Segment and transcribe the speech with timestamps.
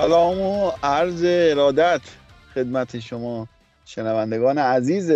[0.00, 2.00] سلام و عرض ارادت
[2.54, 3.48] خدمت شما
[3.84, 5.12] شنوندگان عزیز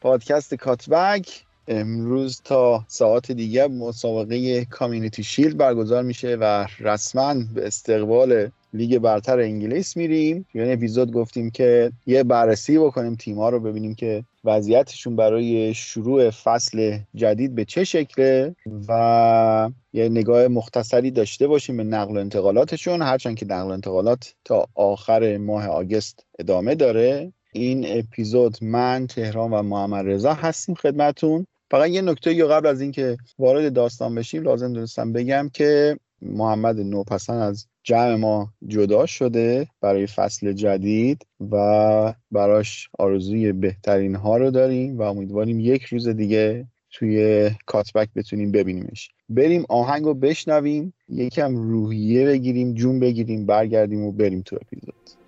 [0.00, 1.44] پادکست کاتبک.
[1.68, 9.38] امروز تا ساعت دیگه مسابقه کامیونیتی شیلد برگزار میشه و رسما به استقبال لیگ برتر
[9.40, 10.46] انگلیس میریم.
[10.54, 16.98] یعنی اپیزود گفتیم که یه بررسی بکنیم تیم‌ها رو ببینیم که وضعیتشون برای شروع فصل
[17.14, 18.56] جدید به چه شکله
[18.88, 23.02] و یه نگاه مختصری داشته باشیم به نقل و انتقالاتشون.
[23.02, 27.32] هرچند که نقل و انتقالات تا آخر ماه آگست ادامه داره.
[27.52, 32.80] این اپیزود من تهران و محمد رضا هستیم خدمتون فقط یه نکته یا قبل از
[32.80, 39.66] اینکه وارد داستان بشیم لازم دونستم بگم که محمد نوپسند از جمع ما جدا شده
[39.80, 46.66] برای فصل جدید و براش آرزوی بهترین ها رو داریم و امیدواریم یک روز دیگه
[46.90, 49.10] توی کاتبک بتونیم ببینیمش.
[49.28, 55.21] بریم آهنگ رو بشنویم یکم روحیه بگیریم جون بگیریم برگردیم و بریم تو اپیزود.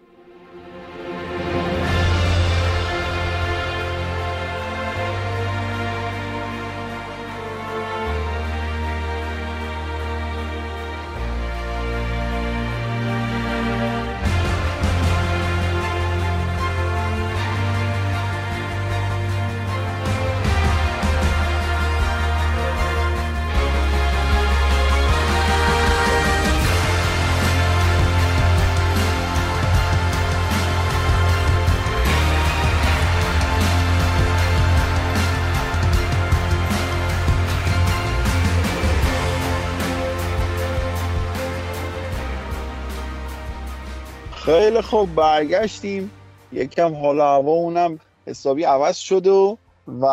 [44.44, 46.10] خیلی خوب برگشتیم.
[46.52, 50.04] یکم حال هوا اونم حسابی عوض شد و و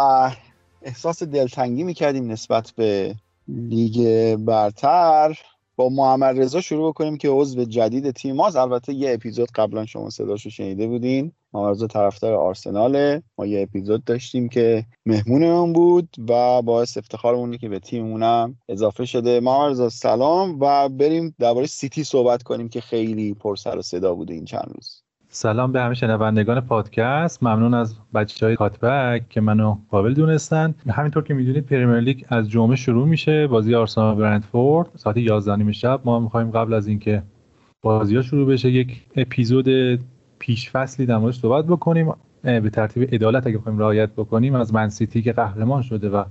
[0.82, 3.16] احساس دلتنگی می‌کردیم نسبت به
[3.48, 5.40] لیگ برتر.
[5.90, 8.56] محمد رضا شروع بکنیم که عضو جدید تیم ماست.
[8.56, 11.32] البته یه اپیزود قبلا شما صداشو شنیده بودین.
[11.54, 13.24] محمد رضا طرفدار آرسناله.
[13.38, 19.40] ما یه اپیزود داشتیم که مهمونمون بود و باعث افتخارمونه که به تیممونم اضافه شده.
[19.40, 20.58] محمد رضا سلام.
[20.60, 24.72] و بریم درباره سیتی صحبت کنیم که خیلی پر سر و صدا بوده این چند
[24.76, 25.01] روز.
[25.34, 27.44] سلام به همه شنوندگان پادکست.
[27.44, 30.76] ممنون از بچه های کات‌بک که منو قابل دونستن.
[30.90, 33.48] همینطور که می‌دونید پریمیر لیگ از جمعه شروع میشه.
[33.48, 36.02] بازی آرسنال برنتفورد ساعت 11 نیم شب.
[36.06, 37.24] ما می‌خوایم قبل از اینکه
[37.82, 40.00] بازی ها شروع بشه یک اپیزود
[40.40, 42.14] پیش فصلی در موردش صحبت بکنیم.
[42.44, 46.24] به ترتیب عدالت اگه بخوایم رعایت بکنیم از منسیتی که قهرمان شده و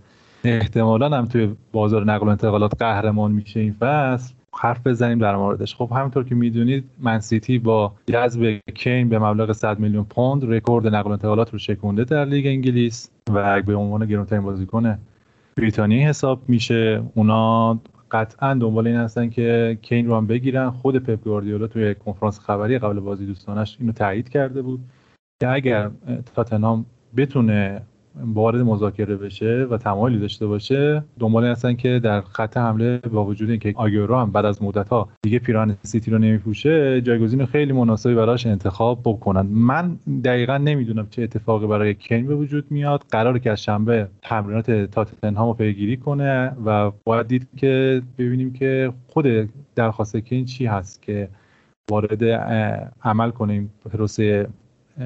[0.45, 4.35] احتمالا هم توی بازار نقل و انتقالات قهرمان میشه این فصل.
[4.57, 5.75] حرف بزنیم در موردش.
[5.75, 11.09] خب همینطور که می‌دونید منسیتی با جذب کین به مبلغ 100 میلیون پوند رکورد نقل
[11.09, 14.99] و انتقالات رو شکونده در لیگ انگلیس و به عنوان گرونترین بازیکن
[15.57, 17.81] بریتانیایی حساب میشه اونا
[18.11, 20.71] قطعا دنبال این هستن که کین رو هم بگیرن.
[20.71, 24.81] خود پپ گواردیولا توی کنفرانس خبری قبل بازی دوستانش اینو تایید کرده بود
[25.41, 25.91] که اگر
[26.35, 26.87] تاتنهام
[27.17, 27.83] بتونه
[28.17, 33.51] وارد مذاکره بشه و تمایلی داشته باشه دنبال هستن که در خط حمله با وجود
[33.51, 38.15] اینکه آگورو هم بعد از مدت ها دیگه پیران سیتی رو نمیپوشه جایگزین خیلی مناسبی
[38.15, 39.47] براش انتخاب بکنن.
[39.47, 43.05] من دقیقا نمی‌دونم چه اتفاقی برای کین به وجود میاد.
[43.11, 48.93] قرار که از شنبه تمرینات تاتنهام رو پیگیری کنه و باید دید که ببینیم که
[49.07, 49.27] خود
[49.75, 51.29] درخواست کین چی هست که
[51.91, 52.25] وارد
[53.03, 54.49] عمل کنیم پروسه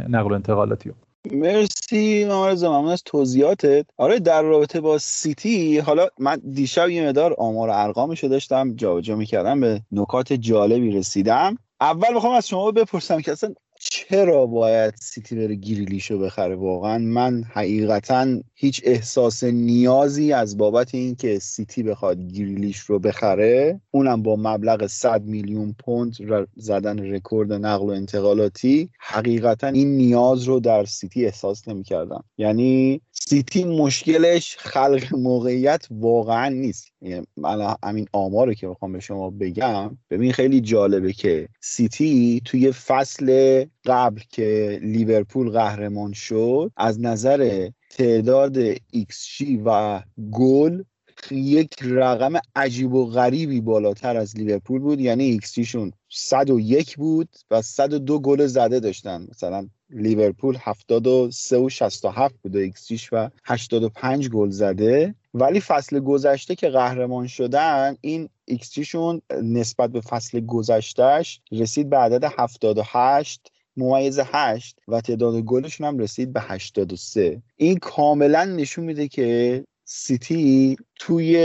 [0.09, 0.91] نقل و انتقالاتی
[1.33, 3.87] مرسی ممارز ممنون از توضیحاتت.
[3.97, 9.61] آره در رابطه با سیتی حالا من دیشب یه مدار آمار ارقامشو داشتم جابجا می‌کردم
[9.61, 11.59] به نکات جالبی رسیدم.
[11.81, 17.45] اول می‌خوام از شما بپرسم که اصلا چرا باید سیتی بره گریلیشو بخره واقعا؟ من
[17.53, 24.87] حقیقتا هیچ احساس نیازی از بابت اینکه سیتی بخواد گریلیش رو بخره اونم با مبلغ
[24.87, 26.17] 100 میلیون پوند
[26.57, 32.25] زدن رکورد نقل و انتقالاتی حقیقتا این نیاز رو در سیتی احساس نمی‌کردم.
[32.39, 36.93] یعنی سیتی مشکلش خلق موقعیت واقعا نیست.
[37.03, 42.73] یعنی من همین آمار که بخوام به شما بگم ببین خیلی جالبه که سیتی توی
[42.73, 50.83] فصل قبل که لیورپول قهرمان شد از نظر تعداد XG و گل
[51.31, 55.01] یک رقم عجیب و غریبی بالاتر از لیورپول بود.
[55.01, 59.27] یعنی XG شون 101 بود و 102 گل زده داشتن.
[59.31, 65.15] مثلا لیورپول 73 و 67 بود XG و 85 گل زده.
[65.35, 71.97] ولی فصل گذشته که قهرمان شدن این XG شون نسبت به فصل گذشتهش رسید به
[71.97, 79.09] عدد 78 ممیز 8 و تعداد گلشون هم رسید به 83 این کاملا نشون میده
[79.09, 81.37] که سیتی توی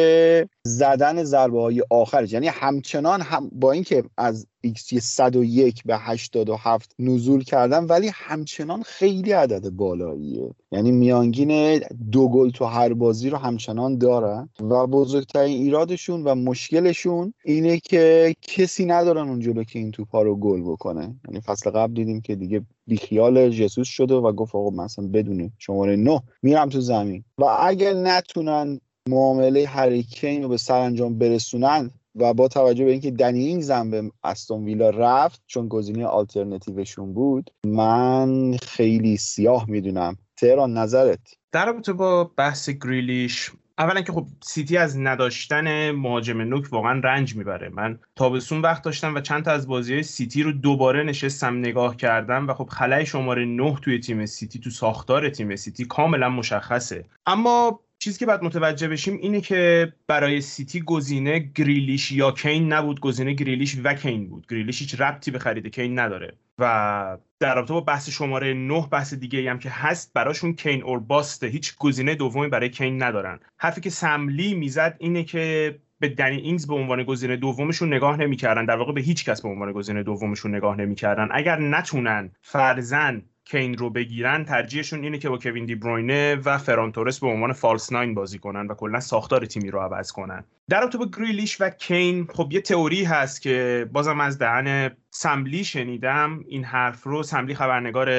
[0.64, 2.34] زدن ضربه های آخرش.
[2.34, 9.32] یعنی همچنان هم با اینکه از XG 101 به 87 نزول کردن ولی همچنان خیلی
[9.32, 10.52] عدد بالاییه.
[10.72, 11.80] یعنی میانگین
[12.12, 14.50] دو گل تو هر بازی رو همچنان دارن.
[14.60, 20.36] و بزرگترین ایرادشون و مشکلشون اینه که کسی ندارن اون جلو که این توپا رو
[20.36, 21.16] گل بکنه.
[21.28, 25.96] یعنی فصل قبل دیدیم که دیگه بیخیال جسوس شده و گفت آقا مثلا بدونه شماره
[25.96, 27.24] 9 میرم تو زمین.
[27.38, 33.62] و اگر نتونن معامله هریکین رو به سرانجام برسونن و با توجه به اینکه دنی
[33.62, 40.18] زن به استون ویلا رفت چون گزینه آلترنتیوشون بود من خیلی سیاه می‌دونم.
[40.38, 41.20] تهران نظرت؟
[41.52, 47.36] در رابطه با بحث گریلیش اولا که خب سیتی از نداشتن مهاجم نوک واقعا رنج
[47.36, 47.70] می‌بره.
[47.70, 52.48] من تابستون وقت داشتم و چند تا از بازی سیتی رو دوباره نشستم نگاه کردم
[52.48, 57.06] و خب خلای شماره 9 توی تیم سیتی تو ساختار تیم سیتی کاملا مشخصه.
[57.26, 63.00] اما چیزی که باید متوجه بشیم اینه که برای سیتی گزینه گریلیش یا کین نبود.
[63.00, 64.48] گزینه گریلیش و کین بود.
[64.50, 66.38] گریلیش هیچ ربطی به خرید کین نداره.
[66.60, 71.00] و در رابطه با بحث شماره 9 بحث دیگه هم که هست براشون کین or
[71.00, 73.40] bust ه هیچ گزینه دومی برای کین ندارن.
[73.58, 78.18] حرفی که سم لی می‌زد اینه که به دنی اینگز به عنوان گزینه دومشون نگاه
[78.18, 78.66] نمی‌کردن.
[78.66, 81.28] در واقع به هیچ کس به عنوان گزینه دومشون نگاه نمی‌کردن.
[81.32, 83.22] اگر نتونن فرضا
[83.52, 87.54] کین رو بگیرن ترجیحشون اینه که با کوین دی بروینه و فران تورس به عنوان
[87.54, 90.44] false nine بازی کنن و کلا ساختار تیمی رو عوض کنن.
[90.70, 95.37] در رابطه با گریلیش و کین خب یه تئوری هست که بازم از دهن سم
[95.37, 96.44] لی شنیدم.
[96.48, 98.10] این حرف رو سم لی خبرنگار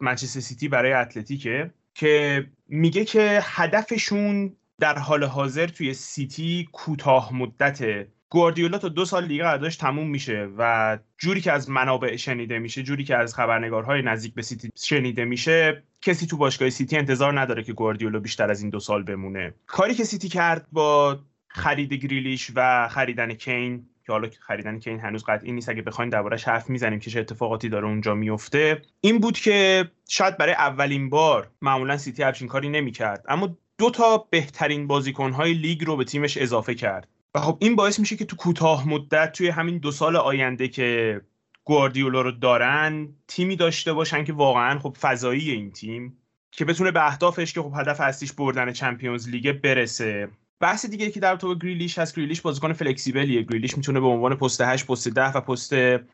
[0.00, 8.08] منچستر سیتی برای اتلتیکه که میگه که هدفشون در حال حاضر توی سیتی کوتاه مدته
[8.34, 12.82] گواردیولا تا دو سال دیگه قراردادش تموم میشه و جوری که از منابع شنیده میشه
[12.82, 17.62] جوری که از خبرنگارهای نزدیک به سیتی شنیده میشه کسی تو باشگاه سیتی انتظار نداره
[17.62, 19.54] که گواردیولا بیشتر از این دو سال بمونه.
[19.66, 25.24] کاری که سیتی کرد با خرید گریلیش و خریدن کین که حالا خریدن کین هنوز
[25.24, 29.38] قطعی نیست اگه بخوایم دربارش حرف می‌زنیم که چه اتفاقاتی داره اونجا میفته این بود
[29.38, 33.24] که شاید برای اولین بار معمولا سیتی همچین کاری نمی‌کرد.
[33.28, 37.08] اما دو تا بهترین بازیکنهای لیگ رو به تیمش اضافه کرد.
[37.34, 41.20] و خب این باعث میشه که تو کوتاه مدت توی همین دو سال آینده که
[41.64, 46.18] گواردیولا رو دارن تیمی داشته باشن که واقعا خب فضایی این تیم
[46.50, 50.28] که بتونه به اهدافش که خب هدف اصلیش بردن چمپیونز لیگ برسه.
[50.60, 53.42] بحث دیگه که در تو گریلیش هست گریلیش بازیکن flexible یه.
[53.42, 55.72] گریلیش می‌تونه به عنوان پست 8 پست 10 و پست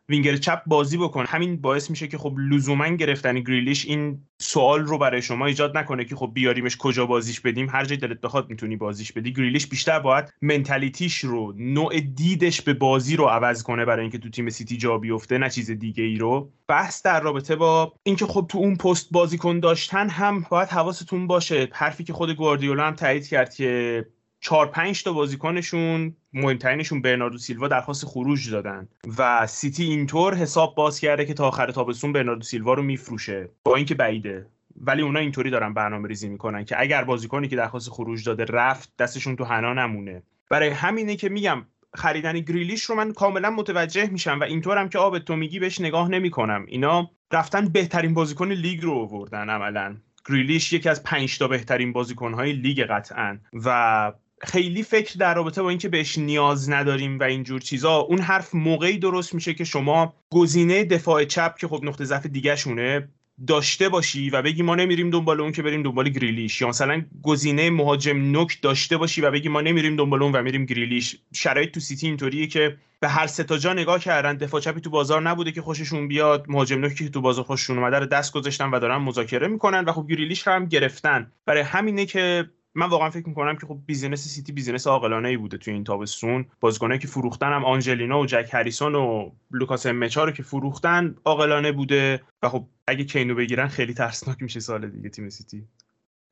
[0.09, 1.27] وینگر چپ بازی بکنه.
[1.27, 6.05] همین باعث میشه که خب لزوما گرفتن گریلیش این سوال رو برای شما ایجاد نکنه
[6.05, 7.71] که خب بیاریمش کجا بازیش بدیم.
[7.71, 9.33] هر جای دلت بخواد می‌تونی بازیش بدی.
[9.33, 14.19] گریلیش بیشتر باید mentality ش رو نوع دیدش به بازی رو عوض کنه برای اینکه
[14.19, 16.53] تو تیم سیتی جا بیفته نه چیز دیگه ای رو.
[16.69, 21.69] بحث در رابطه با اینکه خب تو اون پست بازیکن داشتن هم باید حواستون باشه.
[21.73, 24.07] حرفی که خود گواردیولا هم تایید کرد که
[24.41, 31.01] چهار پنج تا بازیکنشون مهمترینشون برناردو سیلوا درخواست خروج دادن و سیتی اینطور حساب باز
[31.01, 33.49] کرده که تا آخر تابستون برناردو سیلوا رو میفروشه.
[33.65, 34.47] با اینکه بعیده.
[34.77, 38.93] ولی اونا اینطوری دارن برنامه ریزی می‌کنن که اگر بازیکنی که درخواست خروج داده رفت
[38.99, 40.23] دستشون تو حنا نمونه.
[40.51, 45.19] برای همینه که میگم خریدن گریلیش رو من کاملا متوجه میشم و اینطورم که آب
[45.19, 46.65] تو میگی بهش نگاه نمی‌کنم.
[46.69, 49.97] اینا رفتن بهترین بازیکن لیگ رو آوردن عملا.
[50.29, 53.39] گریلیش یکی از پنج تا بهترین بازیکنهای لیگ قطعا.
[53.65, 58.55] و خیلی فکر در رابطه با اینکه بهش نیاز نداریم و اینجور چیزا اون حرف
[58.55, 63.09] موقعی درست میشه که شما گزینه دفاع چپ که خب نقطه ضعف دیگه شونه
[63.47, 66.61] داشته باشی و بگی ما نمیریم دنبال اون که بریم دنبال گریلیش.
[66.61, 70.65] یا مثلا گزینه مهاجم نوک داشته باشی و بگی ما نمیریم دنبال اون و میریم
[70.65, 71.17] گریلیش.
[71.35, 74.91] شرایط تو سیتی اینطوریه که به هر سه تا جا نگاه کردن دفاع چپی تو
[74.91, 78.71] بازار نبوده که خوششون بیاد مهاجم نوکی که تو بازار خوششون اومده رو دست گذاشتن
[78.71, 81.33] و دارن مذاکره می‌کنن و خب گریلیش هم گرفتن.
[81.47, 85.59] برای همینه که من واقعا فکر می‌کنم که خب business سیتی business عاقلانه ای بوده
[85.59, 86.47] توی این تابستون.
[86.61, 91.73] بازیکنایی که فروختن هم آنجلینو و جک هریسون و لوکاس نمچا رو که فروختن عاقلانه
[91.73, 95.65] بوده و خب اگه کینو بگیرن خیلی ترسناک میشه سال دیگه تیم سیتی.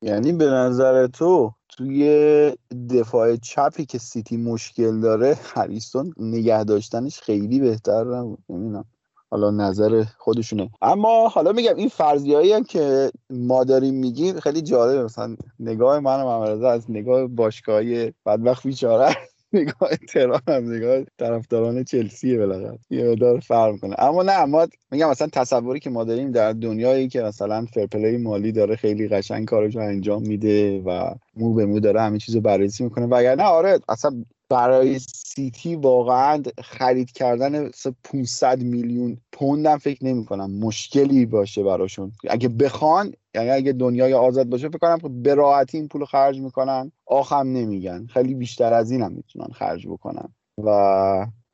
[0.01, 2.53] یعنی به نظر تو توی
[2.89, 8.39] دفاع چپی که سیتی مشکل داره هریسون نگه داشتنش خیلی بهتر نبود.
[8.49, 8.85] نمی‌دونم.
[9.31, 10.69] حالا نظر خودشونه.
[10.81, 15.03] اما حالا میگم این فرضیایی هم که ما داریم میگیم خیلی جالبه.
[15.03, 19.15] مثلا نگاه من و از نگاه باشگاهی بدبخت بیچاره
[19.53, 22.79] نگاه تهران هم نگاه طرفداران چلسیه بالاخره.
[22.89, 23.95] یه مقدار فرق می‌کنه.
[23.99, 28.17] اما نه ما میگم مثلا تصوری که ما داریم در دنیایی که مثلا fair play
[28.17, 32.41] مالی داره خیلی قشنگ کارش رو انجام میده و مو به مو داره همه چیزو
[32.41, 33.05] بررسی می‌کنه.
[33.05, 37.69] وگرنه آره اصلا برای سیتی واقعا خرید کردن
[38.03, 40.51] 500 میلیون پوند هم فکر نمی کنم.
[40.51, 42.11] مشکلی باشه براشون.
[42.29, 46.91] اگه بخوان یعنی اگه دنیای آزاد باشه فکر کنم به راحتی این پول خرج می‌کنن.
[47.05, 48.05] آخم نمیگن.
[48.05, 50.33] خیلی بیشتر از این هم می‌تونن خرج بکنن.
[50.63, 50.69] و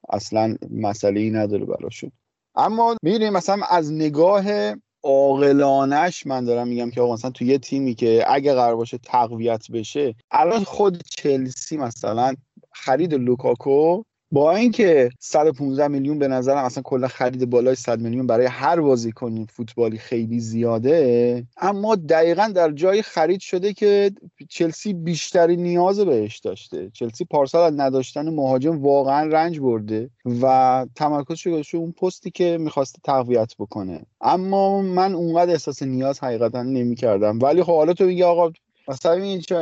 [0.10, 2.12] اصلا مسئله ای نداره براشون.
[2.56, 4.46] اما می‌دونیم مثلا از نگاه
[5.04, 10.16] عاقلانش من دارم میگم که مثلا تو یه تیمی که اگه قرار باشه تقویت بشه
[10.32, 12.36] الان خود چلسی مثلا
[12.76, 18.46] خرید لوکاکو با اینکه 115 میلیون به نظرم اصلا کلا خرید بالای 100 میلیون برای
[18.46, 21.44] هر بازیکن فوتبالی خیلی زیاده.
[21.58, 24.12] اما دقیقا در جای خرید شده که
[24.50, 26.90] چلسی بیشتری نیاز بهش داشته.
[26.94, 30.10] چلسی پارسال از نداشتن مهاجم واقعا رنج برده
[30.42, 34.06] و تمرکز شده اون پستی که می‌خواسته تقویت بکنه.
[34.22, 37.40] اما من اونقدر احساس نیاز حقیقتا نمی‌کردم.
[37.40, 38.52] ولی خب حالا تو میگی آقا
[38.88, 39.14] مثلا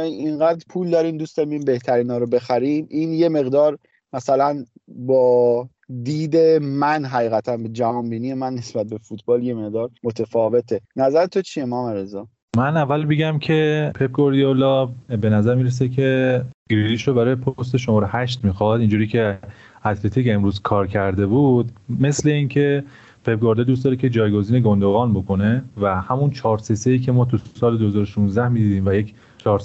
[0.02, 3.78] اینقدر پول داریم دوست داریم بهترین ها رو بخریم این یه مقدار
[4.14, 5.70] مثلا با
[6.04, 10.82] دید من حقیقتا به جهان بینی من نسبت به فوتبال یه مقدار متفاوته.
[10.96, 12.28] نظر تو چیه مام رضا؟
[12.58, 14.86] من اول بگم که پپ گوردیولا
[15.22, 18.80] به نظر می‌رسه که گریلیش رو برای پست شماره 8 می‌خواد.
[18.80, 19.40] اینجوری که
[19.86, 22.84] اتلتیک امروز کار کرده بود مثل اینکه
[23.26, 27.38] پپ گوردیولا دوست داره که جایگزین گندوغان بکنه و همون 4 3 که ما تو
[27.38, 29.62] سال 2016 می‌دیدیم و یک 4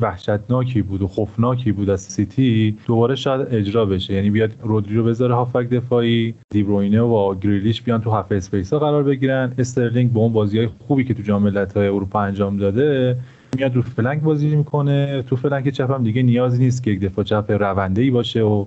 [0.00, 4.14] وحشتناکی بود و خوفناکی بود از سیتی دوباره شاید اجرا بشه.
[4.14, 8.78] یعنی بیاد رودری رو بذاره هافبک دفاعی دیبروینه و گریلیش بیان تو half space ها
[8.78, 9.52] قرار بگیرن.
[9.58, 13.16] استرلینگ با اون بازی های خوبی که تو جام ملت‌های اروپا انجام داده
[13.56, 15.22] میاد رو flank بازی می‌کنه.
[15.22, 18.64] تو flank چپ هم دیگه نیازی نیست که یک دفاع چپ رونده ای باشه و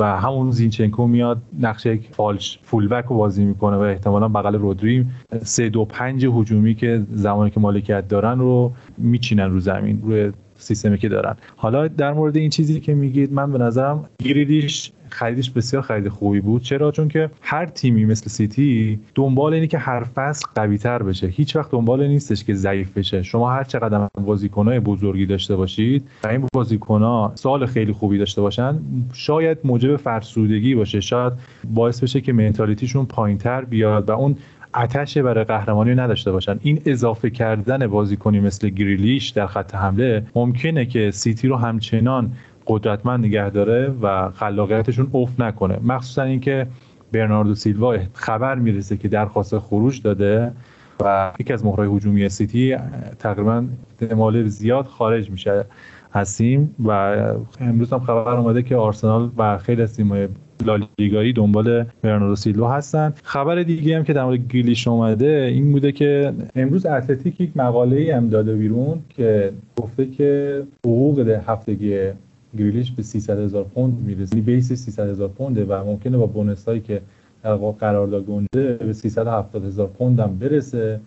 [0.00, 5.06] و همون زینچنکو میاد نقش یک false fullback رو بازی می‌کنه و احتمالا بغل رودری
[5.42, 10.98] سه دو پنج هجومی که زمانی که مالکیت دارن رو میچینن رو زمین روی سیستمی
[10.98, 11.36] که دارن.
[11.56, 16.40] حالا در مورد این چیزی که میگید من به نظرم گریلیش خریدش بسیار خرید خوبی
[16.40, 16.62] بود.
[16.62, 21.26] چرا؟ چون که هر تیمی مثل سیتی دنبال اینه که هر فصل قوی تر بشه.
[21.26, 23.22] هیچ وقت دنبال نیستش که ضعیف بشه.
[23.22, 28.78] شما هر چقدر بازیکنهای بزرگی داشته باشید و این بازیکنها سال خیلی خوبی داشته باشن
[29.12, 31.00] شاید موجب فرسودگی باشه.
[31.00, 31.32] شاید
[31.64, 34.36] باعث بشه که منتالیتیشون پایینتر بیاد و اون
[34.76, 36.58] اتش برای قهرمانی نداشته باشن.
[36.62, 42.32] این اضافه کردن بازیکنی مثل گریلیش در خط حمله ممکنه که سیتی رو همچنان
[42.66, 45.78] قدرتمند نگه داره و خلاقیتشون افت نکنه.
[45.84, 46.66] مخصوصا اینکه
[47.12, 50.52] برناردو سیلوا خبر می‌رسه که درخواست خروج داده
[51.04, 52.76] و یکی از مهرهای هجومی سیتی
[53.18, 53.64] تقریبا
[54.00, 55.64] احتمال زیاد خارج میشه
[56.12, 56.90] هستیم و
[57.60, 60.28] امروز هم خبر اومده که آرسنال و خیلی از تیم‌های
[60.64, 63.14] لالیگایی دنبال برناردو سیلوا هستن.
[63.22, 67.96] خبر دیگه هم که در مورد گیلیش اومده این بوده که امروز اتلتیک یک مقاله
[67.96, 72.10] ای هم داده بیرون که گفته که حقوق هفتگی
[72.58, 74.36] گریلیش به 300 هزار پوند می‌رسه.
[74.36, 77.00] یعنی بیس 300 هزار پونده و ممکنه با بونس هایی که
[77.42, 81.00] در واقع قرارداد گنده به 370 هزار پوند هم برسه.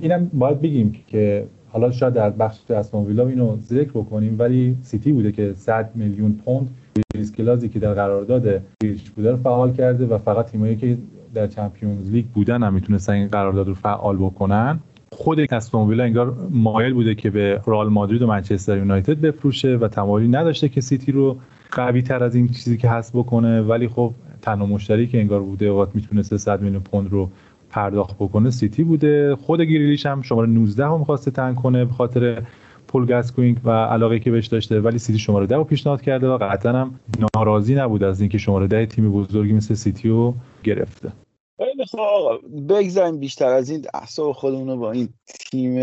[0.00, 5.12] اینم باید بگیم که حالا شاید در بخش اسمون ویلا اینو ذکر بکنیم ولی سیتی
[5.12, 6.70] بوده که 100 میلیون پوند
[7.14, 10.98] release clause ی که در قرارداد گریلیش بوده رو فعال کرده و فقط تیمایی که
[11.34, 14.80] در Champions League بودن هم می‌تونستن این قرارداد رو فعال بکنن.
[15.18, 20.28] خود استون انگار مایل بوده که به رئال مادرید و منچستر یونایتد بفروشه و تمایلی
[20.28, 21.36] نداشته که سیتی رو
[21.70, 23.62] قوی تر از این چیزی که هست بکنه.
[23.62, 27.30] ولی خب تنها مشتری که انگار بوده اوقات می‌تونسته 100 میلیون پوند رو
[27.70, 29.36] پرداخت بکنه سیتی بوده.
[29.36, 32.42] خود گریلیش هم شماره 19 هم می‌خواسته تن کنه به خاطر
[32.88, 36.38] پل گسکوین و علاقه که بهش داشته ولی سیتی شماره 10 رو پیشنهاد کرده و
[36.38, 36.94] قطعا هم
[37.36, 40.34] ناراضی نبود از اینکه شماره 10 تیم بزرگی مثل سیتی رو
[40.64, 41.12] گرفته.
[41.58, 45.08] خیلی خب بگذاریم بیشتر از این اعصاب خودمون رو با این
[45.50, 45.78] تیم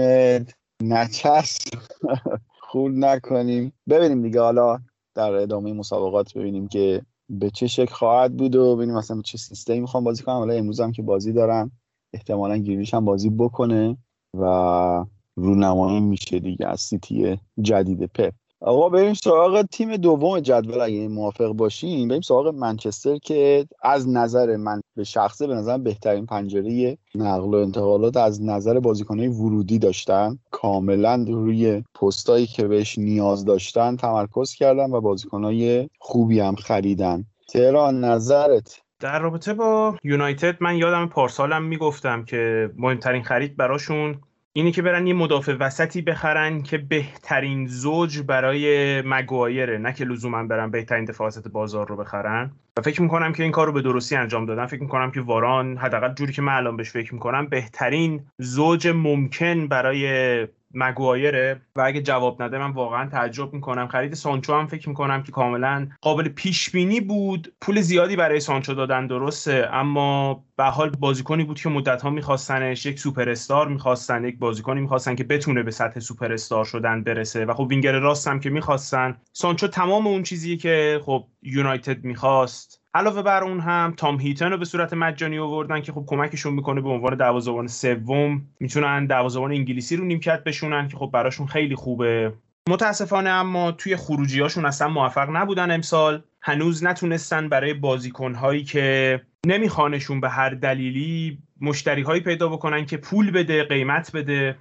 [0.83, 1.65] نچسب
[2.69, 3.73] خود نکنیم.
[3.89, 4.79] ببینیم دیگه حالا
[5.15, 9.79] در ادامه مسابقات ببینیم که به چه شکل خواهد بود و ببینیم مثلا چه سیستمی
[9.79, 11.71] می‌خوام بازی کنم حالا امروز هم که بازی دارم
[12.13, 13.97] احتمالا گیریش هم بازی بکنه
[14.37, 15.05] و
[15.35, 18.33] رونمایی میشه دیگه از سیتی جدید پپ.
[18.65, 24.55] آقا بریم سراغ تیم دوم جدول اگه موافق باشیم بریم سراغ منچستر که از نظر
[24.55, 30.39] من به شخصه به نظر بهترین پنجره نقل و انتقالات از نظر بازیکنهای ورودی داشتن.
[30.51, 37.25] کاملا روی پستایی که بهش نیاز داشتن تمرکز کردن و بازیکنهای خوبی هم خریدن.
[37.49, 44.21] تهران نظرت؟ در رابطه با یونایتد من یادم پارسالم می‌گفتم که مهمترین خرید براشون
[44.57, 50.43] اینی که برن یه مدافع وسطی بخرن که بهترین زوج برای مگوایره نه که لزوما
[50.43, 52.51] برن بهترین دفاع وسط بازار رو بخرن.
[52.77, 54.65] و فکر می‌کنم که این کار رو به درستی انجام دادن.
[54.65, 59.67] فکر می‌کنم که وران حداقل جوری که من الان بهش فکر می‌کنم بهترین زوج ممکن
[59.67, 63.87] برای مگوایره و اگه جواب نده من واقعا تعجب می‌کنم.
[63.87, 67.53] خرید سانچو هم فکر می‌کنم که کاملا قابل پیش بینی بود.
[67.61, 72.85] پول زیادی برای سانچو دادن درسته اما به حال بازیکنی بود که مدت ها میخواستنش
[72.85, 77.45] یک سوپر استار می‌خواستن یک بازیکنی می‌خواستن که بتونه به سطح سوپر استار شدن برسه
[77.45, 79.17] و خب وینگر راست هم که می‌خواستن.
[79.33, 84.57] سانچو تمام اون چیزی که خب یونایتد می‌خواست علاوه بر اون هم تام هیتن رو
[84.57, 89.95] به صورت مجانی آوردن که خب کمکشون می‌کنه به عنوان دروازه‌بان سوم می‌تونن دروازه‌بان انگلیسی
[89.95, 92.33] رو نیمکت بشونن که خب براشون خیلی خوبه.
[92.69, 96.21] متاسفانه اما توی خروجیاشون اصلا موفق نبودن امسال.
[96.41, 103.31] هنوز نتونستن برای بازیکنهایی که نمیخوانشون به هر دلیلی مشتری هایی پیدا بکنن که پول
[103.31, 104.55] بده قیمت بده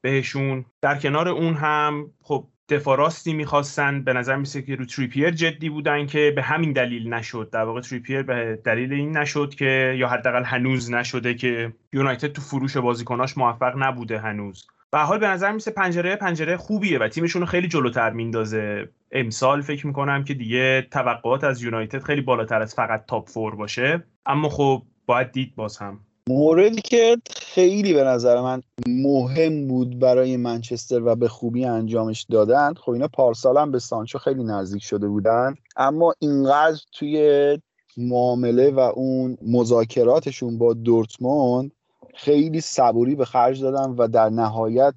[0.00, 0.64] بهشون.
[0.80, 4.02] در کنار اون هم خب دفاع راستی می‌خواستن.
[4.02, 7.50] به نظر میسه که رو تریپیر جدی بودن که به همین دلیل نشد.
[7.52, 12.42] در واقع تریپیر به دلیل این نشد که یا حداقل هنوز نشده که یونایتد تو
[12.42, 14.66] فروش بازیکناش موفق نبوده هنوز.
[14.90, 18.88] به حال به نظر میسه پنجره پنجره خوبیه و تیمشون خیلی جلوتر میندازه.
[19.12, 24.04] امسال فکر می‌کنم که دیگه توقعات از یونایتد خیلی بالاتر از فقط تاپ فور باشه.
[24.26, 26.00] اما خب باید دید باز هم.
[26.28, 32.74] موردی که خیلی به نظر من مهم بود برای منچستر و به خوبی انجامش دادن
[32.74, 37.58] خب اینا پارسال هم به سانچو خیلی نزدیک شده بودن اما اینقدر توی
[37.96, 41.72] معامله و اون مذاکراتشون با دورتموند
[42.14, 44.94] خیلی صبوری به خرج دادن و در نهایت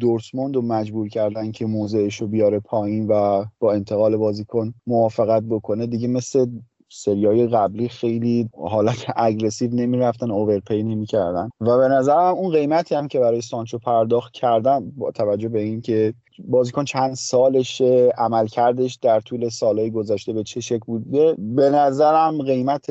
[0.00, 5.86] دورتموند رو مجبور کردن که موضعش رو بیاره پایین و با انتقال بازیکن موافقت بکنه.
[5.86, 6.46] دیگه مثل
[6.94, 11.50] سریای قبلی خیلی حالت اگرسیو نمی‌رفتن اوورپی نمی‌کردن.
[11.60, 16.14] و به نظرم اون قیمتی هم که برای سانچو پرداخت کردم با توجه به اینکه
[16.48, 17.80] بازیکن چند سالش
[18.18, 22.86] عملکردش در طول سالهای گذشته به چه شکل بوده به نظرم قیمت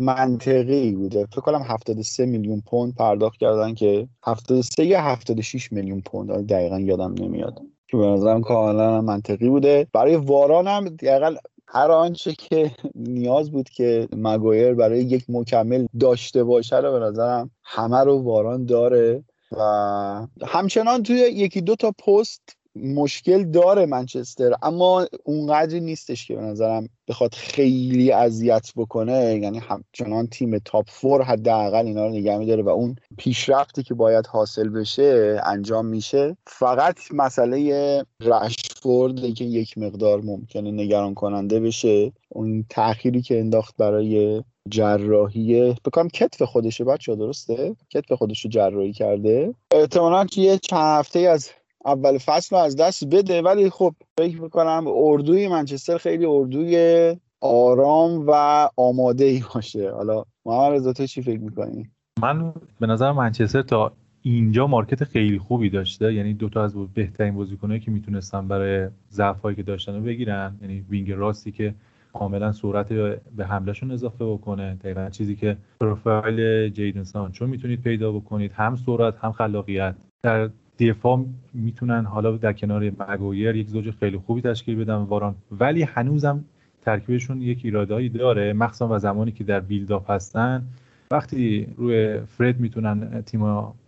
[0.00, 1.26] منطقی بوده.
[1.26, 7.14] فکر کنم 73 میلیون پوند پرداخت کردن که 73 یا 76 میلیون پوند دقیقا یادم
[7.18, 7.60] نمیاد.
[7.88, 9.86] که به نظرم کاملا منطقی بوده.
[9.92, 11.34] برای واران هم دقیقا
[11.74, 17.50] هر آنچه که نیاز بود که مگایر برای یک مکمل داشته باشه رو به نظرم
[17.64, 25.06] همه رو واران داره و همچنان توی یکی دو تا پست مشکل داره منچستر اما
[25.24, 29.38] اونقدری نیستش که به نظرم بخواد خیلی اذیت بکنه.
[29.42, 34.26] یعنی همچنان تیم تاپ فور حداقل اینا رو نگه میداره و اون پیشرفتی که باید
[34.26, 36.36] حاصل بشه انجام میشه.
[36.46, 42.12] فقط مسئله رشفورد که یک مقدار ممکنه نگران کننده بشه.
[42.28, 48.92] اون تأخیری که انداخت برای جراحی بکنم کتف خودشه بچه درسته؟ کتف خودش رو جراحی
[48.92, 49.54] کرده.
[49.70, 51.50] احتمالا یه چند هفته از
[51.84, 58.24] اول فصل رو از دست بده ولی خب فکر می‌کنم اردوی منچستر خیلی اردوی آرام
[58.26, 59.90] و آماده ای باشه.
[59.90, 61.90] حالا محمد رضا تو چی فکر می‌کنی؟
[62.22, 63.92] من به نظر منچستر تا
[64.22, 66.14] اینجا market خیلی خوبی داشته.
[66.14, 70.58] یعنی دوتا از بهترین بازیکنایی که می‌تونستن برای ضعفایی که داشتن رو بگیرن.
[70.62, 71.74] یعنی wing راستی که
[72.12, 72.92] کاملا سرعت
[73.36, 74.74] به حملهشون اضافه بکنه.
[74.74, 78.52] دقیقا چیزی که پروفایل جیدن سانچو می‌تونید پیدا بکنید.
[78.52, 79.94] هم سرعت هم خلاقیت.
[80.22, 85.34] در دفاع می‌تونن حالا در کنار مگویر یک زوج خیلی خوبی تشکیل بدن واران.
[85.60, 86.44] ولی هنوزم
[86.84, 90.62] ترکیبشون یک ایرادایی داره مخصوصا و زمانی که در بیلداپ هستن.
[91.10, 93.40] وقتی روی فرد می‌تونن تیم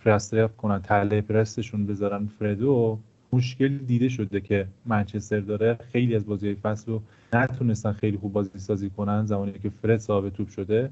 [0.04, 2.98] پرسترف کنن تله پرستشون بذارن فردو
[3.32, 5.78] مشکل دیده شده که منچستر داره.
[5.92, 10.28] خیلی از بازی فصل رو نتونستن خیلی خوب بازی سازی کنن زمانی که فرد صاحب
[10.28, 10.90] توپ شده.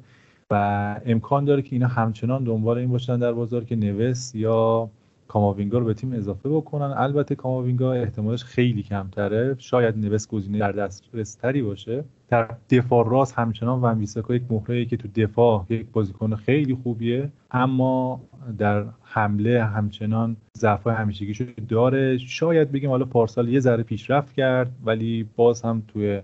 [0.50, 4.90] و امکان داره که اینا همچنان دنبال این باشن در بازار که نوس یا
[5.28, 6.94] کاماوینگا رو به تیم اضافه بکنن.
[6.96, 9.56] البته کاماوینگا احتمالش خیلی کمتره.
[9.58, 12.04] شاید نوست گزینه در دسترس تری باشه.
[12.28, 17.32] در دفاع راست همچنان ون بیساکا یک مهره که تو دفاع یک بازیکن خیلی خوبیه.
[17.50, 18.20] اما
[18.58, 22.18] در حمله همچنان ضعف همیشگیشو داره.
[22.18, 26.20] شاید بگیم حالا پارسال یه ذره پیشرفت کرد ولی باز هم توی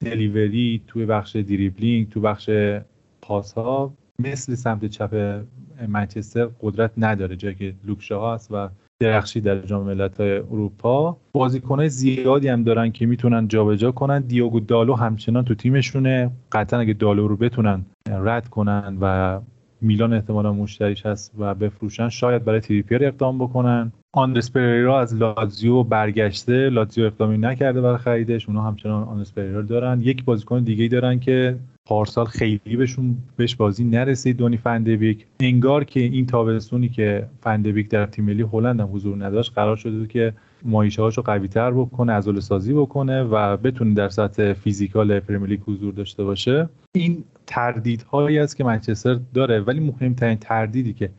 [0.00, 2.50] دلیوری توی بخش دریبلینگ تو بخش
[3.22, 5.42] پاس ها مثل سمت چپ
[5.88, 8.68] منچستر قدرت نداره جایی که لوکشا هست و
[9.02, 11.16] درخشی در جام ملت‌های اروپا.
[11.32, 14.20] بازیکنای زیادی هم دارن که می‌تونن جابجا کنن.
[14.20, 16.30] دیوگو دالو همچنان تو تیمشونه.
[16.52, 19.40] قطعا اگه دالو رو بتونن رد کنن و
[19.80, 23.92] میلان احتمالا مشتریش هست و بفروشن شاید برای تریپیر اقدام بکنن.
[24.12, 26.68] آندرس پریرا از لاتزیو برگشته.
[26.68, 28.48] لاتزیو اقدامی نکرده برای خریدش.
[28.48, 30.00] اونا همچنان آندرس پریرا دارن.
[30.00, 34.36] یک بازیکن دیگه دارن که پارسال خیلی بهشون بهش بازی نرسید.
[34.36, 39.52] دونی فندبیک انگار که این تابستونی که فندبیک در تیم ملی هلند هم حضور نداشت
[39.54, 40.32] قرار شده که
[40.62, 45.92] ماهیچه هاشو قوی تر بکنه عضله سازی بکنه و بتونه در سطح physical Premier حضور
[45.94, 46.68] داشته باشه.
[46.92, 49.60] این تردیدهایی است که منچستر داره.
[49.60, 51.10] ولی مهمترین تردیدی که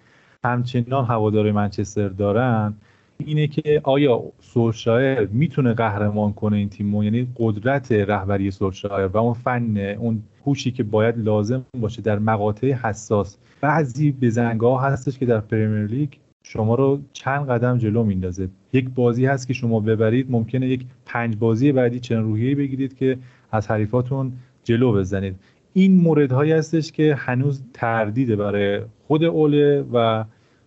[0.45, 2.73] همچنان هوادار منچستر دارن
[3.17, 9.33] اینه که آیا سولشایر می‌تونه قهرمان کنه این تیمو؟ یعنی قدرت رهبری سولشایر و اون
[9.33, 13.37] فن اون هوشی که باید لازم باشه در مقاطع حساس.
[13.61, 16.09] بعضی بزنگاه هستش که در پریمیر لیگ
[16.43, 18.49] شما رو چند قدم جلو میندازه.
[18.73, 23.17] یک بازی هست که شما ببرید ممکنه یک پنج بازی بعدی چنین روحیه‌ای بگیرید که
[23.51, 24.31] از حریفاتون
[24.63, 25.35] جلو بزنید.
[25.73, 30.25] این موردهایی هستش که هنوز تردیده برای خود اوله و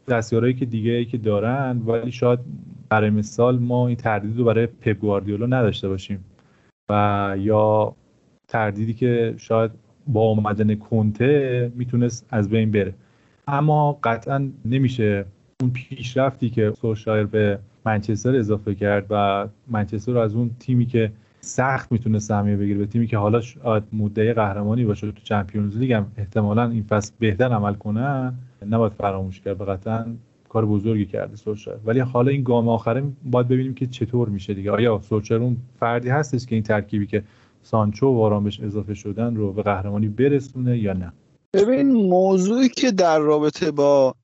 [0.08, 2.38] دستیارهایی که دیگه ای که دارن ولی شاید
[2.88, 6.24] برای مثال ما این تردید رو برای پپ گواردیولا نداشته باشیم
[6.88, 7.94] و یا
[8.48, 9.70] تردیدی که شاید
[10.06, 12.94] با آمدن کنته می‌تونست از بین بره.
[13.48, 15.24] اما قطعا نمیشه
[15.60, 21.12] اون پیشرفتی که سوشایر به منچستر اضافه کرد و منچستر رو از اون تیمی که
[21.44, 23.40] سخت می‌تونه سهمیه بگیره به تیمی که حالا
[23.92, 28.32] مدعی قهرمانی باشه تو Champions League هم احتمالا این فصل بهتر عمل کنه
[28.70, 30.06] نباید فراموش کرد قطعا
[30.48, 34.70] کار بزرگی کرده سولشایر ولی حالا این گام آخره باید ببینیم که چطور میشه دیگه.
[34.70, 37.22] آیا سولشایر اون فردی هستش که این ترکیبی که
[37.62, 41.12] سانچو و بهش اضافه شدن رو به قهرمانی برسونه یا نه؟
[41.54, 44.14] ببین موضوعی که در رابطه با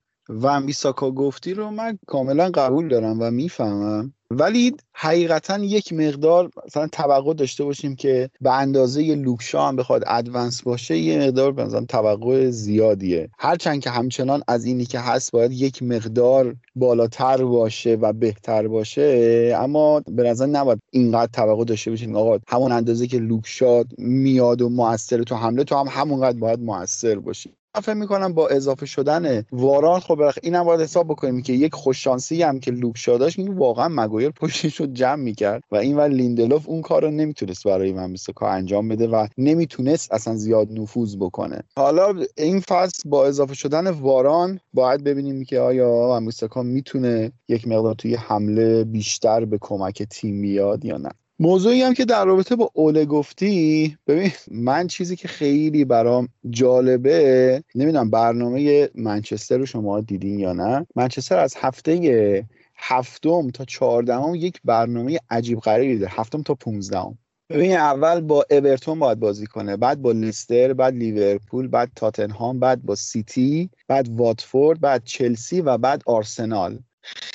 [0.41, 4.13] وان بیساکا گفتی رو من کاملا قبول دارم و می‌فهمم.
[4.33, 10.03] ولی حقیقتا یک مقدار مثلا توقع داشته باشیم که به اندازه لوک شا هم بخواد
[10.07, 13.29] advance باشه یه مقدار به توقع زیادیه.
[13.39, 19.53] هرچند که همچنان از اینی که هست باید یک مقدار بالاتر باشه و بهتر باشه
[19.57, 22.15] اما به نظر نباید اینقدر توقع داشته باشیم.
[22.15, 27.19] آقا همون اندازه که لوکشا میاد و موثر تو حمله تو هم همونقدر باید موثر
[27.19, 27.53] باشی.
[27.79, 32.59] فکر می‌کنم با اضافه شدن واران خب اینم باید حساب بکنیم که یک خوششانسی هم
[32.59, 36.81] که لوک داشت این واقعا مگایر پشتش رو جمع می‌کرد و این ور لیندلوف اون
[36.81, 41.63] کار رو نمی‌تونست برای من کار انجام بده و نمی‌تونست اصلا زیاد نفوذ بکنه.
[41.77, 47.93] حالا این فصل با اضافه شدن واران باید ببینیم که آیا امریکا می‌تونه یک مقدار
[47.93, 51.09] توی حمله بیشتر به کمک تیم بیاد یا نه.
[51.41, 57.63] موضوعی هم که در رابطه با اوله گفتی ببین من چیزی که خیلی برام جالبه
[57.75, 64.61] نمی‌دونم برنامه منچستر رو شما دیدین یا نه منچستر از هفته هفتم تا چهاردهم یک
[64.63, 67.17] برنامه عجیب غریبی داره هفتم تا پونزدهم.
[67.49, 72.83] ببین اول با اورتون باید بازی کنه بعد با لیستر بعد لیورپول بعد تاتنهام بعد
[72.83, 76.79] با سیتی بعد واتفورد بعد چلسی و بعد آرسنال.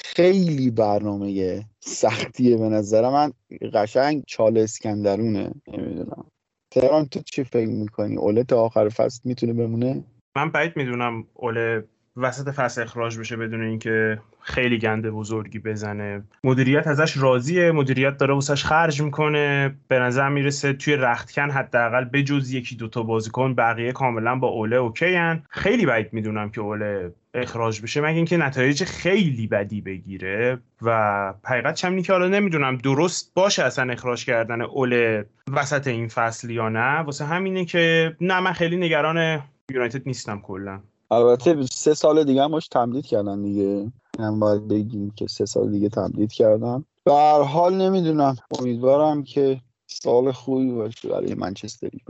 [0.05, 3.33] خیلی برنامه سختیه به نظر من.
[3.75, 6.25] قشنگ چاله اسکندرونه نمی‌دونم.
[6.71, 10.05] تهران تو چی فکر می‌کنی؟ اوله تا آخر فصل می‌تونه بمونه؟
[10.37, 11.85] من بعید می‌دونم اوله
[12.17, 16.23] وسط فصل اخراج بشه بدون اینکه خیلی گنده بزرگی بزنه.
[16.45, 19.75] مدیریت ازش راضیه مدیریت داره واسش خرج می‌کنه.
[19.89, 25.17] به نظر می‌رسه توی رختکن حداقل بجز یکی دوتا بازیکن بقیه کاملا با اوله اوکی
[25.51, 30.59] خیلی بعید می‌دونم که اوله اخراج بشه مگه اینکه نتایج خیلی بدی بگیره.
[30.83, 36.51] و حقیقت همینی که حالا نمی‌دونم درست باشه اصلا اخراج کردن اول وسط این فصل
[36.51, 36.99] یا نه.
[36.99, 40.81] واسه همینه که نه من خیلی نگران یونایتد نیستم کلا.
[41.11, 43.93] البته سه سال دیگه هم تمدید کردن دیگه.
[44.19, 46.85] هم باید بگیم که سه سال دیگه تمدید کردن.
[47.05, 48.37] به هر حال نمی‌دونم.
[48.59, 52.01] امیدوارم که سال خوبی باشه برای منچستری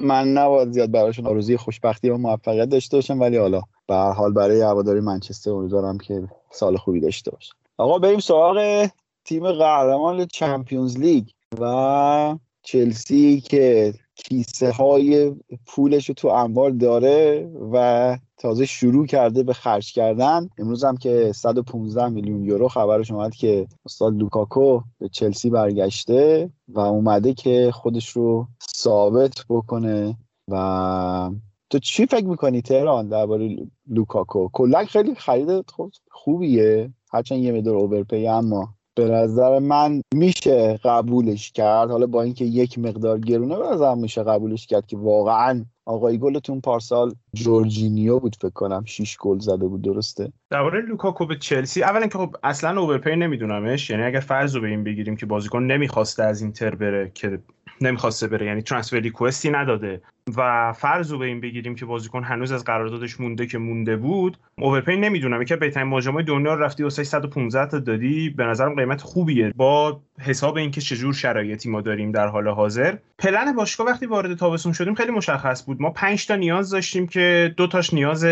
[0.00, 4.32] من نباید زیاد براشون آرزوی خوشبختی و موفقیت داشته باشم ولی حالا به هر حال
[4.32, 8.88] برای هواداری منچستر امیدوارم که سال خوبی داشته باشه آقا بریم سراغ
[9.24, 11.28] تیم قهرمان چمپیونز لیگ
[11.60, 15.34] و چلسی که کیسه های
[15.66, 20.48] پولش رو تو انبار داره و تازه شروع کرده به خرج کردن.
[20.58, 26.80] امروز هم که 115 میلیون یورو خبرش اومد که استاد لوکاکو به چلسی برگشته و
[26.80, 30.16] اومده که خودش رو ثابت بکنه
[30.48, 31.30] و
[31.70, 35.64] تو چی فکر می‌کنی تهران درباره لوکاکو؟ کلا خیلی خرید
[36.10, 36.92] خوبیه.
[37.12, 41.90] هرچند یه مقدار overpay اما به نظر من میشه قبولش کرد.
[41.90, 47.14] حالا با اینکه یک مقدار گرونه به میشه قبولش کرد که واقعا آقای گلتون پارسال
[47.34, 52.18] جورجینیو بود فکر کنم 6 گل زده بود درسته؟ درباره لوکاکو به چلسی اولا که
[52.18, 53.90] خب اصلا overpay نمیدونمش.
[53.90, 57.38] یعنی اگر فرض رو به این بگیریم که بازیکن نمی‌خواسته از اینتر بره که
[57.80, 60.02] نمی‌خواسته بره یعنی ترانسفر ریکوستی نداده.
[60.36, 64.36] و فرض رو به این بگیریم که بازیکن هنوز از قراردادش مونده که مونده بود
[64.58, 65.44] اوورپی نمی‌دونم.
[65.44, 68.30] که بهترین مهاجمای دنیا رفتی واسه 115 تا دادی.
[68.30, 69.52] به نظرم قیمت خوبیه.
[69.56, 72.96] با حساب اینکه چجور شرایطی ما داریم در حال حاضر.
[73.18, 75.82] پلن باشگاه وقتی وارد تابستون شدیم خیلی مشخص بود.
[75.82, 78.24] ما 5 تا نیاز داشتیم که دو تاش نیاز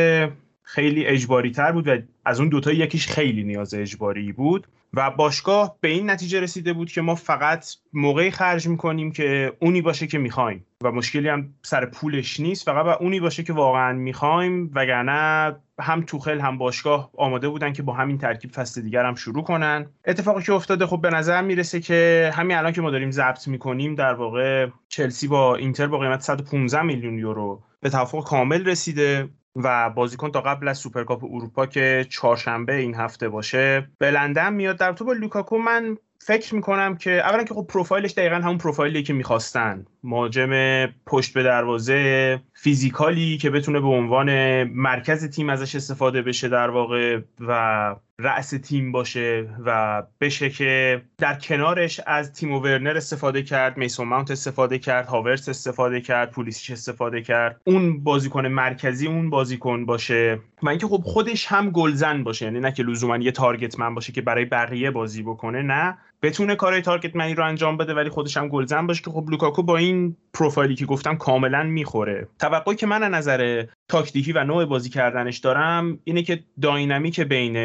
[0.63, 5.77] خیلی اجباری تر بود و از اون دوتا یکیش خیلی نیاز اجباری بود و باشگاه
[5.81, 10.19] به این نتیجه رسیده بود که ما فقط موقعی خرج می‌کنیم که اونی باشه که
[10.19, 15.57] می‌خوایم و مشکلی هم سر پولش نیست فقط با اونی باشه که واقعا می‌خوایم وگرنه
[15.81, 19.87] هم توخل هم باشگاه آماده بودن که با همین ترکیب فصل دیگر هم شروع کنن.
[20.05, 23.95] اتفاقی که افتاده خب به نظر می‌رسه که همین الان که ما داریم ضبط می‌کنیم
[23.95, 29.29] در واقع چلسی با اینتر با قیمت 115 میلیون یورو به توافق کامل رسیده.
[29.57, 34.11] و بازیکن تا قبل از سوپرکاپ اروپا که چهارشنبه این هفته باشه به
[34.49, 34.77] میاد.
[34.79, 39.03] در رابطه با لوکاکو من فکر می‌کنم که اولا که خب پروفایلش دقیقا همون پروفایلی
[39.03, 39.87] که می‌خواستن.
[40.05, 46.49] مهاجم پشت به دروازه physical ی که بتونه به عنوان مرکز تیم ازش استفاده بشه
[46.49, 53.43] در واقع و رأس تیم باشه و بشه که در کنارش از تیمو ورنر استفاده
[53.43, 57.61] کرد میسون ماونت استفاده کرد هاورس استفاده کرد پولیسیش استفاده کرد.
[57.65, 60.39] اون بازیکن مرکزی اون بازیکن باشه.
[60.63, 64.13] و اینکه خب خودش هم گلزن باشه یعنی نه که لزوما یه target man باشه
[64.13, 65.99] که برای بقیه بازی بکنه نه.
[66.23, 69.27] بتونه کارهای target man ی رو انجام بده ولی خودش هم گلزن باشه که خب
[69.31, 72.29] لوکاکو با این پروفایلی که گفتم کاملا می‌خوره.
[72.39, 77.57] توقعی که من از نظر تاکتیکی و نوع بازی کردنش دارم اینه که داینامیک بین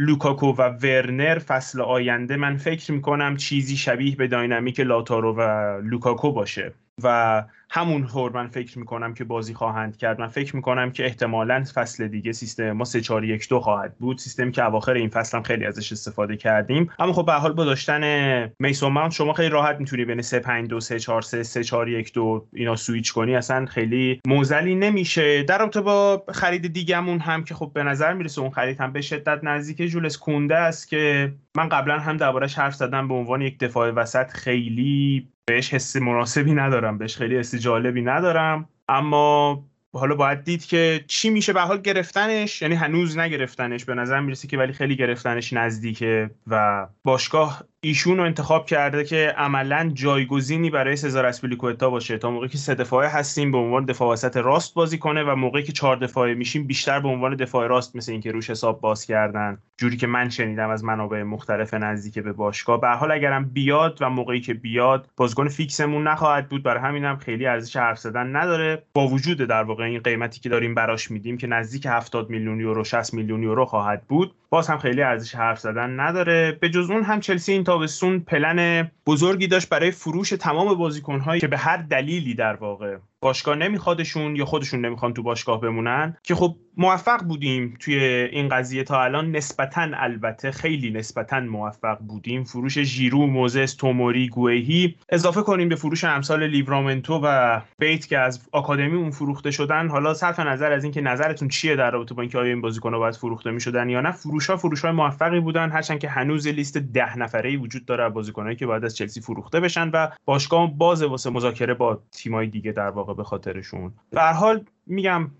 [0.00, 5.42] لوکاکو و ورنر فصل آینده من فکر می‌کنم چیزی شبیه به داینامیک لائوتارو و
[5.84, 6.74] لوکاکو باشه.
[7.04, 10.20] و همون طور من فکر می‌کنم که بازی خواهند کرد.
[10.20, 14.18] من فکر می‌کنم که احتمالا فصل دیگه سیستم ما 3 4 1 2 خواهد بود.
[14.18, 16.90] سیستمی که اواخر این فصل هم خیلی ازش استفاده کردیم.
[16.98, 20.68] اما خب به حال با داشتن میسون ماونت شما خیلی راحت می‌تونی بین 3 5
[20.68, 23.36] 2 3 4 3 3 4 1 2 اینا سویچ کنی.
[23.36, 25.42] اصلا خیلی معضلی نمیشه.
[25.42, 29.00] در رابطه با خرید دیگهمون هم که خب به نظر می‌رسه اون خرید هم به
[29.00, 29.90] شدت نزدیک.
[29.90, 33.08] جولس کونده است که من قبلا هم دربارش حرف زدم.
[33.08, 38.68] به عنوان یک دفاع وسط خیلی بهش حس مناسبی ندارم بهش خیلی حس جالبی ندارم.
[38.88, 44.20] اما حالا باید دید که چی میشه به حال گرفتنش یعنی هنوز نگرفتنش به نظر
[44.20, 50.70] می‌رسه که ولی خیلی گرفتنش نزدیکه و باشگاه ایشون رو انتخاب کرده که عملا جایگزینی
[50.70, 52.18] برای سزار اسپیلیکوتا باشه.
[52.18, 55.62] تا موقعی که سه دفاعه هستیم به عنوان دفاع وسط راست بازی کنه و موقعی
[55.62, 59.58] که چهار دفاعه میشیم بیشتر به عنوان دفاع راست مثل اینکه روش حساب باز کردن.
[59.76, 62.80] جوری که من شنیدم از منابع مختلف نزدیک به باشگاه.
[62.80, 66.62] به حال اگرم بیاد و موقعی که بیاد بازیکن فیکسمون نخواهد بود.
[66.62, 68.82] برای همینم خیلی ارزش حرف زدن نداره.
[68.94, 72.84] با وجود در واقع این قیمتی که داریم براش میدیم که نزدیک 70 میلیون یورو
[72.84, 74.34] 60 میلیون یورو خواهد بود.
[74.52, 76.58] باز هم خیلی ارزش حرف زدن نداره.
[76.60, 81.48] به جز اون هم چلسی این تابستون پلن بزرگی داشت برای فروش تمام بازیکنهایی که
[81.48, 86.56] به هر دلیلی در واقع باشگاه نمیخوادشون یا خودشون نمی‌خوان تو باشگاه بمونن؟ که خب
[86.76, 92.44] موفق بودیم توی این قضیه تا الان نسبتا البته خیلی نسبتا موفق بودیم.
[92.44, 94.94] فروش ژیرو موزس توموری گوهی.
[95.08, 99.88] اضافه کنیم به فروش امثال لیورامنتو و بیت که از آکادمی اون فروخته شدن.
[99.88, 103.14] حالا صرف نظر از اینکه نظرتون چیه در رابطه با اینکه آیا این بازیکن‌ها باید
[103.14, 105.70] فروخته می‌شدن یا نه فروش ها فروش های موفقی بودن.
[105.70, 109.90] هرچند که هنوز لیست ده نفره وجود داره بازیکنایی که باید از چلسی فروخته بشن
[109.90, 113.92] و باشگاه باز واسه مذاکره با تیمای دیگه در واقع به خاطرشون.
[114.10, 115.30] به حال میگم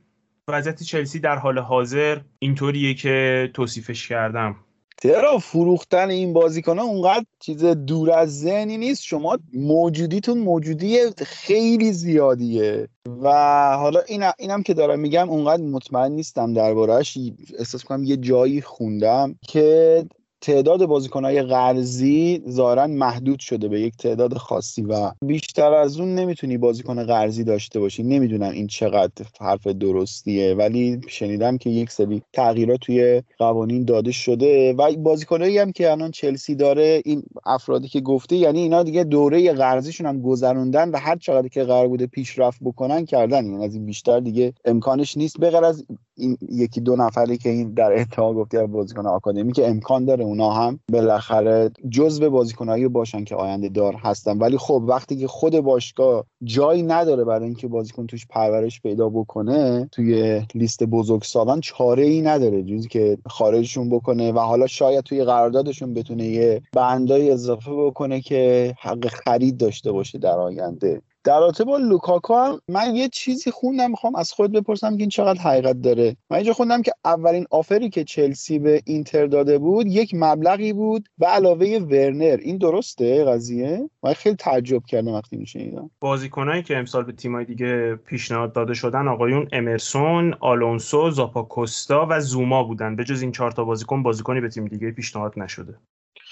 [0.49, 4.57] وضعیت چلسی در حال حاضر اینطوریه که توصیفش کردم.
[5.03, 9.03] چرا فروختن این بازیکن اونقدر چیز دور از ذهنی نیست.
[9.03, 12.89] شما موجودیتون موجودی خیلی زیادیه.
[13.23, 13.29] و
[13.77, 17.19] حالا این اینم که دارم میگم اونقدر مطمئن نیستم دربارهش
[17.59, 20.05] احساس کنم یه جایی خوندم که
[20.43, 26.59] تعداد بازیکنهای قرضی ظاهرا محدود شده به یک تعداد خاصی و بیشتر از اون نمی‌تونی
[26.59, 28.03] بازیکن قرضی داشته باشی.
[28.03, 34.73] نمی‌دونم این چقدر حرف درستیه ولی شنیدم که یک سری تغییرات توی قوانین داده شده
[34.73, 39.53] و بازیکنایی هم که الان چلسی داره این افرادی که گفته یعنی اینا دیگه دوره
[39.53, 43.47] قرضیشون هم گذروندن و هر چقدر که قرار بوده پیشرفت بکنن کردن.
[43.47, 45.41] یعنی از این بیشتر دیگه امکانش نیست.
[45.41, 45.85] بغیر از
[46.17, 50.51] این یکی دو نفری که این در اتحاد گفتی بازیکن آکادمی که امکان داره اونا
[50.51, 54.39] هم بالاخره جزو بازیکنایی باشن که آینده دار هستن.
[54.39, 59.89] ولی خب وقتی که خود باشگاه جایی نداره برای اینکه بازیکن توش پرورش پیدا بکنه
[59.93, 62.63] توی لیست بزرگ سالان چاره ای نداره.
[62.63, 68.75] جزی که خارجشون بکنه و حالا شاید توی قراردادشون بتونه یه بندای اضافه بکنه که
[68.81, 71.03] حق خرید داشته باشه در آینده.
[71.25, 75.09] در رابطه با لوکاکو هم من یه چیزی خوندم می‌خوام از خود بپرسم که این
[75.09, 76.17] چقدر حقیقت داره.
[76.31, 81.09] من اینجا خوندم که اولین آفری که چلسی به اینتر داده بود یک مبلغی بود
[81.19, 82.39] و علاوه ورنر.
[82.43, 85.91] این درسته قضیه؟ من خیلی تعجب کردم وقتی میشنیدم.
[86.01, 92.65] بازیکنایی که امسال به تیمای دیگه پیشنهاد داده شدن آقایون امرسون آلونسو زاپاکوستا و زوما
[92.65, 92.97] بودن.
[92.97, 95.75] به جز این چهار تا بازیکن بازیکنی به تیم دیگه پیشنهاد نشده.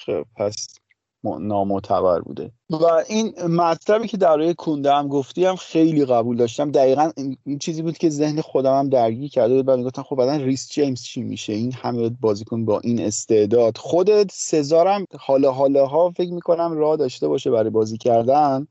[0.07, 0.80] خب پس
[1.25, 2.53] نامعتبر بوده.
[2.71, 6.71] و این مطلبی که درباره کونده هم گفتی هم خیلی قبول داشتم.
[6.71, 7.11] دقیقا
[7.47, 9.67] این چیزی بود که ذهن خودم هم درگیر کرده بود.
[9.67, 13.77] بعد گفتم خب بعدا ریس جیمز چی میشه؟ این همه بازیکن با این استعداد.
[13.79, 18.67] خودت سزارم حالا حالا ها فکر می‌کنم راه داشته باشه برای بازی کردن.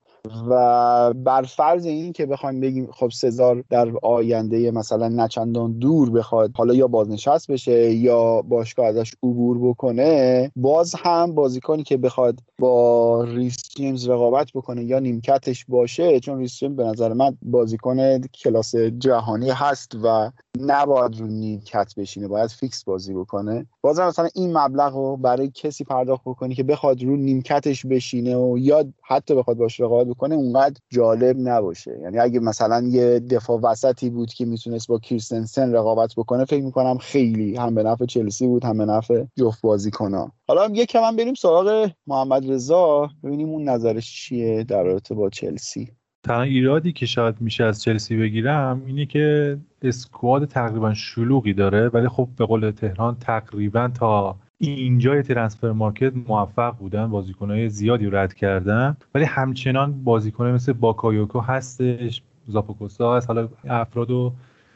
[0.50, 6.52] و بر فرض این که بخوایم بگیم خب سزار در آینده مثلا نچندان دور بخواد
[6.56, 13.24] حالا یا بازنشست بشه یا باشگاه ازش عبور بکنه باز هم بازیکنی که بخواد با
[13.24, 18.76] ریس جیمز رقابت بکنه یا نیمکتش باشه چون ریس جیمز به نظر من بازیکن کلاس
[18.76, 23.66] جهانی هست و نباید رو نیمکت بشینه باید فیکس بازی بکنه.
[23.82, 28.58] بازم مثلا این مبلغ رو برای کسی پرداخت بکنی که بخواد رو نیمکتش بشینه و
[28.58, 32.00] یا حتی بخواد باش رقابت بکنه اونقدر جالب نباشه.
[32.02, 36.98] یعنی اگه مثلا یه دفاع وسطی بود که می‌تونست با کریستنسن رقابت بکنه فکر می‌کنم
[36.98, 40.96] خیلی هم به نفع چلسی بود هم به نفع جفت بازی کنه حالا هم یک
[40.96, 45.99] هم بریم سراغ محمد رضا ببینیم اون نظرش چیه در رابطه با چلسی.
[46.30, 52.08] تنها ایرادی که شاید میشه از چلسی بگیرم اینه که squad تقریبا شلوغی داره ولی
[52.08, 58.98] خب به قول تهران تقریبا تا اینجای transfer market موفق بودن بازیکنهای زیادی رد کردن.
[59.16, 63.28] ولی همچنان بازیکنهای مثل باکایوکو هستش زاپاکوستا هست.
[63.28, 64.34] حالا افراد و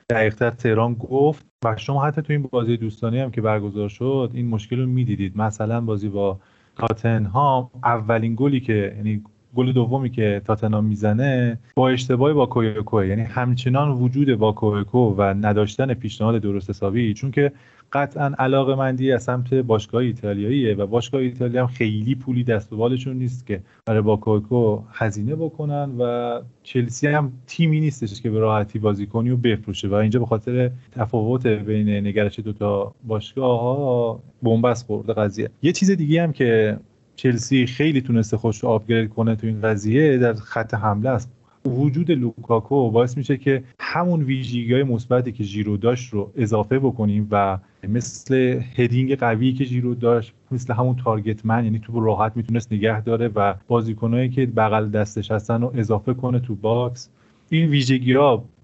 [0.09, 1.45] دقیقتر تهران گفت.
[1.65, 5.37] و شما حتی تو این بازی دوستانی هم که برگزار شد این مشکل رو می‌دیدید.
[5.37, 6.39] مثلا بازی با
[6.75, 9.23] تاتنهام اولین گلی که یعنی
[9.55, 15.21] گل دومی که تاتنهام می‌زنه با اشتباه با کویکو یعنی همچنان وجود با کویکو و
[15.21, 17.51] نداشتن پیشنهاد درست حسابی چون که
[17.93, 22.77] قطعا علاقه مندی از سمت باشگاه ایتالیاییه و باشگاه ایتالیا هم خیلی پولی دست و
[22.77, 28.79] بالشون نیست که برای باکوکو هزینه بکنن و چلسی هم تیمی نیستش که به راحتی
[28.79, 29.87] بازی کنی و بفروشه.
[29.87, 35.49] و اینجا به خاطر تفاوت بین نگرش دوتا باشگاه ها بنبست خورده قضیه.
[35.61, 36.77] یه چیز دیگه هم که
[37.15, 41.31] چلسی خیلی تونسته خودش رو upgrade کنه تو این قضیه در خط حمله است.
[41.65, 47.27] وجود لوکاکو باعث میشه که همون ویژگی های مثبتی که ژیرو داشت رو اضافه بکنیم
[47.31, 52.73] و مثل heading قوی که ژیرو داشت مثل همون target man یعنی تو راحت می‌تونست
[52.73, 57.09] نگه داره و بازیکنایی که بغل دستش هستن رو اضافه کنه تو box.
[57.49, 58.13] این ویژگی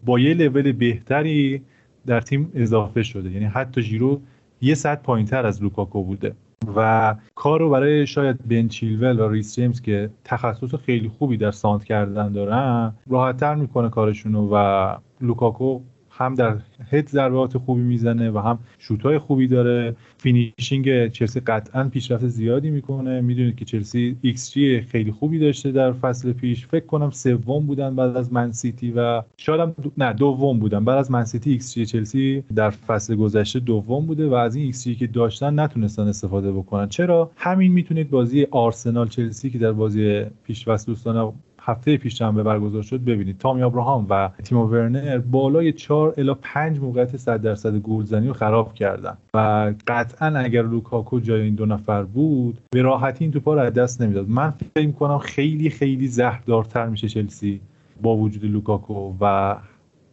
[0.06, 1.62] با یه لول بهتری
[2.06, 3.32] در تیم اضافه شده.
[3.32, 4.22] یعنی حتی ژیرو
[4.62, 6.36] یه سطح پایینتر از لوکاکو بوده.
[6.76, 11.52] و کار رو برای شاید بن چیلول و ریس جیمز که تخصص خیلی خوبی در
[11.52, 15.82] سانتر کردن دارن راحتتر می‌کنه کارشونو و لوکاکو
[16.20, 16.58] هم در
[16.92, 19.96] هد ضربات خوبی می‌زنه و هم شوتای خوبی داره.
[20.18, 23.22] finishing چلسی قطعا پیشرفت زیادی می‌کنه.
[23.22, 26.68] می‌دونید که چلسی ایکس جی خیلی خوبی داشته در فصل پیش.
[26.68, 30.86] فکر کنم سوم بودن بعد از من سیتی و شاید هم نه دوم بودن.
[30.86, 34.66] بعد از من سیتی ایکس جی چلسی در فصل گذشته دوم بوده و از این
[34.66, 36.90] ایکس جی که داشتن نتونستن استفاده بکنن.
[36.90, 41.34] چرا؟ همین می‌تونید بازی آرسنال چلسی که در بازی پیش دوستان
[41.70, 43.38] هفته پیش برگزار شد ببینید.
[43.38, 48.74] تامی ابراهام و تیمو ورنر بالای 4 الی 5 موقعیت 100 درصد گلزنی رو خراب
[48.74, 49.18] کردن.
[49.34, 53.74] و قطعا اگر لوکاکو جای این دو نفر بود به راحتی این توپا رو از
[53.74, 54.30] دست نمی‌داد.
[54.30, 57.62] من فکر می‌کنم خیلی خیلی زهردارتر میشه چلسی
[58.02, 59.56] با وجود لوکاکو و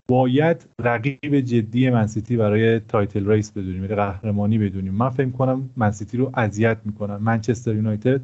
[0.09, 4.95] باید رقیب جدی منسیتی برای title race بدونیم یعنی قهرمانی بدونیم.
[4.95, 7.17] من فکر کنم منسیتی رو اذیت می‌کنن.
[7.17, 8.21] منچستر یونایتد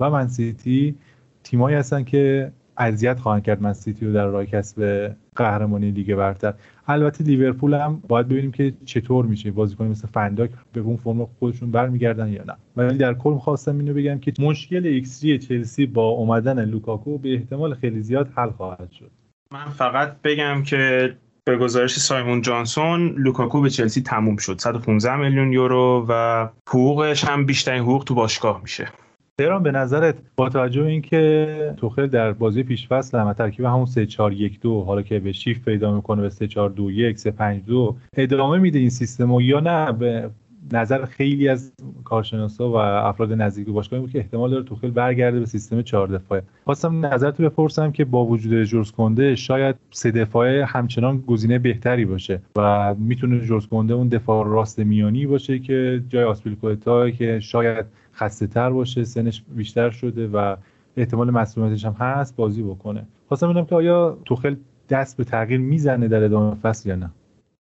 [0.00, 0.94] و منسیتی
[1.42, 6.54] تیمایی هستن که اذیت خواهند کرد من سیتی رو در راه کسب قهرمانی لیگ برتر.
[6.86, 11.70] البته لیورپول هم باید ببینیم که چطور میشه بازیکن مثل فن‌دایک به اون فرم خودشون
[11.70, 12.56] برمیگردن یا نه.
[12.76, 17.74] ولی در کل خواستم اینو بگم که مشکل ایکس چلسی با اومدن لوکاکو به احتمال
[17.74, 19.10] خیلی زیاد حل خواهد شد.
[19.52, 21.12] من فقط بگم که
[21.44, 24.58] به گزارش سایمون جانسون لوکاکو به چلسی تموم شد.
[24.58, 28.88] 115 میلیون یورو و حقوقش هم بیشترین حقوق تو باشگاه میشه.
[29.38, 33.86] تهران به نظرت با توجه به اینکه توخل در بازی پیش فصل هم ترکیب همون
[33.86, 37.18] 3 4 1 2 حالا که به شیف پیدا می‌کنه به 3 4 2 1
[37.18, 40.30] 3 5 2 ادامه میده این سیستم یا نه؟ به
[40.72, 41.72] نظر خیلی از
[42.04, 46.42] کارشناسا و افراد نزدیک باشگاه بود که احتمال داره توخل برگرده به سیستم 4 دفاعه.
[46.64, 52.40] خواستم نظرتو بپرسم که با وجود جورج کنده شاید سه دفاعه همچنان گزینه بهتری باشه
[52.56, 57.86] و می‌تونه جورج کنده اون دفاع راست میانی باشه که جای آسپیلکوتا که شاید
[58.16, 60.56] خسته تر باشه سنش بیشتر شده و
[60.96, 63.06] احتمال مسئولیتش هم هست بازی بکنه.
[63.28, 64.56] خواستم ببینم که آیا توخل
[64.90, 67.10] دست به تغییر می‌زنه در ادامه فصل یا نه؟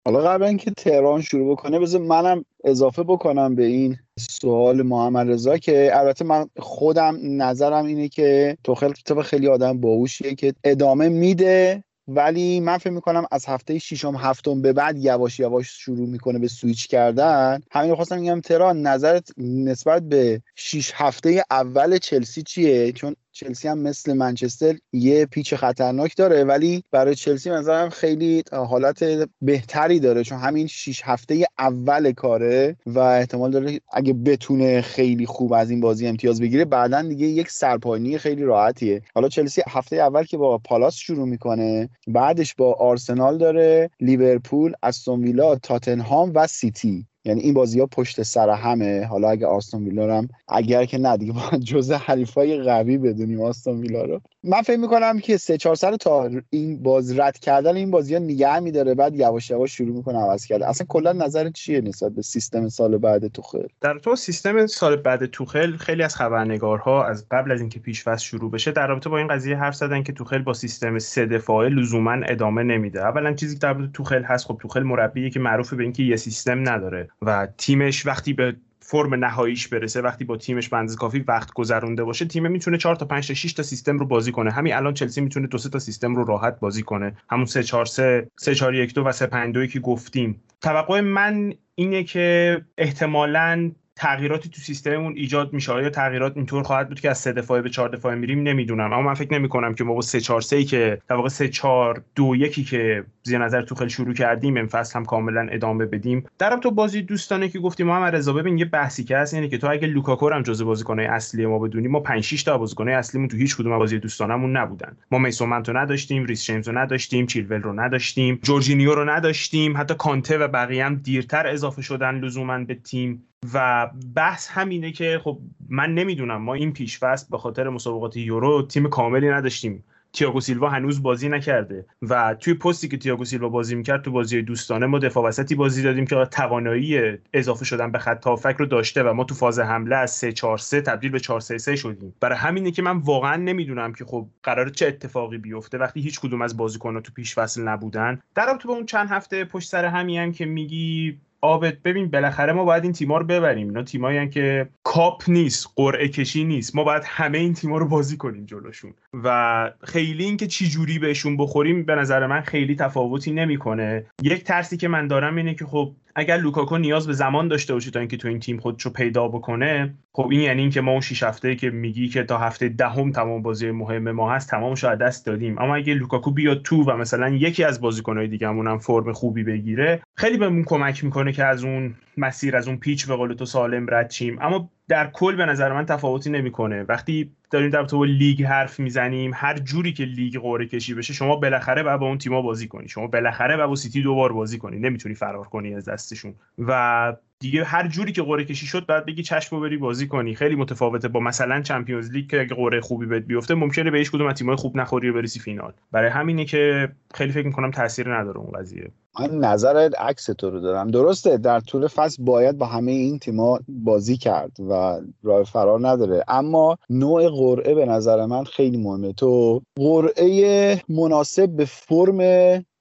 [0.06, 5.58] حالا قبل اینکه تهران شروع بکنه بذار منم اضافه بکنم به این سوال محمد رضا
[5.58, 11.84] که البته من خودم نظرم اینه که توخل طبق خیلی آدم باهوشیه که ادامه میده.
[12.08, 16.48] ولی من فکر می‌کنم از هفته ششم هفتم به بعد یواش یواش شروع می‌کنه به
[16.48, 17.60] سویچ کردن.
[17.70, 23.78] همین خواستم میگم ترا نظرت نسبت به 6 هفته اول چلسی چیه؟ چون چلسی هم
[23.78, 29.04] مثل منچستر یه پیچ خطرناک داره ولی برای چلسی نظرم خیلی حالت
[29.42, 35.52] بهتری داره چون همین 6 هفته اول کاره و احتمال داره اگه بتونه خیلی خوب
[35.52, 39.02] از این بازی امتیاز بگیره بعدا دیگه یک سرپاینی خیلی راحتیه.
[39.14, 45.24] حالا چلسی هفته اول که با پالاس شروع می‌کنه بعدش با آرسنال داره لیورپول استون
[45.24, 47.07] ویلا تاتنهام و سیتی.
[47.24, 49.04] یعنی این بازی ها پشت سر همه.
[49.06, 54.04] حالا اگه آستون ویلا هم اگر که نه دیگه جزء حریفای قوی بدونیم آستون ویلا
[54.04, 54.20] رو.
[54.44, 58.20] من فکر می‌کنم که سه چهار سر تا این باز رد کردن این بازی ها
[58.20, 62.22] نگه میداره بعد یواش یواش شروع می‌کنه عوض کرده اصلا کلا نظر چیه نسبت به
[62.22, 67.52] سیستم سال بعد توخل؟ در تو سیستم سال بعد توخل خیلی از خبرنگارها از قبل
[67.52, 70.52] از اینکه پیش شروع بشه در رابطه با این قضیه حرف زدن که توخل با
[70.52, 73.00] سیستم سه دفاعه لزوما ادامه نمیده.
[73.00, 76.16] اولا چیزی که در رابطه توخل هست خب توخل مربیه که معروفه به اینکه یه
[76.16, 78.56] سیستم نداره و تیمش وقتی به
[78.90, 83.06] فرم نهاییش برسه وقتی با تیمش به کافی وقت گذرونده باشه تیم می‌تونه 4 تا
[83.06, 84.50] 5 تا 6 تا سیستم رو بازی کنه.
[84.50, 87.16] همین الان چلسی می‌تونه دو سه تا سیستم رو راحت بازی کنه.
[87.30, 90.42] همون 3 4 3 3 4 1 2 و 3 5 2 که گفتیم.
[90.60, 95.72] توقع من اینه که احتمالاً تغییراتی تو سیستممون ایجاد میشه.
[95.72, 98.92] آیا تغییرات اینطور خواهد بود که از سه دفاعه به چهار دفاعه میریم؟ نمی‌دونم.
[98.92, 101.48] اما من فکر نمی کنم که ما با 3 4 3 که در واقع 3
[101.48, 106.24] 4 2 1 که زیر نظر توخل شروع کردیم این فصل هم کاملا ادامه بدیم.
[106.38, 109.58] در تو بازی دوستانه که گفتیم محمد رضا ببین یه بحثی که هست یعنی که
[109.58, 113.28] تو اگه لوکاکو هم جزء بازیکنای اصلی ما بدونیم ما 5 6 تا بازیکن اصلیمون
[113.28, 114.96] تو هیچ کدوم بازی دوستانمون نبودن.
[115.10, 119.94] ما میسون رو نداشتیم ریس جیمز رو نداشتیم چیلول رو نداشتیم جورجینیو رو نداشتیم حتی
[119.94, 123.27] کانته و بقیه هم دیرتر اضافه شدن لزوما به تیم.
[123.54, 126.98] و بحث همینه که خب من نمی‌دونم ما این پیش
[127.30, 129.84] به خاطر مسابقات یورو تیم کاملی نداشتیم.
[130.12, 134.42] تییاگو سیلوا هنوز بازی نکرده و توی پستی که تییاگو سیلوا بازی می‌کرد تو بازی
[134.42, 139.02] دوستانه ما دفاع وسطی بازی دادیم که توانایی اضافه شدن به خط هافک رو داشته
[139.02, 142.14] و ما تو فاز حمله از 3 4 3 تبدیل به 4 3 3 شدیم.
[142.20, 146.42] برای همینه که من واقعا نمی‌دونم که خب قرار چه اتفاقی بیفته وقتی هیچ کدوم
[146.42, 148.20] از بازیکن‌ها تو پیش فصل نبودن.
[148.34, 152.52] در رابطه با اون چند هفته پشت سر همی هم که میگی آبت ببین بالاخره
[152.52, 153.66] ما باید این تیما رو ببریم.
[153.68, 156.76] اینا تیمایی که کاپ نیست قرعه کشی نیست.
[156.76, 158.94] ما باید همه این تیما رو بازی کنیم جلوشون.
[159.14, 164.06] و خیلی اینکه چی جوری بهشون بخوریم به نظر من خیلی تفاوتی نمی‌کنه.
[164.22, 167.90] یک ترسی که من دارم اینه که خب اگر لوکاکو نیاز به زمان داشته باشه
[167.90, 171.22] تا اینکه تو این تیم خودشو پیدا بکنه خب این یعنی اینکه ما اون 6
[171.22, 175.26] هفته که میگی که تا هفته دهم تمام بازی مهم ما هست تمامش از دست
[175.26, 175.58] دادیم.
[175.58, 180.02] اما اگه لوکاکو بیاد تو و مثلا یکی از بازیکنهای دیگه‌مون هم فرم خوبی بگیره
[180.16, 183.86] خیلی بهمون کمک می‌کنه که از اون مسیر از اون پیچ به قول تو سالم
[183.90, 186.82] رد شیم اما در کل به نظر من تفاوتی نمی‌کنه.
[186.82, 191.36] وقتی داریم در تو لیگ حرف می‌زنیم هر جوری که لیگ قرعه کشی بشه شما
[191.36, 192.88] بالاخره باید با اون تیما بازی کنی.
[192.88, 194.78] شما بالاخره باید با سیتی دوبار بازی کنی.
[194.78, 196.34] نمی‌تونی فرار کنی از دستشون.
[196.58, 200.34] و دیگه هر جوری که قرعه کشی شد باید بگی چشم بری بازی کنی.
[200.34, 204.10] خیلی متفاوته با مثلا Champions League که اگه قرعه خوبی بهت بیفته ممکنه به هیچ
[204.10, 205.72] کدوم از تیم‌های خوب نخوری و برسی فینال.
[205.92, 208.90] برای همینه که خیلی فکر می‌کنم تاثیر نداره اون قضیه.
[209.20, 210.90] من نظر عکس تو رو دارم.
[210.90, 216.24] درسته در طول فصل باید با همه این تیما بازی کرد و راه فرار نداره.
[216.28, 219.12] اما نوع قرعه به نظر من خیلی مهمه.
[219.12, 222.20] تو قرعه مناسب به فرم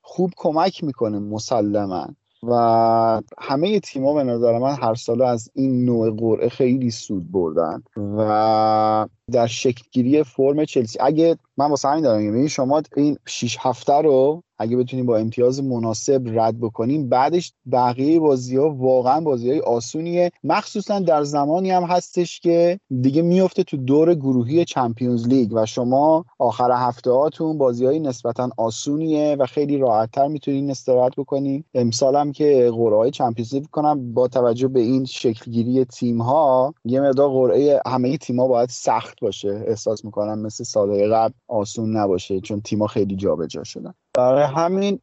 [0.01, 2.07] خوب کمک می‌کنه مسلما.
[2.43, 7.83] و همه تیما به نظر من هر سال از این نوع قرعه خیلی سود بردن
[7.97, 10.99] و در شکلگیری فرم چلسی.
[11.01, 16.21] اگه من واسه همین دارم شما این 6 هفته رو اگه بتونیم با امتیاز مناسب
[16.25, 20.31] رد بکنیم بعدش بقیه بازی ها واقعا بازی های آسونیه.
[20.43, 26.25] مخصوصا در زمانی هم هستش که دیگه میفته تو دور گروهی چمپیونز لیگ و شما
[26.39, 31.63] آخر هفته هاتون بازی های نسبتا آسونیه و خیلی راحت تر می‌تونین استراحت بکنین.
[31.73, 36.73] امسال هم که قرعه های چمپیونز لیگ کنم با توجه به این شکلگیری تیم ها
[36.85, 41.97] یه مقدار قرعه همه تیم ها باید سخت باشه احساس می‌کنم مثل سالهای قبل آسون
[41.97, 43.93] نباشه چون تیم‌ها خیلی جابجا شدن.
[44.17, 44.99] برای همین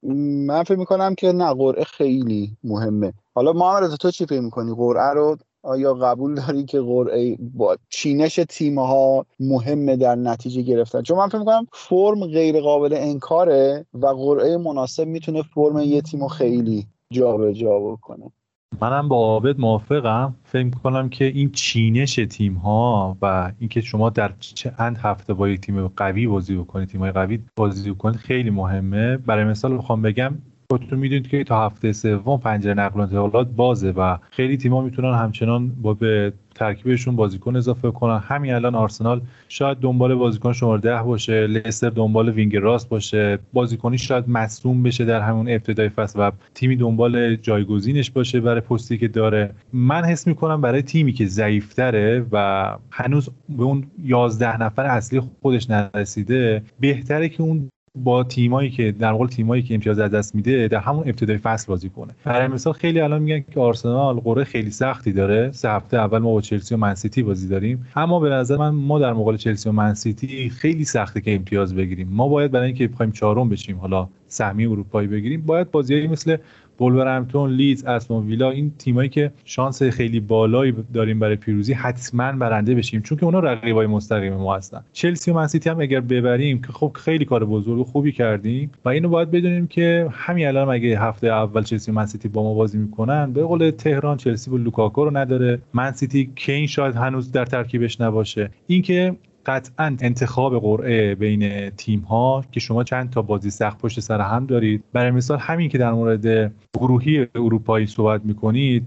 [0.47, 3.13] من فکر می‌کنم که نه قرعه خیلی مهمه.
[3.35, 8.41] حالا محمد تو چی فکر می‌کنی؟ قرعه رو آیا قبول داری که قرعه با چینش
[8.49, 14.57] تیمها مهمه در نتیجه گرفتن؟ چون من فکر می‌کنم فرم غیر قابل انکاره و قرعه
[14.57, 18.33] مناسب می‌تونه فرم یه تیم خیلی جابجا جا بکنه.
[18.81, 20.35] منم با عابد موافقم.
[20.45, 25.61] فکر کنم که این چینش تیم ها و اینکه شما در چند هفته با یک
[25.61, 29.17] تیم قوی بازی بکنید تیم های قوی بازی بکنید خیلی مهمه.
[29.17, 30.39] برای مثال بخوام بگم
[30.71, 35.15] خودتون می‌دونید که تا هفته سوم پنجره نقل و انتقالات بازه و خیلی تیم‌ها می‌تونن
[35.15, 38.19] همچنان با به ترکیبشون بازیکن اضافه کنن.
[38.19, 43.39] همین الان آرسنال شاید دنبال بازیکن شماره ده باشه لستر دنبال وینگ راست باشه.
[43.53, 48.99] بازیکنی شاید مصدوم بشه در همون ابتدای فصل و تیمی دنبال جایگزینش باشه برای پستی
[48.99, 49.51] که داره.
[49.73, 55.71] من حس می‌کنم برای تیمی که ضعیفتره و هنوز به اون 11 نفر اصلی خودش
[55.71, 60.69] نرسیده بهتره که اون با تیمایی که در مقابل تیمایی که امتیاز از دست میده
[60.69, 62.13] در همون ابتدای فصل بازی کنه.
[62.25, 65.53] برای مثال خیلی الان میگن که آرسنال قرعه خیلی سختی داره.
[65.53, 67.87] سه هفته اول ما با چلسی و منسیتی بازی داریم.
[67.97, 72.09] اما به نظر من ما در مقابل چلسی و منسیتی خیلی سخته که امتیاز بگیریم.
[72.11, 76.37] ما باید برای اینکه بخوایم چهارم بشیم حالا سهمی اروپایی بگیریم باید بازیایی مثل
[76.79, 82.75] ولورهمپتون لیدز اسمون ویلا این تیمایی که شانس خیلی بالایی داریم برای پیروزی حتما برنده
[82.75, 83.03] بشیم.
[83.03, 84.85] چون که اونا رقیبای مستقیم ما هستن.
[84.93, 88.89] چلسی و منسیتی هم اگر ببریم که خب خیلی کار بزرگ و خوبی کردیم و
[88.89, 92.79] اینو باید بدونیم که همین الان اگه هفته اول چلسی و منسیتی با ما بازی
[92.79, 95.59] می‌کنن به قول تهران چلسی با لوکاکو رو نداره.
[95.75, 98.51] منسیتی کین شاید هنوز در ترکیبش نباشه.
[98.67, 99.17] اینکه
[99.47, 104.47] قطعا انتخاب قرعه بین تیم ها که شما چند تا بازی سخت پشت سر هم
[104.47, 104.85] دارید.
[104.93, 108.85] برای مثال همین که در مورد گروهی اروپایی صحبت می‌کنید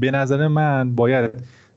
[0.00, 1.30] به نظر من باید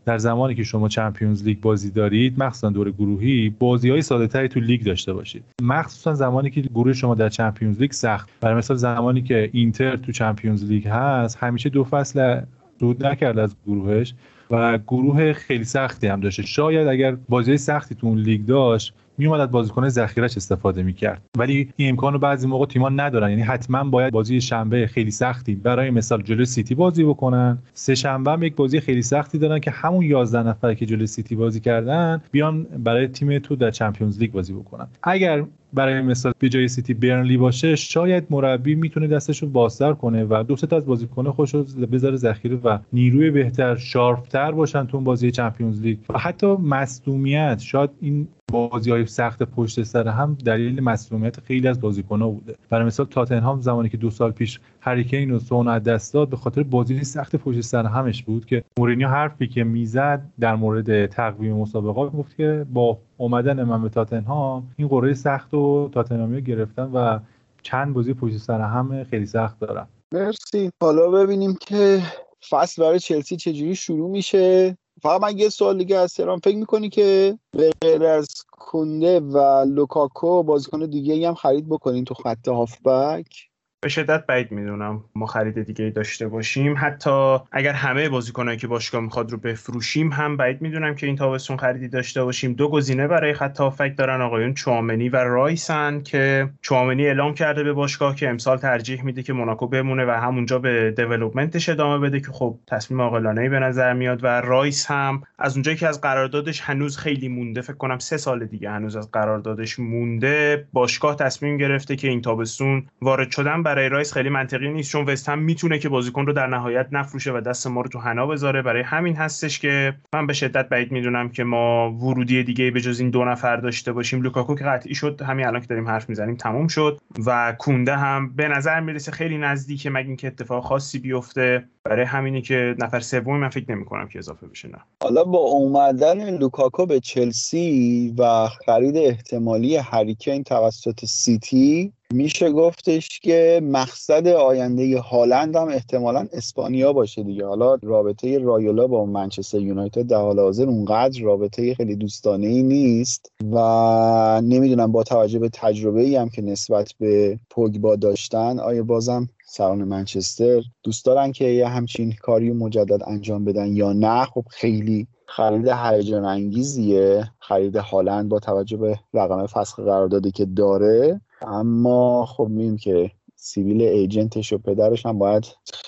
[0.05, 4.47] در زمانی که شما Champions League بازی دارید مخصوصا دور گروهی بازی های ساده تری
[4.47, 5.43] تو لیگ داشته باشید.
[5.61, 8.29] مخصوصا زمانی که گروه شما در Champions League سخت.
[8.41, 12.41] برای مثال زمانی که اینتر تو Champions League هست همیشه دو فصل
[12.79, 14.13] صعود نکرده از گروهش.
[14.52, 19.39] و گروه خیلی سختی هم داشته شاید اگر بازی سختی تو اون لیگ داشت میومد
[19.39, 21.22] از بازیکن ذخیرش استفاده می‌کرد.
[21.38, 23.30] ولی این امکان بعضی موقع تیم‌ها ندارن.
[23.30, 27.58] یعنی حتما باید بازی شنبه خیلی سختی برای مثال جلوی سیتی بازی بکنن.
[27.74, 31.36] سه شنبه هم یک بازی خیلی سختی دارن که همون 11 نفر که جلوی سیتی
[31.36, 34.88] بازی کردن بیان برای تیم تو در Champions League بازی بکنن.
[35.04, 40.26] اگر برای مثال به جای سیتی برنلی باشه شاید مربی می‌تونه دستش رو بازتر کنه
[40.30, 41.55] و دو تا از بازیکن خوش
[41.91, 45.97] بذاره ذخیره و نیروی بهتر شارفتر باشن تو بازی چمپیونز لیگ.
[46.09, 51.82] و حتی مصدومیت شاید این بازی های سخت پشت سر هم دلیل مسئولیت خیلی از
[51.82, 52.55] بازیکن ها بوده.
[52.69, 56.38] برای مثال تاتنهام زمانی که دو سال پیش هریکین و سون از دست داد به
[56.38, 61.55] خاطر بازی سخت پشت سر همش بود که مورینیو حرفی که می‌زد در مورد تقویم
[61.55, 67.19] مسابقات گفت که با اومدن من به تاتنهام این قرعه سخت و تاتنهامی گرفتن و
[67.61, 69.88] چند بازی پشت سر هم خیلی سخت دارن.
[70.11, 70.71] مرسی.
[70.81, 72.01] حالا ببینیم که
[72.49, 74.77] فصل برای چلسی چجوری شروع میشه.
[75.01, 76.39] فقط من یه سوال دیگه از تهران.
[76.39, 82.13] فکر می‌کنی که به غیر از کونده و لوکاکو بازیکن دیگه هم خرید بکنین تو
[82.13, 83.53] خط هافبک؟
[83.84, 86.75] به شدت بعید می‌دونم ما خرید دیگه داشته باشیم.
[86.77, 91.57] حتی اگر همه بازیکنایی که باشگاه می‌خواد رو بفروشیم هم بعید می‌دونم که این تابستون
[91.57, 92.53] خریدی داشته باشیم.
[92.53, 97.73] دو گزینه برای خط هافبک دارن آقایون چوامنی و رایسن که چوامنی اعلام کرده به
[97.73, 102.19] باشگاه که امسال ترجیح میده که موناکو بمونه و همونجا به development ش ادامه بده
[102.19, 106.61] که خب تصمیم عاقلانه به نظر میاد و رایس هم از اونجایی که از قراردادش
[106.61, 111.95] هنوز خیلی مونده فکر کنم سه سال دیگه هنوز از قراردادش مونده باشگاه تصمیم گرفته
[111.95, 115.89] که این تابستون وارد شدن برای رایس خیلی منطقی نیست چون وست هم می‌تونه که
[115.89, 118.61] بازیکن رو در نهایت نفروشه و دست ما رو تو حنا بذاره.
[118.61, 122.99] برای همین هستش که من به شدت بعید می‌دونم که ما ورودی دیگه به جز
[122.99, 124.21] این دو نفر داشته باشیم.
[124.21, 126.99] لوکاکو که قطعی شد همین الان که داریم حرف می‌زنیم تموم شد.
[127.26, 131.63] و کونده هم به نظر می‌رسه خیلی نزدیکه مگه اینکه اتفاق خاصی بیفته.
[131.84, 134.80] برای همینی که نفر سومی من فکر نمی کنم که اضافه بشه نه.
[135.03, 143.61] حالا با اومدن لوکاکو به چلسی و خرید احتمالی هریکین توسط سیتی میشه گفتش که
[143.64, 147.45] مقصد آینده هالند هم احتمالا اسپانیا باشه دیگه.
[147.45, 153.32] حالا رابطه رایولا با منچستر یونایتد در حال حاضر اونقدر رابطه خیلی دوستانه ای نیست
[153.51, 159.28] و نمی‌دونم با توجه به تجربه ای هم که نسبت به پوگبا داشتن آیا بازم
[159.45, 165.07] سران منچستر دوست دارن که یه همچین کاری مجدد انجام بدن یا نه؟ خب خیلی
[165.26, 171.22] خرید هیجان انگیزیه خرید هالند با توجه به رقم فسخ قراردادی که داره.
[171.44, 175.46] اما خب می‌بینیم که سیویل agent ش و پدرش هم باید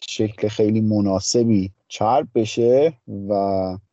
[0.09, 2.93] شکل خیلی مناسبی چرب بشه
[3.29, 3.33] و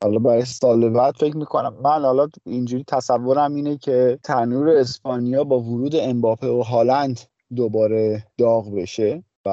[0.02, 5.60] حالا برای سال بعد فکر می‌کنم من حالا اینجوری تصورم اینه که تنور اسپانیا با
[5.60, 7.20] ورود امباپه و هالند
[7.56, 9.50] دوباره داغ بشه و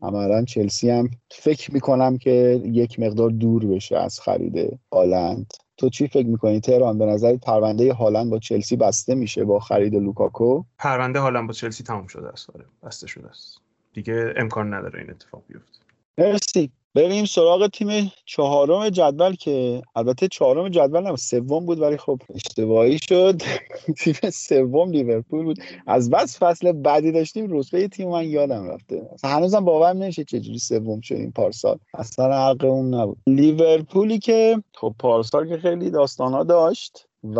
[0.00, 5.52] عملا چلسی هم فکر می‌کنم که یک مقدار دور بشه از خرید هالند.
[5.76, 9.94] تو چی فکر می‌کنی؟ تهران به نظر پرونده هالند با چلسی بسته میشه با خرید
[9.94, 12.64] لوکاکو؟ پرونده هالند با چلسی تموم شده است آره.
[12.82, 13.58] بسته شده است.
[13.92, 15.78] دیگه امکان نداره این اتفاق بیفته.
[16.18, 16.70] مرسی.
[16.94, 22.98] بریم سراغ تیم چهارم جدول که البته چهارم جدول نه سوم بود ولی خب اشتباهی
[22.98, 23.42] شد.
[24.00, 25.58] تیم سوم لیورپول بود.
[25.86, 29.02] از بس فصل بعدی داشتیم رتبه تیم من یادم رفته.
[29.24, 31.78] هنوزم باورم نمیشه چجوری سوم شدیم پارسال.
[31.94, 33.18] اصلا حق اون نبود.
[33.26, 37.38] لیورپولی که خب پارسال که خیلی داستانا داشت و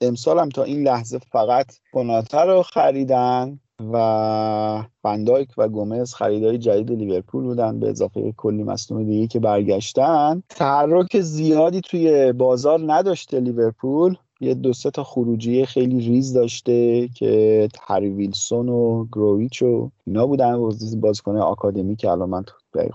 [0.00, 3.60] امسال هم تا این لحظه فقط کناته رو خریدن.
[3.92, 10.42] و فندایک و گومز خریدای جدید لیورپول بودن به اضافه کلی مصنوم دیگه که برگشتن.
[10.48, 14.16] تحرک زیادی توی بازار نداشته لیورپول.
[14.40, 20.26] یه دو سه تا خروجی خیلی ریز داشته که هری ویلسون و گرویچ و اینا
[20.26, 20.56] بودن.
[21.00, 22.44] بازیکن آکادمی که الان من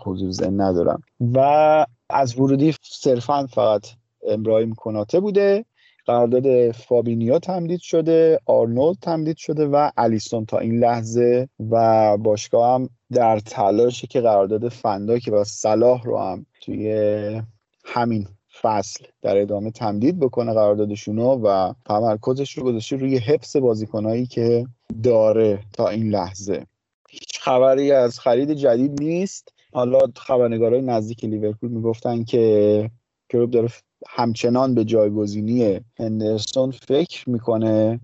[0.06, 1.02] حضور ذهن ندارم.
[1.34, 3.88] و از ورودی صرفا فقط
[4.28, 5.66] ابراهیم کناته بوده.
[6.08, 12.90] قرارداد فابینیو تمدید شده آرنولد تمدید شده و الیسون تا این لحظه و باشگاه هم
[13.14, 17.42] در تلاشه که قرارداد فنداک و صلاح رو هم توی
[17.86, 18.28] همین
[18.62, 24.68] فصل در ادامه تمدید بکنه قراردادشونو و تمرکزش رو گذاشته روی حفظ بازیکنهایی که
[25.04, 26.66] داره تا این لحظه.
[27.10, 29.54] هیچ خبری از خرید جدید نیست.
[29.74, 32.92] حالا خبرنگارای نزدیک لیورپول می‌گفتن که
[33.30, 33.68] کلوب داره
[34.08, 38.00] همچنان به جایگزینی هندرسون فکر می‌کنه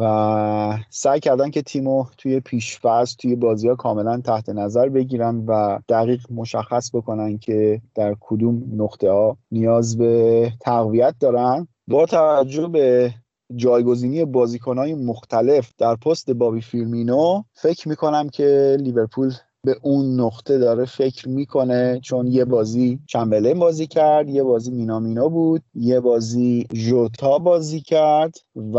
[0.00, 5.78] و سعی کردن که تیمو توی پیشفرض توی بازی ها کاملا تحت نظر بگیرن و
[5.88, 11.68] دقیق مشخص بکنن که در کدوم نقطه ها نیاز به تقویت دارن.
[11.86, 13.14] با توجه به
[13.56, 19.32] جایگزینی بازیکنهای مختلف در پست بابی فیرمینو فکر می‌کنم که لیورپول
[19.68, 25.28] به اون نقطه داره فکر می‌کنه چون یه بازی چمبلین بازی کرد یه بازی مینامینو
[25.28, 28.34] بود یه بازی ژوتا بازی کرد
[28.74, 28.78] و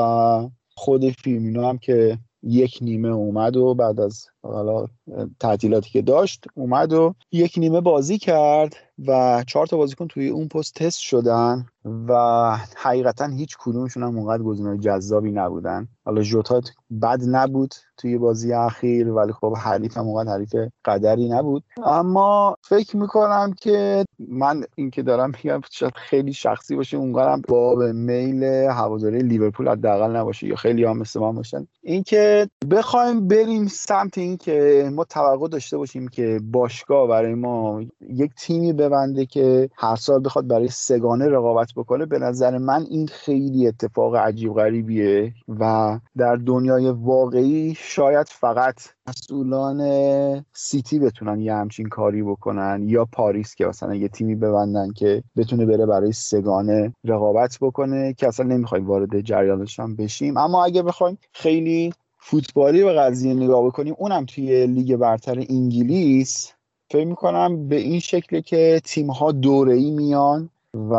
[0.76, 4.86] خود فیرمینو هم که یک نیمه اومد و بعد از حالا
[5.40, 8.76] تعطیلاتی که داشت اومد و یک نیمه بازی کرد
[9.08, 11.66] و چهار تا بازیکن توی اون پست تست شدن
[12.08, 12.14] و
[12.78, 15.88] حقیقتا هیچ کدومشون هم اونقدر گزینه‌های جذابی نبودن.
[16.06, 16.62] حالا ژوتا
[17.02, 21.64] بد نبود توی بازی اخیر ولی خب حریف هم اونقدر حریف قدری نبود.
[21.86, 27.93] اما فکر می‌کنم که من اینکه دارم میگم شاید خیلی شخصی باشه اونقدرم با به
[27.93, 31.67] میل هواداری لیورپول حداقل نباشه یا خیلی هم مثل من باشن.
[31.84, 38.74] اینکه بخوایم بریم سمت اینکه ما توقع داشته باشیم که باشگاه برای ما یک تیمی
[38.74, 44.15] ببنده که هر سال بخواد برای سگانه رقابت بکنه به نظر من این خیلی اتفاق
[44.15, 48.76] عجیب غریبیه و در دنیای واقعی شاید فقط
[49.10, 49.82] مسئولان
[50.53, 55.66] سیتی بتونن یه همچین کاری بکنن یا پاریس که مثلا یه تیمی ببندن که بتونه
[55.66, 60.38] بره برای سگانه رقابت بکنه که اصلا نمی‌خوایم وارد جریانش هم بشیم.
[60.38, 66.51] اما اگه بخوایم خیلی فوتبالی به قضیه نگاه بکنیم اونم توی لیگ برتر انگلیس
[66.91, 70.49] فکر می‌کنم به این شکل که تیم ها دوره ای میان
[70.91, 70.95] و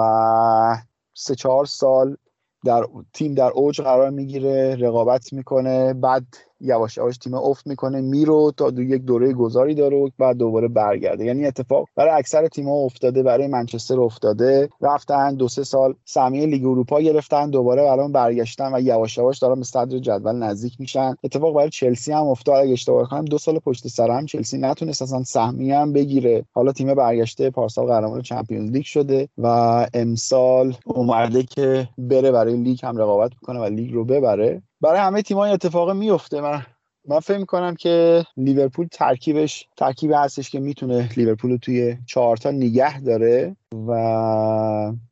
[1.15, 2.17] سه چهار سال
[2.65, 6.25] در تیم در اوج قرار می‌گیره رقابت می‌کنه بعد
[6.61, 10.69] یواش یواش تیم افت می‌کنه میرو تا دو یک دوره گذاری داره و بعد دوباره
[10.69, 11.25] برگرده.
[11.25, 14.69] یعنی اتفاق برای اکثر تیم ها افتاده برای منچستر افتاده.
[14.81, 19.55] رفتن دو سه سال سهمیه لیگ اروپا گرفتن دوباره الان برگشتن و یواش یواش دارن
[19.55, 21.15] به صدر جدول نزدیک میشن.
[21.25, 22.57] اتفاق برای چلسی هم افتاد.
[22.57, 26.45] اگه اشتباه کنم دو سال پشت سر هم چلسی نتونست اصلا سهمیه هم بگیره.
[26.53, 29.47] حالا تیم برگشته پارسال قهرمان چمپیونز لیگ شده و
[29.95, 34.63] امسال اومده که بره برای لیگ هم رقابت کنه و لیگ رو ببره.
[34.81, 36.63] برای همه تیم‌ها این اتفاق میفته من
[37.09, 43.01] من فکر می‌کنم که لیورپول ترکیبش ترکیب هستش که می‌تونه لیورپول رو توی چهارتا نگه
[43.01, 43.57] داره
[43.89, 43.93] و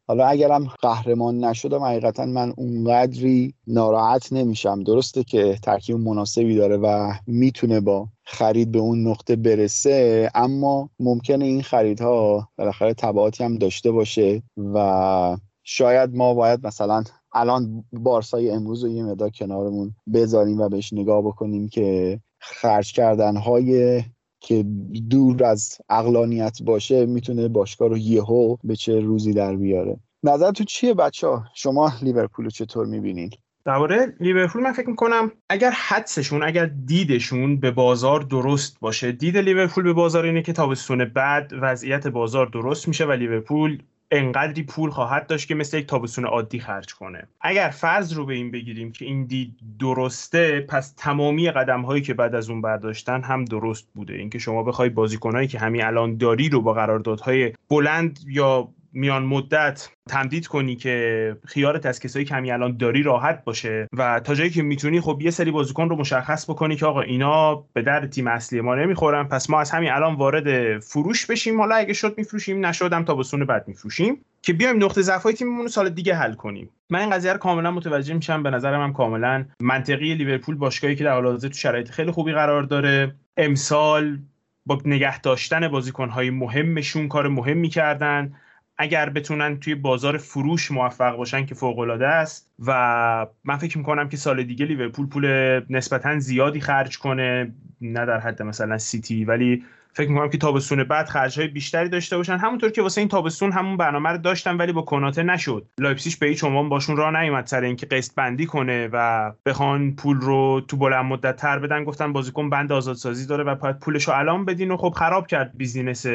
[0.07, 4.83] حالا اگرم قهرمان نشدم حقیقتا من اونقدری ناراحت نمیشم.
[4.83, 11.45] درسته که ترکیب مناسبی داره و می‌تونه با خرید به اون نقطه برسه اما ممکنه
[11.45, 14.43] این خریدها بالاخره تبعاتی هم داشته باشه
[14.75, 20.93] و شاید ما باید مثلا الان بارسای امروز رو یه مدار کنارمون بذاریم و بهش
[20.93, 24.03] نگاه بکنیم که خرج کردن های
[24.41, 24.65] که
[25.11, 30.65] دور از اقلانیت باشه می‌تونه باشگاه رو یهو به چه روزی در بیاره نظر تو
[30.65, 33.31] چیه بچه ها؟ شما لیورپول رو چطور می‌بینین؟
[33.65, 39.85] درباره لیورپول من فکر می‌کنم اگر حدسشون اگر دیدشون به بازار درست باشه دید لیورپول
[39.85, 45.27] به بازار اینه که تابستون بعد وضعیت بازار درست میشه و لیورپول انقدری پول خواهد
[45.27, 47.29] داشت که مثل یک تابستون عادی خرج کنه.
[47.41, 52.15] اگر فرض رو به این بگیریم که این دید درسته پس تمامی قدم هایی که
[52.15, 54.15] بعد از اون برداشتن هم درست بوده.
[54.15, 58.69] اینکه شما بخوای بازیکنهایی که همین الان داری رو با قراردادهای بلند یا
[58.99, 64.35] میان مدت تمدید کنی که خیارت از کسایی کمی الان داری راحت باشه و تا
[64.35, 68.11] جایی که می‌تونی خب یه سری بازیکن رو مشخص بکنی که آقا اینا به درد
[68.11, 71.61] تیم اصلی ما نمی‌خورن پس ما از همین الان وارد فروش بشیم.
[71.61, 74.25] حالا اگه شد میفروشیم نشدم تا بسون بعد میفروشیم.
[74.43, 76.71] که بیایم نقطه ضعفای تیممون رو سال دیگه حل کنیم.
[76.91, 78.43] من این قضیه رو کاملا متوجه میشم.
[78.43, 82.63] به نظرم هم کاملا منطقی لیورپول باشگاهی که در حال تو شرایط خیلی خوبی قرار
[82.63, 83.15] داره.
[83.37, 84.19] امسال
[84.67, 88.35] با نگه داشتن بازیکنهای مهمشون کار مهمی کردن.
[88.79, 94.09] اگر بتونن توی بازار فروش موفق باشن که فوق العاده است و من فکر می‌کنم
[94.09, 95.27] که سال دیگه لیورپول پول
[95.71, 101.07] نسبتا زیادی خرج کنه نه در حد مثلا سیتی ولی فکر می‌کنم که تابستون بعد
[101.07, 102.37] خرج های بیشتری داشته باشن.
[102.37, 105.67] همونطور که واسه این تابستون همون برنامه رو داشتن ولی با کناته نشد.
[105.79, 110.17] لایپسیش به هیچ عنوان باشون راه نیومد سر اینکه قسط بندی کنه و بخوان پول
[110.17, 111.85] رو تو بلند مدت تر بدن.
[111.85, 115.57] گفتن بازیکن بند آزادسازی داره و باید پولش رو الان بدین و خب خراب کرد
[115.57, 116.07] business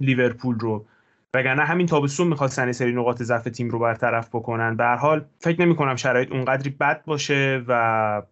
[0.00, 0.86] لیورپول رو.
[1.36, 4.76] وگرنه همین تابستون می‌خواستن سری نقاط ضعف تیم رو برطرف بکنن.
[4.76, 8.22] به هر حال فکر نمی کنم شرایط اونقدری بد باشه و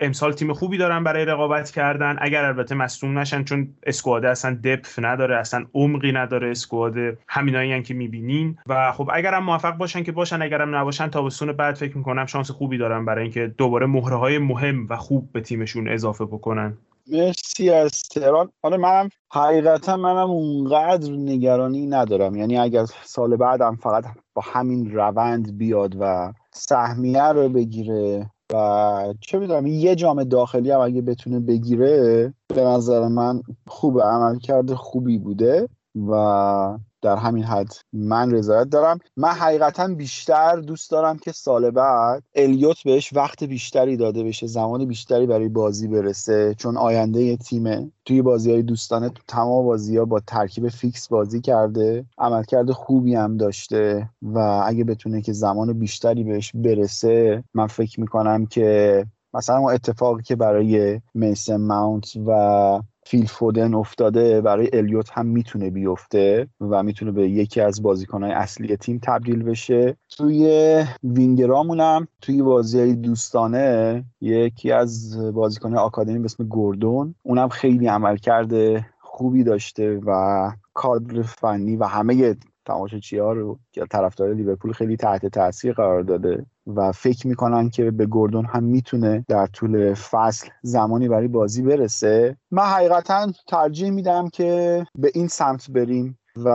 [0.00, 2.16] امسال تیم خوبی دارن برای رقابت کردن.
[2.20, 6.94] اگر البته مصدوم نشن چون اسکواده اصلا دپف نداره اصلا عمقی نداره اسکواد
[7.28, 8.58] همینایی که می‌بینین.
[8.66, 12.78] و خب اگرم موفق باشن که باشن اگرم نباشن تابستون بعد فکر می‌کنم شانس خوبی
[12.78, 16.76] دارن برای اینکه دوباره مهره های مهم و خوب به تیمشون اضافه بکنن.
[17.10, 18.50] مرسی از تهران.
[18.62, 22.36] آره منم حقیقتا منم اونقدر نگرانی ندارم.
[22.36, 24.04] یعنی اگر سال بعدم فقط
[24.34, 30.80] با همین روند بیاد و سهمیه رو بگیره و چه می‌دونم یه جام داخلی هم
[30.80, 35.68] اگه بتونه بگیره به نظر من خوب عمل کرده خوبی بوده
[36.08, 38.98] و در همین حد من رضایت دارم.
[39.16, 44.84] من حقیقتا بیشتر دوست دارم که سال بعد الیوت بهش وقت بیشتری داده بشه زمان
[44.84, 46.54] بیشتری برای بازی برسه.
[46.58, 47.90] چون آینده تیمه.
[48.04, 52.04] توی بازی های دوستانه تو تمام بازی ها با ترکیب فیکس بازی کرده.
[52.18, 58.46] عملکرد خوبی هم داشته و اگه بتونه که زمان بیشتری بهش برسه من فکر می‌کنم
[58.46, 62.80] که مثلا اون اتفاقی که برای میسن ماونت و
[63.10, 68.76] فیل فودن افتاده برای الیوت هم می‌تونه بیفته و می‌تونه به یکی از بازیکنهای اصلی
[68.76, 69.96] تیم تبدیل بشه.
[70.08, 77.86] توی وینگرامون هم توی بازی دوستانه یکی از بازیکنهای آکادمی به اسم گوردون اونم خیلی
[77.86, 84.72] عمل کرده خوبی داشته و کادر فنی و همه تماشاچی ها رو که طرفدار لیورپول
[84.72, 89.94] خیلی تحت تاثیر قرار داده و فکر می‌کنن که به گردون هم می‌تونه در طول
[89.94, 92.36] فصل زمانی برای بازی برسه.
[92.50, 96.48] من حقیقتا ترجیح میدم که به این سمت بریم و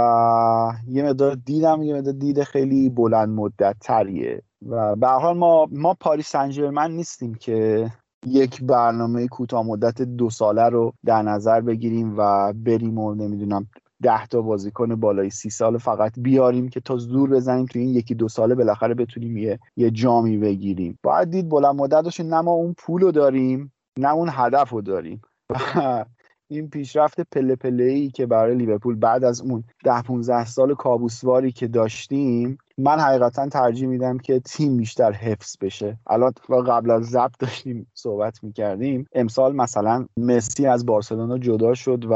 [0.87, 5.93] یه مقدار دیدم یه مقدار دید خیلی بلند مدت تریه و به حال ما ما
[5.93, 7.91] پاریس سن نیستیم که
[8.25, 13.67] یک برنامه کوتاه مدت دو ساله رو در نظر بگیریم و بریم و نمی‌دونم
[14.01, 18.15] ده تا بازیکن بالای سی سال فقط بیاریم که تا زور بزنیم تو این یکی
[18.15, 20.99] دو ساله بالاخره بتونیم یه, یه جامی بگیریم.
[21.03, 25.21] باید دید بلند مدت نه ما اون پول رو داریم نه اون هدف رو داریم
[26.47, 31.51] این پیشرفت پله پله ای که برای لیورپول بعد از اون ده 15 سال کابوسواری
[31.51, 35.97] که داشتیم من حقیقتا ترجیح میدم که تیم بیشتر حفظ بشه.
[36.07, 36.33] الان
[36.67, 39.07] قبل از ضبط داشتیم صحبت می‌کردیم.
[39.13, 42.13] امسال مثلا مسی از بارسلونا جدا شد و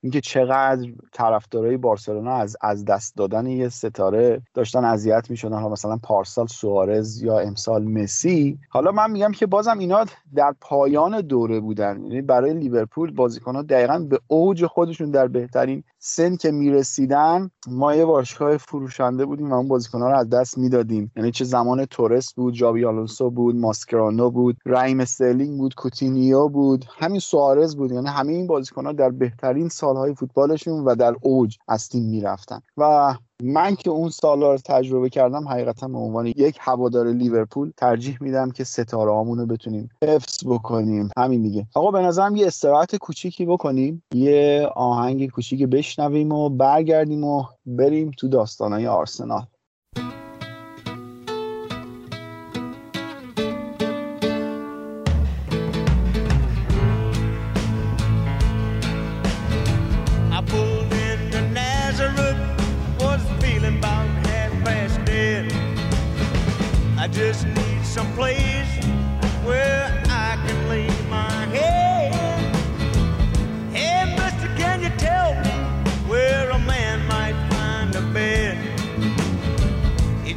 [0.00, 5.56] اینکه چقدر طرفدارای بارسلونا از از دست دادن یه ستاره داشتن اذیت می‌شدن.
[5.56, 8.58] حالا مثلا پارسال سوارز یا امسال مسی.
[8.68, 10.04] حالا من میگم که بازم اینا
[10.34, 12.02] در پایان دوره بودن.
[12.02, 18.04] یعنی برای لیورپول بازیکنها دقیقا به اوج خودشون در بهترین سن که می‌رسیدن ما یه
[18.04, 19.68] باشگاه فروشنده بودیم و اون
[20.02, 21.12] بازیکن‌ها رو از دست می‌دادیم.
[21.16, 26.84] یعنی چه زمان تورس بود جاوی آلونسو بود ماسکرانو بود رحیم استرلینگ بود کوتینیو بود
[26.98, 27.92] همین سوارز بود.
[27.92, 32.60] یعنی همه این بازیکن‌ها در بهترین سالهای فوتبالشون و در اوج از تیم می‌رفتن.
[32.76, 38.18] و من که اون سالا رو تجربه کردم حقیقتا به عنوان یک هوادار لیورپول ترجیح
[38.20, 41.08] میدم که ستاره رو بتونیم حفظ بکنیم.
[41.18, 41.66] همین دیگه.
[41.74, 44.02] آقا به نظرم یه استراحت کوچیکی بکنیم.
[44.14, 49.42] یه آهنگ کوچیکی بشنویم و برگردیم و بریم تو داستانهای آرسنال.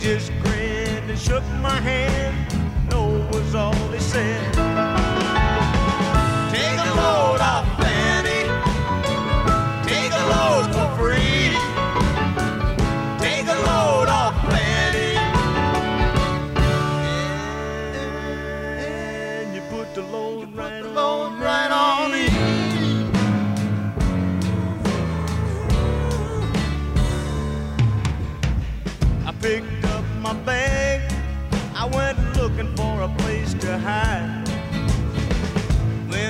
[0.05, 2.35] just grinned and shook my hand.
[2.91, 4.54] No was all he said.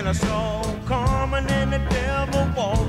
[0.07, 2.84] a song, Carmen and the devil walk.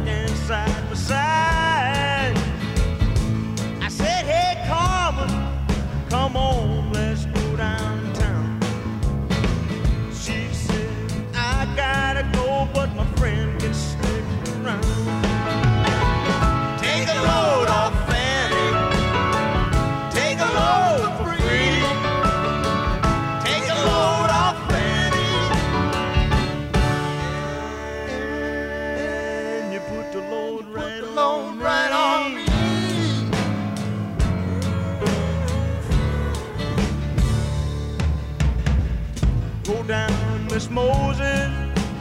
[40.76, 41.48] Moses.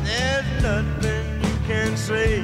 [0.03, 2.43] There's nothing you can say.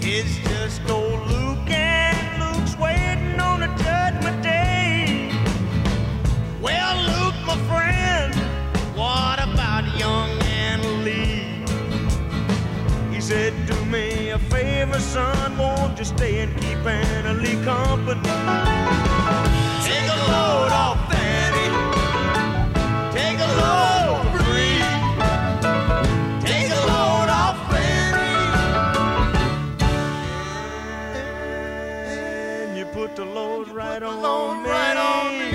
[0.00, 5.32] It's just old Luke and Luke's waiting on a judgment day.
[6.60, 8.34] Well, Luke, my friend,
[8.94, 11.64] what about young Anna Lee?
[13.14, 18.20] He said, Do me a favor, son, won't you stay and keep Anna Lee company?
[19.88, 21.03] Take a load off
[33.94, 34.64] right on.
[34.64, 35.53] Right on me.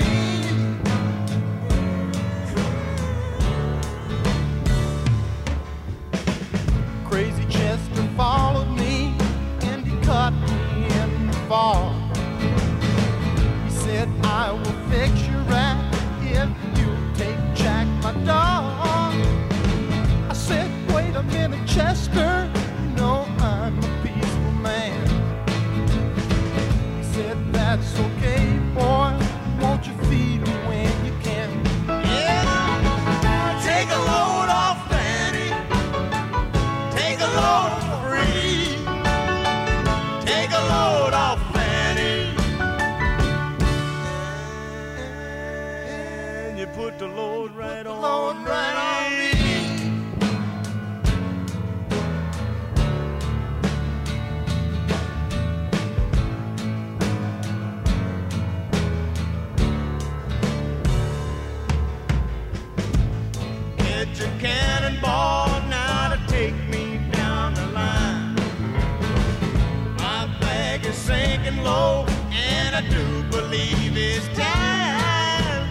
[73.30, 75.68] Believe it's time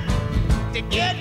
[0.73, 1.18] to get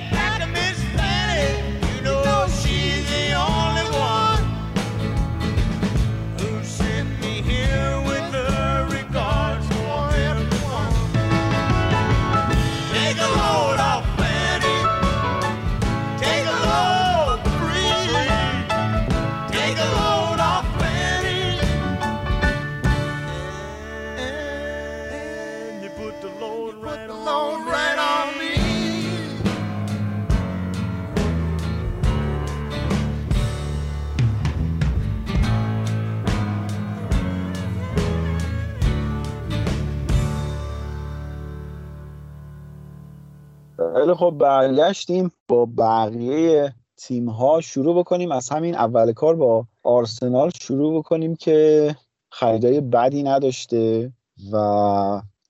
[44.09, 48.32] خیلی خب برگشتیم با بقیه تیم ها شروع بکنیم.
[48.32, 51.96] از همین اول کار با آرسنال شروع بکنیم که
[52.30, 54.12] خریدای بدی نداشته
[54.52, 54.59] و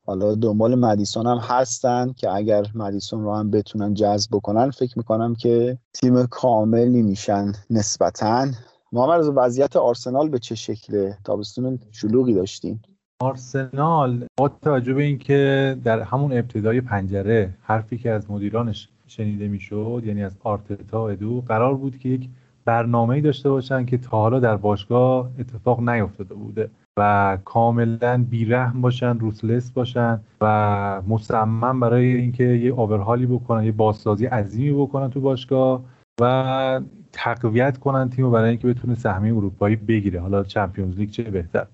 [0.06, 5.34] حالا دنبال مدیسون هم هستن که اگر مدیسون رو هم بتونن جذب بکنن فکر می‌کنم
[5.34, 8.46] که تیم کاملی میشن نسبتا.
[8.92, 12.82] محمد از وضعیت آرسنال به چه شکله تابستون شلوغی داشتیم
[13.20, 20.02] آرسنال با توجه به اینکه در همون ابتدای پنجره حرفی که از مدیرانش شنیده می‌شد
[20.06, 22.28] یعنی از آرتتا ادو قرار بود که یک
[22.64, 29.18] برنامه داشته باشن که تا حالا در باشگاه اتفاق نیفتاده بوده و کاملا بیرحم باشن
[29.18, 35.84] روسلس باشن و مصمم برای اینکه یه آورهالی بکنن یه بازسازی عظیمی بکنن تو باشگاه
[36.20, 36.80] و
[37.12, 40.20] تقویت کنن تیم برای اینکه بتونه سهمیه اروپایی بگیره.
[40.20, 41.66] حالا چمپیونز لیگ چه بهتر؟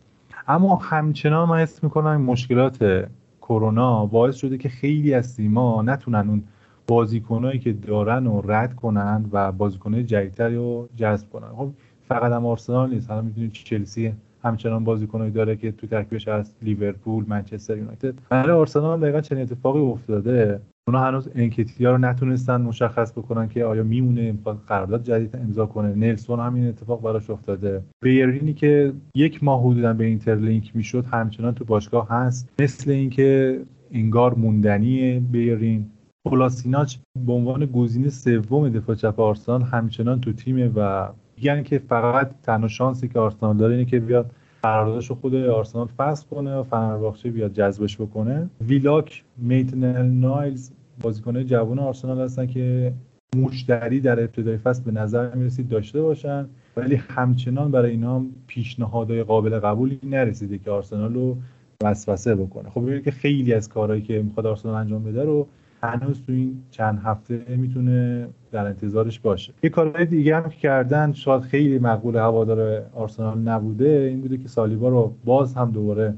[0.48, 3.08] اما همچنان من حس می‌کنم مشکلات
[3.42, 6.44] کرونا باعث شده که خیلی از تیم‌ها نتونن اون
[6.86, 11.48] بازیکنایی که دارن و رد کنن و بازیکنای جدیدتری رو جذب کنن.
[11.56, 11.70] خب
[12.08, 13.10] فقط هم آرسنال نیست.
[13.10, 14.12] حالا می‌دونید چلسی
[14.44, 18.14] همچنان بازیکنایی داره که تو ترکیبش هست لیورپول منچستر یونایتد.
[18.30, 20.60] برای آرسنال دقیقا چنین اتفاقی افتاده.
[20.88, 24.34] اونا هنوز انکتیا رو نتونستن مشخص بکنن که آیا میمونه
[24.66, 25.94] قرارداد جدید امضا کنه.
[25.94, 27.82] نلسون هم این اتفاق براش افتاده.
[28.02, 32.48] بیرینی که یک ماه حدودا به اینتر لینک می‌شد همچنان تو باشگاه هست.
[32.58, 33.60] مثل اینکه
[33.92, 35.86] انگار موندنی بیرین.
[36.26, 42.30] پولاسیناچ به عنوان گزینه سوم دفاع چپ آرسنال همچنان تو تیمه و میگن که فقط
[42.42, 44.30] تنها شانسی که آرسنال داره اینه که بیاد
[44.62, 48.48] قراردادش رو خود آرسنال فصل کنه و فنرباخچه بیاد جذبش بکنه.
[48.60, 50.70] ویلاک میتنل نایلز
[51.02, 52.92] بازیکنه جوان آرسنال هستن که
[53.36, 59.22] مشتری در ابتدای فصل به نظر می‌رسید داشته باشن ولی همچنان برای اینا هم پیشنهادهای
[59.22, 61.36] قابل قبولی نرسیده که آرسنال رو
[61.84, 62.70] وسوسه بکنه.
[62.70, 65.46] خب ببینید که خیلی از کارهایی که می‌خواد آرسنال انجام بده رو
[65.82, 69.52] هنوز تو این چند هفته می‌تونه در انتظارش باشه.
[69.62, 74.48] یه کارهای دیگه هم که کردن شاید خیلی مقبول هوادار آرسنال نبوده این بوده که
[74.48, 76.14] سالیبا رو باز هم دوباره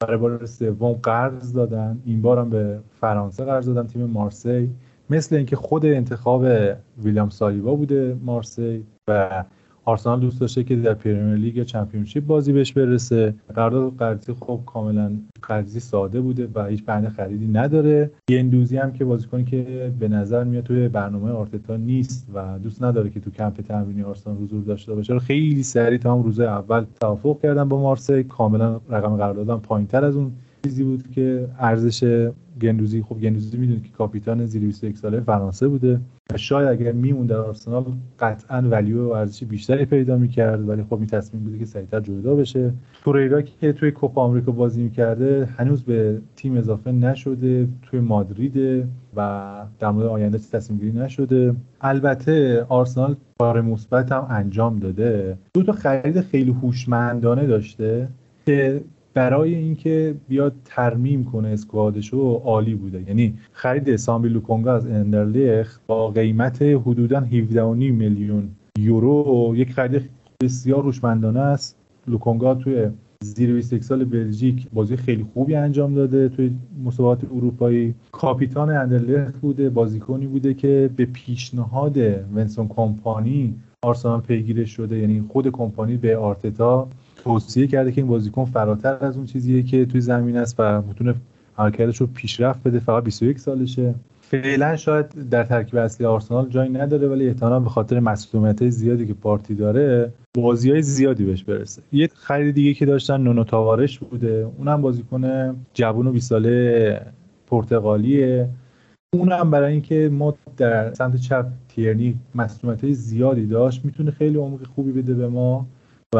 [0.00, 1.98] برای بار سوم قرض دادن.
[2.06, 4.70] این بار هم به فرانسه قرض دادن تیم مارسی.
[5.10, 6.46] مثل اینکه خود انتخاب
[7.02, 9.44] ویلیام سالیبا بوده مارسی و
[9.90, 13.34] آرسنال دوست داشته که در پرمیر لیگ یا چمپیونشیپ بازی بهش برسه.
[13.54, 15.12] قرارداد قرضی خب کاملا
[15.42, 18.10] قرضی ساده بوده و هیچ بند خریدی نداره.
[18.28, 23.10] گندوزی هم که بازیکنی که به نظر میاد توی برنامه آرتتا نیست و دوست نداره
[23.10, 25.18] که تو کمپ تمرینی آرسنال حضور داشته باشه.
[25.18, 30.16] خیلی سریع تا هم روز اول توافق کردن با مارسی کاملا رقم قراردادم پایینتر از
[30.16, 30.32] اون
[30.64, 32.30] چیزی بود که ارزش
[32.62, 36.00] گندوزی خب گندوزی می‌دونید که کاپیتان زیر 21 ساله فرانسه بوده
[36.34, 37.84] و شاید اگر میمون در آرسنال
[38.20, 42.34] قطعا ولیو و ارزش بیشتری پیدا می‌کرد ولی خب این تصمیم بوده که سریعتر جدا
[42.34, 42.72] بشه.
[43.04, 48.86] توریرا که توی کوپا آمریکا بازی می‌کرده هنوز به تیم اضافه نشده توی مادرید
[49.16, 51.54] و در مورد آینده تصمیم گیری نشده.
[51.80, 55.38] البته آرسنال کار مثبت هم انجام داده.
[55.54, 58.08] دو تا خرید خیلی هوشمندانه داشته
[58.46, 58.80] که
[59.14, 63.02] برای اینکه بیاد ترمیم کنه اسکوادشو عالی بوده.
[63.08, 68.48] یعنی خرید سامبی لوکونگا از اندرلیخ با قیمت حدودا 17.5 میلیون
[68.78, 70.10] یورو یک خرید
[70.42, 71.76] بسیار هوشمندانه است.
[72.06, 72.88] لوکونگا توی
[73.22, 76.28] زیر 21 سال بلژیک بازی خیلی خوبی انجام داده.
[76.28, 76.50] توی
[76.84, 81.96] مسابقات اروپایی کاپیتان اندرلخت بوده بازیکنی بوده که به پیشنهاد
[82.34, 84.98] ونسون کمپانی آرسنال پیگیرش شده.
[84.98, 86.88] یعنی خود کمپانی به آرتتا
[87.24, 91.14] توصیه کرده که این بازیکن فراتر از اون چیزیه که توی زمین است و می‌تونه
[91.58, 92.78] عملکردش رو پیشرفت بده.
[92.78, 93.94] فقط 21 سالشه.
[94.20, 99.14] فعلا شاید در ترکیب اصلی آرسنال جایی نداره ولی احتمالاً به خاطر مسئولیت زیادی که
[99.14, 101.82] پارتی داره بازی های زیادی بهش برسه.
[101.92, 104.48] یه خرید دیگه که داشتن نونو تاوارش بوده.
[104.58, 107.00] اونم بازیکن جوون و 20 ساله
[107.46, 108.48] پرتغالیه.
[109.14, 114.92] اونم برای اینکه ما در سمت چپ تیرنی مسئولیت زیادی داشت می‌تونه خیلی عمق خوبی
[114.92, 115.66] بده به ما.
[116.14, 116.18] و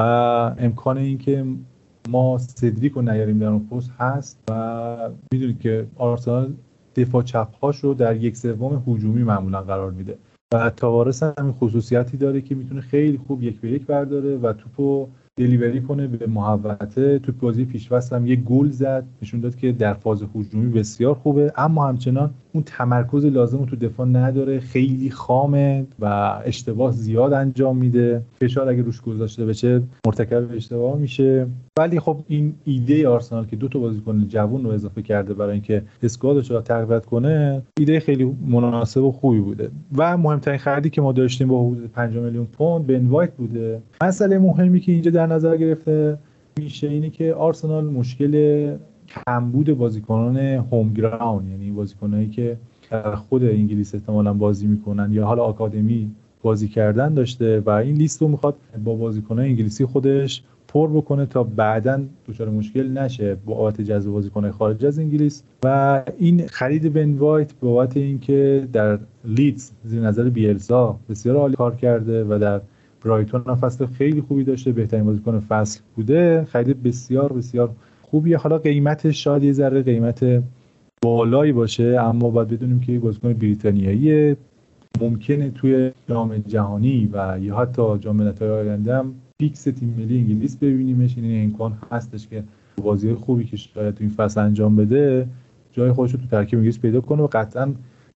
[0.59, 1.45] امکان اینکه
[2.09, 6.53] ما سدریک رو نیاریم در اون پست هست و می‌دونید که آرسنال
[6.97, 7.49] دفاع چپ
[7.83, 10.19] رو در یک سوم هجومی معمولا قرار میده.
[10.55, 15.09] و تاوارس هم خصوصیتی داره که می‌تونه خیلی خوب یک به یک برداره و توپو
[15.37, 17.19] دلیوری کنه به محوطه.
[17.19, 21.53] تو بازی پیشوست هم یه گل زد نشون داد که در فاز هجومی بسیار خوبه.
[21.57, 24.61] اما همچنان اون تمرکز لازم تو دفاع نداره.
[24.61, 26.05] خیلی خامه و
[26.45, 28.23] اشتباه زیاد انجام میده.
[28.41, 31.47] فشار اگه روش گذاشته بشه مرتکب اشتباه میشه.
[31.79, 35.83] ولی خب این ایده آرسنال که دو تا بازیکن جوون رو اضافه کرده برای اینکه
[36.03, 39.71] اسکوادش رو تقویت کنه ایده خیلی مناسب و خوبی بوده.
[39.97, 43.83] و مهمترین خریدی که ما داشتیم با حدود 5 میلیون پوند بن وایت بوده.
[44.03, 46.19] مسئله مهمی که اینجا در نظر گرفته
[46.59, 48.77] میشه اینه که آرسنال مشکل
[49.11, 52.57] کمبود بازیکنان هوم گراوند یعنی بازیکنایی که
[52.91, 56.11] در خود انگلیس احتمالا بازی می‌کنن یا حالا آکادمی
[56.43, 58.55] بازی کردن داشته و این لیست رو می‌خواد
[58.85, 64.51] با بازیکنان انگلیسی خودش پر بکنه تا بعدا دچار مشکل نشه با بابت جذب بازیکن
[64.51, 65.43] خارج از انگلیس.
[65.65, 71.77] و این خرید بن وایت بابت اینکه در لیدز زیر نظر بیلسا بسیار عالی کار
[71.77, 72.61] کرده و در
[73.05, 77.71] برایتون هم فصل خیلی خوبی داشته بهترین بازیکن فصل بوده خرید بسیار بسیار
[78.11, 78.37] خوبیه.
[78.37, 80.43] حالا قیمتش شاید یه ذره قیمت
[81.03, 84.37] بالایی باشه اما باید بدونیم که بازیکن بریتانیایی
[85.01, 90.57] ممکنه توی جام جهانی و یا حتی جام ملت‌های آینده هم پیکس تیم ملی انگلیس
[90.57, 91.17] ببینیمش.
[91.17, 92.45] این امکان هستش که
[92.83, 95.27] بازی خوبی که شاید تو این فصل انجام بده
[95.73, 97.75] جای خودش رو تو ترکیب انگلیس پیدا کنه و قطعا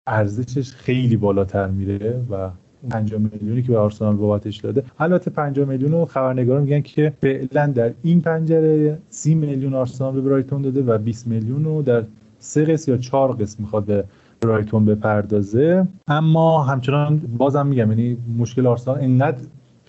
[0.08, 2.50] ارزشش خیلی بالاتر میره و
[2.90, 4.84] 5 میلیونی که به آرسنال بابتش داده.
[5.00, 10.22] البته 5 میلیون رو خبرنگارا میگن که فعلا در این پنجره 30 میلیون آرسنال به
[10.22, 12.04] برایتون داده و 20 میلیون رو در
[12.40, 14.04] سه قسم یا چهار قسم می‌خواد به
[14.42, 15.88] برایتون بپردازه.
[16.08, 19.38] اما همچنان بازم میگم یعنی مشکل آرسنال انقدر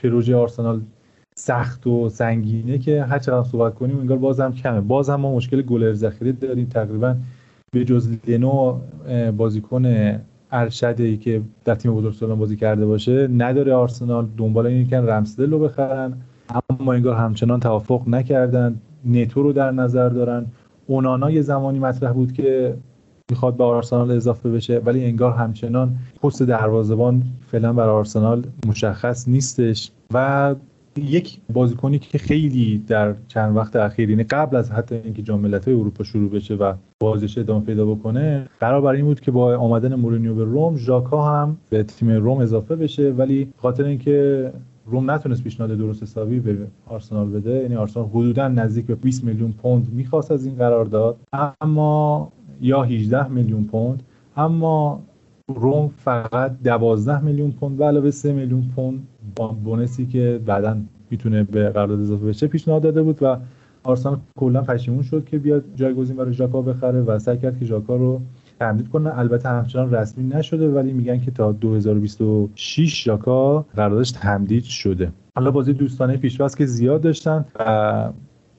[0.03, 0.81] پروژه آرسنال
[1.35, 4.81] سخت و سنگینه که هر چقدر صحبت کنیم انگار بازم کمه.
[4.81, 7.17] بازم ما مشکل گلر ذخیره داریم تقریبا
[7.73, 8.79] به جز لنو
[9.37, 9.87] بازیکن
[10.53, 14.27] ارشدی که در تیم بزرگسالان بازی کرده باشه نداره آرسنال.
[14.37, 16.13] دنبال این که رمسدل رو بخرن.
[16.81, 18.81] اما انگار همچنان توافق نکردن.
[19.05, 20.47] نتو رو در نظر دارن.
[20.87, 22.75] اونانا یه زمانی مطرح بود که
[23.31, 29.91] می‌خواد به آرسنال اضافه بشه ولی انگار همچنان پست دروازه‌بان فعلا برای آرسنال مشخص نیستش
[30.15, 30.55] و
[30.97, 35.75] یک بازیکنی که خیلی در چند وقت اخیر یعنی قبل از حتی اینکه جام ملت‌های
[35.77, 39.95] اروپا شروع بشه و بازیش ادامه پیدا بکنه قرار بر این بود که با آمدن
[39.95, 43.11] مورینیو به روم ژاکا هم به تیم روم اضافه بشه.
[43.11, 44.53] ولی خاطر اینکه
[44.87, 49.53] روم نتونست پیشنهاد درست حسابی به آرسنال بده یعنی آرسنال حدودا نزدیک به 20 میلیون
[49.53, 51.17] پوند می‌خواست از این قرارداد
[51.61, 54.03] اما یا 18 میلیون پوند
[54.37, 55.03] اما
[55.49, 59.07] روم فقط 12 میلیون پوند به علاوه 3 میلیون پوند
[59.65, 60.77] بونسی که بعدا
[61.11, 63.37] می‌تونه به قرارداد اضافه بشه پیشنهاد داده بود و
[63.85, 67.97] آرسنال کلا پشیمون شد که بیاد جایگزین برای ژاکا بخره و سعی کرد که ژاکا
[67.97, 68.21] رو
[68.61, 69.19] تمدید کنه.
[69.19, 75.13] البته همچنان رسمی نشده ولی میگن که تا 2026 ژاکا قراردادش تمدید شده.
[75.37, 78.11] حالا بازی دوستانه پیش‌فصل که زیاد داشتن و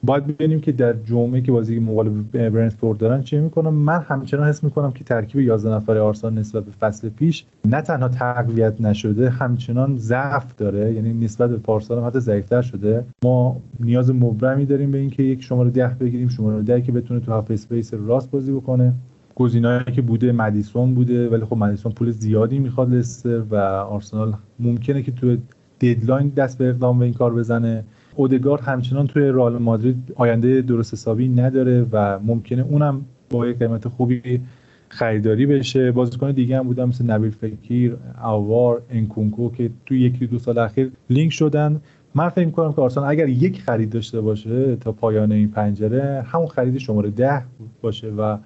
[0.06, 3.74] باید ببینیم که در جمعه که بازی مقابل برنتفورد دارن چه می‌کنن.
[3.74, 8.08] من همچنان حس می‌کنم که ترکیب 11 نفره آرسنال نسبت به فصل پیش نه تنها
[8.08, 10.94] تقویت نشده همچنان ضعف داره.
[10.94, 13.04] یعنی نسبت به پارسال هم حتی ضعیفتر شده.
[13.24, 17.32] ما نیاز مبرمی داریم به اینکه یک شماره ده بگیریم شماره ده که بتونه تو
[17.32, 18.92] half-space راست بازی بکنه.
[19.34, 25.02] گزینه‌ای که بوده مدیسون بوده ولی خب مدیسون پول زیادی می‌خواد لستر و آرسنال ممکنه
[25.02, 25.36] که تو
[25.80, 27.84] deadline دست به اقدام به این کار بزنه.
[28.16, 33.88] اودگارد همچنان توی رئال مادرید آینده درست حسابی نداره و ممکنه اونم با یک قیمت
[33.88, 34.40] خوبی
[34.88, 35.92] خریداری بشه.
[35.92, 40.90] بازیکن دیگه هم بودن مثل نبیل فکیر اوار انکونکو که توی یکی دو سال اخیر
[41.10, 41.80] لینک شدن.
[42.14, 46.46] من فکر کنم که آرسنال اگر یک خرید داشته باشه تا پایان این پنجره همون
[46.46, 47.42] خرید شماره ده
[47.82, 48.38] باشه و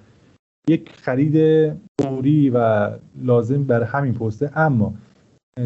[0.69, 2.89] یک خرید فوری و
[3.23, 4.51] لازم برای همین پسته.
[4.55, 4.93] اما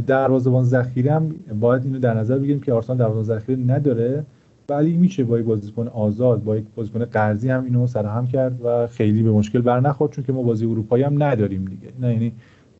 [0.01, 4.23] دروازه‌بان ذخیره هم باید اینو در نظر بگیریم که آرسنال دروازه‌بان ذخیره نداره
[4.69, 8.87] ولی میشه با یک بازیکن آزاد با یک بازیکن قرضی هم اینو سرهم کرد و
[8.87, 11.93] خیلی به مشکل بر نخورد چون که ما بازی اروپایی هم نداریم دیگه.
[12.01, 12.31] نه یعنی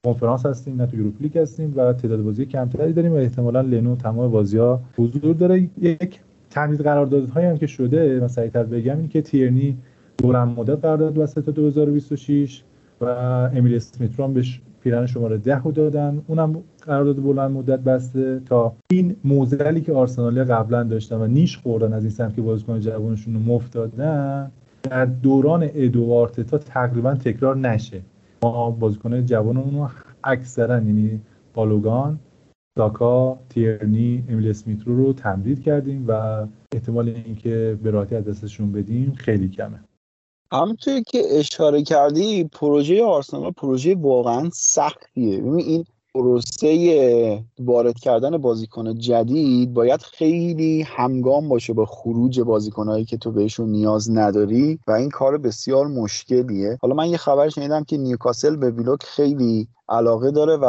[0.05, 3.95] کنفرانس هستیم نه تو یوروپ لیگ هستیم و تعداد بازی کمتری داریم و احتمالا لنو
[3.95, 5.69] تمام بازی ها حضور داره.
[5.81, 9.77] یک تمدید قراردادهایی هم که شده من سریعتر بگم این که تیرنی
[10.17, 12.63] دورم مدت قرارداد تا 2026
[13.01, 16.21] و امیل اسمیت بهش پیرن شماره ده رو دادن.
[16.27, 21.93] اونم قرارداد بلند مدت بسته تا این موزلی که آرسنالی قبلا داشتن و نیش خوردن
[21.93, 24.51] از این سمت که بازیکن جوانشون رو مفت دادن
[24.83, 28.01] در دوران ادو تا تقریبا تکرار نشه.
[28.43, 29.89] ما بازیکن جوانمون رو
[30.23, 31.21] اکثرا یعنی
[31.53, 32.19] بالوگان
[32.77, 38.71] ساکا تیرنی امیل اسمیت رو رو تمدید کردیم و احتمال اینکه به راحتی از دستشون
[38.71, 39.79] بدیم خیلی کمه.
[40.53, 45.37] همونطور که اشاره کردی پروژه آرسنال پروژه واقعا سختیه.
[45.37, 53.17] ببین این پروسه وارد کردن بازیکن جدید باید خیلی همگام باشه با خروج بازیکنهایی که
[53.17, 56.77] تو بهشون نیاز نداری و این کار بسیار مشکلیه.
[56.81, 60.67] حالا من یه خبر شنیدم که نیوکاسل به ویلوک خیلی علاقه داره و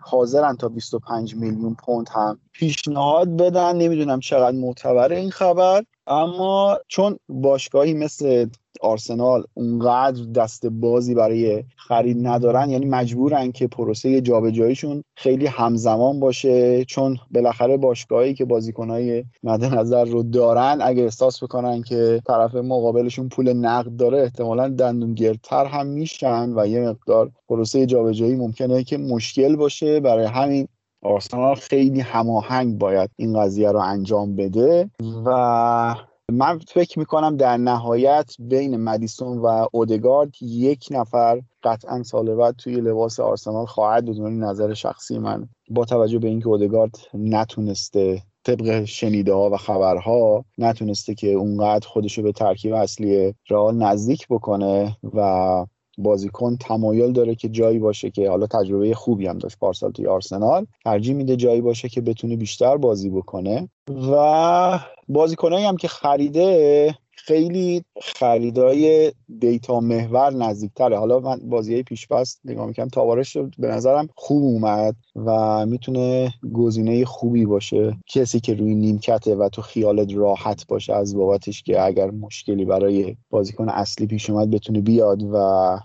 [0.00, 3.76] حاضرن تا 25 میلیون پوند هم پیشنهاد بدن.
[3.76, 8.46] نمی‌دونم چقدر معتبره این خبر اما چون باشگاهی مثل
[8.80, 16.84] آرسنال اونقدر دست بازی برای خرید ندارن یعنی مجبورن که پروسه جابجاییشون خیلی همزمان باشه
[16.84, 23.28] چون بالاخره باشگاهی که بازیکنهای مد نظر رو دارن اگه احساس بکنن که طرف مقابلشون
[23.28, 29.56] پول نقد داره احتمالا دندونگرتر هم میشن و یه مقدار پروسه جابجایی ممکنه که مشکل
[29.56, 30.00] باشه.
[30.00, 30.68] برای همین
[31.02, 34.90] آرسنال خیلی هماهنگ باید این قضیه رو انجام بده
[35.26, 35.94] و
[36.30, 42.74] من فکر می‌کنم در نهایت بین مدیسون و اودگارد یک نفر قطعا سال بعد توی
[42.74, 44.20] لباس آرسنال خواهد بود.
[44.20, 51.14] نظر شخصی من با توجه به اینکه اودگارد نتونسته طبق شنیده ها و خبرها نتونسته
[51.14, 55.66] که اونقدر خودشو به ترکیب اصلی رئال نزدیک بکنه و
[55.98, 60.66] بازیکن تمایل داره که جایی باشه که حالا تجربه خوبی هم داشت پارسال توی آرسنال
[60.84, 63.68] ترجیح میده جایی باشه که بتونه بیشتر بازی بکنه.
[64.12, 70.98] و بازیکنایی هم که خریده خیلی خریدای دیتا محور نزدیکتره.
[70.98, 77.04] حالا من بازی پیش پس نگاه می‌کنم تاوارش به نظرم خوب اومد و می‌تونه گزینه
[77.04, 77.96] خوبی باشه.
[78.06, 83.16] کسی که روی نیمکته و تو خیالت راحت باشه از بابتش که اگر مشکلی برای
[83.30, 85.78] بازیکن اصلی پیش اومد بتونه بیاد و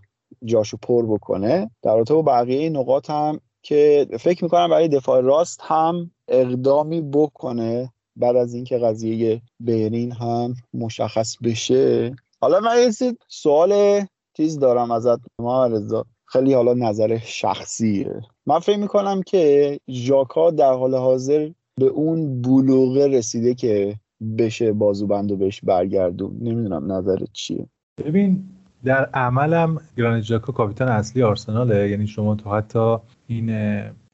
[0.46, 1.72] جاشو پر بکنه.
[1.82, 7.94] در رابطه با بقیه نقاط هم که فکر می‌کنم برای دفاع راست هم اقدامی بکنه
[8.16, 12.16] بعد از اینکه قضیه برین هم مشخص بشه.
[12.42, 12.92] حالا من یه
[13.28, 14.02] سوال
[14.38, 15.70] چیز دارم ازت ما
[16.26, 18.22] خیلی حالا نظر شخصیه.
[18.46, 21.50] من فکر می‌کنم که ژاکا در حال حاضر
[21.80, 23.96] به اون بلوغه رسیده که
[24.38, 26.38] بشه بازوبند و بهش برگردون.
[26.42, 27.68] نمی‌دونم نظرت چیه.
[28.06, 28.44] ببین
[28.84, 31.90] در عملم گرانیت ژاکا کاپیتان اصلی آرسناله.
[31.90, 32.98] یعنی شما تو حتی
[33.28, 33.52] این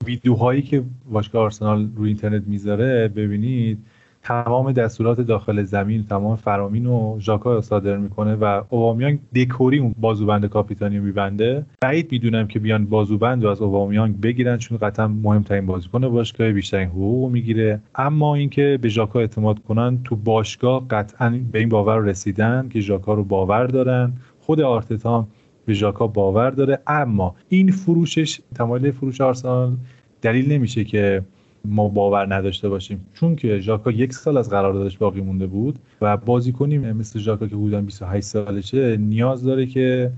[0.05, 3.77] ویدیوهایی که باشگاه آرسنال روی اینترنت می‌ذاره ببینید
[4.23, 10.45] تمام دستورات داخل زمین تمام فرامین و ژاکا صادر می‌کنه و اوبامیانگ دکوری اون بازوبند
[10.45, 11.65] کاپیتانی میبنده.
[11.81, 16.87] بعید می‌دونم که بیان بازوبند رو از اوبامیانگ بگیرن چون قطعا مهمترین بازیکن باشگاه بیشترین
[16.87, 17.79] حقوق می‌گیره.
[17.95, 23.13] اما اینکه به ژاکا اعتماد کنن تو باشگاه قطعا به این باور رسیدن که ژاکا
[23.13, 24.13] رو باور دارن.
[24.45, 25.27] خود آرتتا
[25.65, 26.79] به ژاکا باور داره.
[26.87, 29.77] اما این فروشش تمایل فروش آرسنال
[30.21, 31.23] دلیل نمیشه که
[31.65, 33.05] ما باور نداشته باشیم.
[33.13, 37.55] چون که ژاکا یک سال از قراردادش باقی مونده بود و بازیکنی مثل ژاکا که
[37.55, 40.11] حدودا 28 سالشه نیاز داره که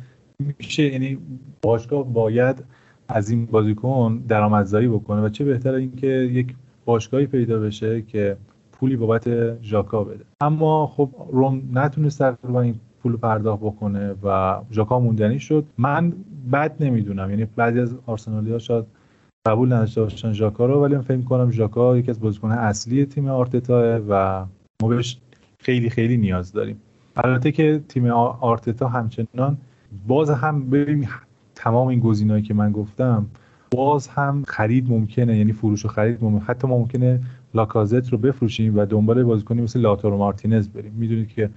[0.60, 1.18] میشه یعنی
[1.61, 2.64] باشگاه باید
[3.07, 8.38] از این بازیکن درآمدزایی بکنه و چه بهتره اینکه یک باشگاهی پیدا بشه که
[8.72, 9.27] پولی بابت
[9.64, 10.23] ژاکا بده.
[10.41, 12.76] اما خب روم نتونست تقریبا این
[13.06, 15.65] پول پرداخت بکنه و ژاکا موندنی شد.
[15.77, 16.14] من
[16.52, 18.86] بد نمی‌دونم یعنی بعضی از آرسنالی شاید
[19.48, 23.27] قبول نداشته باشن ژاکا رو ولی من فکر می‌کنم ژاکا یکی از بازیکن‌های اصلی تیم
[23.27, 24.45] آرتتا و
[24.82, 25.18] ما بهش
[25.60, 26.77] خیلی خیلی نیاز داریم.
[27.15, 28.06] البته که تیم
[28.41, 29.57] آرتتا همچنان
[30.07, 31.07] باز هم ببین
[31.56, 33.26] تمام این گزینه‌ای که من گفتم
[33.72, 36.45] باز هم خرید ممکنه یعنی فروش و خرید ممکنه.
[36.45, 37.19] حتی ما ممکنه
[37.53, 40.94] لاکازت رو بفروشیم و دنبال بازیکنی مثل لاتارو مارتینز بریم.
[40.98, 41.49] می‌دونید که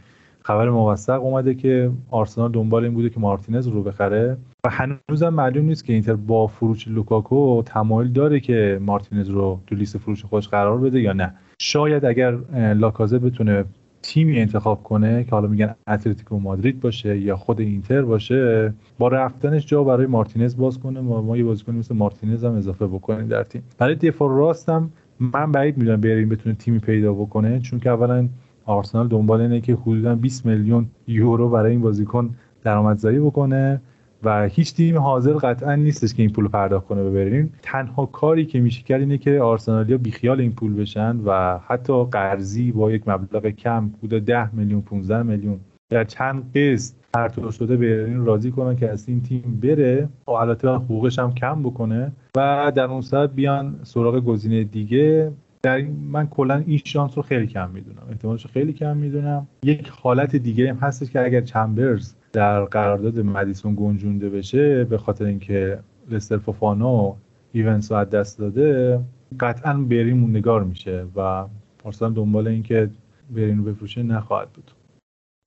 [0.48, 4.36] خبر موثق اومده که آرسنال دنبال این بوده که مارتینز رو بخره.
[4.66, 9.74] و هنوزم معلوم نیست که اینتر با فروش لوکاکو تمایل داره که مارتینز رو تو
[9.74, 11.34] لیست فروش خودش قرار بده یا نه.
[11.58, 12.36] شاید اگر
[12.74, 13.64] لاکازت بتونه
[14.02, 19.66] تیمی انتخاب کنه که حالا میگن اتلتیکو مادرید باشه یا خود اینتر باشه با رفتنش
[19.66, 21.00] جا برای مارتینز باز کنه.
[21.00, 23.62] و ما یه بازیکن مثل مارتینز هم اضافه بکنیم در تیم.
[23.78, 28.28] برای دفاع راستم من بعید می‌دونم بلرین بتونه تیمی پیدا بکنه چون که اولا
[28.68, 32.34] آرسنال دنبال اینه که حدودا 20 میلیون یورو برای این بازیکن
[32.64, 33.80] درآمدزایی بکنه
[34.22, 38.60] و هیچ تیم حاضر قطعا نیستش که این پول پرداخت کنه ببرین تنها کاری که
[38.60, 43.46] میشه کرد اینه که آرسنالیا بیخیال این پول بشن و حتی قرضی با یک مبلغ
[43.46, 48.90] کم حدود 10 میلیون 15 میلیون در چند قسط پرتو شده برلین راضی کنن که
[48.90, 50.08] از این تیم بره.
[50.26, 55.32] و البته حقوقش هم کم بکنه و در اون صورت بیان سراغ گزینه دیگه.
[55.62, 55.80] در
[56.10, 58.02] من کلا این شانس رو خیلی کم می‌دونم.
[58.10, 59.46] احتمالش رو خیلی کم می‌دونم.
[59.62, 65.24] یک حالت دیگه هم هستش که اگر چمبرز در قرارداد مدیسون گنجونده بشه به خاطر
[65.24, 65.78] اینکه
[66.10, 67.16] لستر فوفانا
[67.52, 69.00] ایونس رو دست داده
[69.40, 71.46] قطعا برین موندگار میشه و
[71.84, 72.90] آرسنال دنبال اینکه
[73.30, 74.70] برین رو بفروشه نخواهد بود.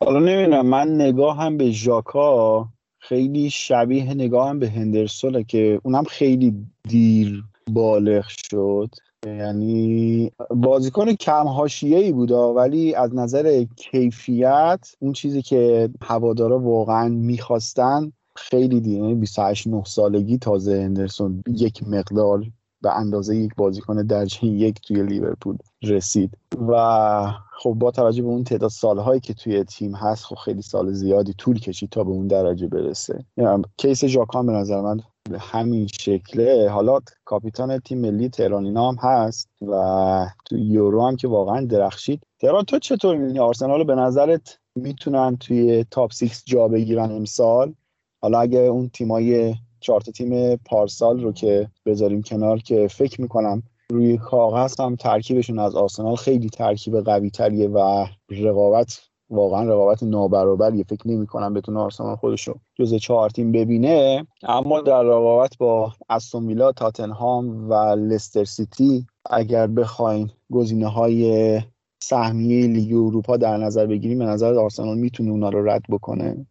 [0.03, 2.67] حالا نمی‌دونم من نگاه هم به ژاکا
[3.01, 8.89] خیلی شبیه نگاه هم به هندرسونه که اونم خیلی دیر بالغ شد.
[9.25, 11.47] یعنی بازیکن کم
[11.81, 19.67] ای بود ولی از نظر کیفیت اون چیزی که هوادارا واقعا می‌خواستن خیلی دیگه 28
[19.67, 22.45] 9 سالگی تازه هندرسون یک مقدار
[22.81, 26.37] به اندازه یک بازیکن درجه یک توی لیورپول رسید.
[26.67, 30.91] و خب با توجه به اون تعداد سالهایی که توی تیم هست خب خیلی سال
[30.91, 33.25] زیادی طول کشید تا به اون درجه برسه.
[33.37, 34.99] یعنی کیس ژاکان به نظر من
[35.29, 36.69] به همین شکله.
[36.69, 42.23] حالا کاپیتان تیم ملی تهرانینا هم هست و تو یورو هم که واقعا درخشید.
[42.39, 47.73] تهران تو چطور می‌بینی؟ آرسنال به نظرت می‌تونن توی تاپ 6 جا بگیرن امسال؟
[48.21, 54.17] حالا اگه اون تیمای چهار تیم پارسال رو که بذاریم کنار که فکر می‌کنم روی
[54.17, 61.07] کاغذ هم ترکیبشون از آرسنال خیلی ترکیب قوی تریه و رقابت واقعا رقابت نابرابریه فکر
[61.07, 64.27] نمی کنم بتونه آرسنال خودش رو جز چهار تیم ببینه.
[64.43, 71.61] اما در رقابت با استون ویلا تاتنهام و لستر سیتی اگر بخواین گزینه های
[72.03, 76.45] سهمیه لیگ اروپا در نظر بگیریم به نظر آرسنال می‌تونه اونا رو رد بکنه.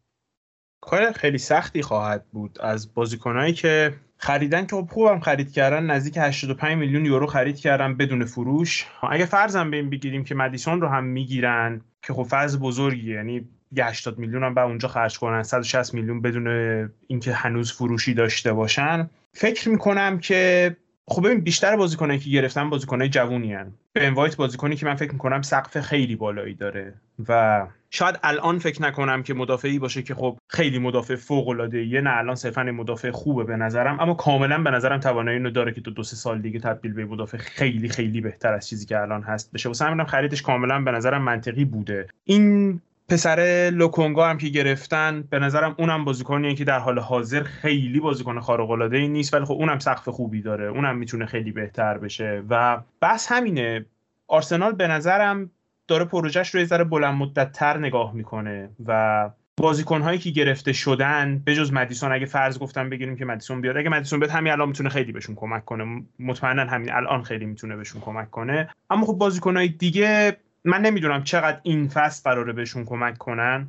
[0.80, 2.58] کار خیلی سختی خواهد بود.
[2.60, 8.24] از بازیکنهایی که خریدن که خوبم خرید کردن نزدیک 85 میلیون یورو خرید کردن بدون
[8.24, 8.86] فروش.
[9.10, 13.48] اگه فرضم به این بگیریم که مدیسون رو هم می‌گیرن که خب فرض بزرگی یعنی
[13.72, 18.52] یه 80 میلیون هم به اونجا خرج کنن 160 میلیون بدون اینکه هنوز فروشی داشته
[18.52, 19.10] باشن.
[19.32, 20.76] فکر می‌کنم که
[21.08, 23.72] خب ببین بیشتر بازیکنایی که گرفتن بازیکنای جوونی هن.
[23.92, 26.94] به وایت بازیکنی که من فکر می‌کنم سقف خیلی بالایی داره
[27.28, 32.00] و شاید الان فکر نکنم که مدافعی باشه که خب خیلی مدافع فوق العاده یه
[32.00, 34.00] نه الان صرفا مدافع خوبه به نظرم.
[34.00, 37.04] اما کاملا به نظرم توانایی اینو داره که تو دو سه سال دیگه تبدیل به
[37.04, 39.68] مدافع خیلی خیلی بهتر از چیزی که الان هست بشه.
[39.68, 42.06] واسه همینم خریدش کاملا به نظرم منطقی بوده.
[42.24, 42.80] این
[43.10, 48.40] پسر لوکونگا هم که گرفتن به نظرم اونم بازیکنیه که در حال حاضر خیلی بازیکن
[48.40, 50.66] خارق العاده ای نیست ولی خب اونم سقف خوبی داره.
[50.66, 52.42] اونم می‌تونه خیلی بهتر بشه.
[52.50, 53.86] و بس همینه.
[54.28, 55.50] آرسنال به نظرم
[55.88, 61.42] داره پروژهش رو یه ذره بلند مدت تر نگاه می‌کنه و بازیکنهایی که گرفته شدن
[61.44, 64.68] به جز مدیسون اگه فرض گفتم بگیریم که مدیسون بیاد اگه مدیسون بیاد همین الان
[64.68, 66.02] می‌تونه خیلی بهشون کمک کنه.
[66.18, 68.68] مطمئنا همین الان خیلی می‌تونه بهشون کمک کنه.
[68.90, 73.68] اما خب بازیکنهای دیگه من نمی‌دونم چقدر این فصل قراره بهشون کمک کنن.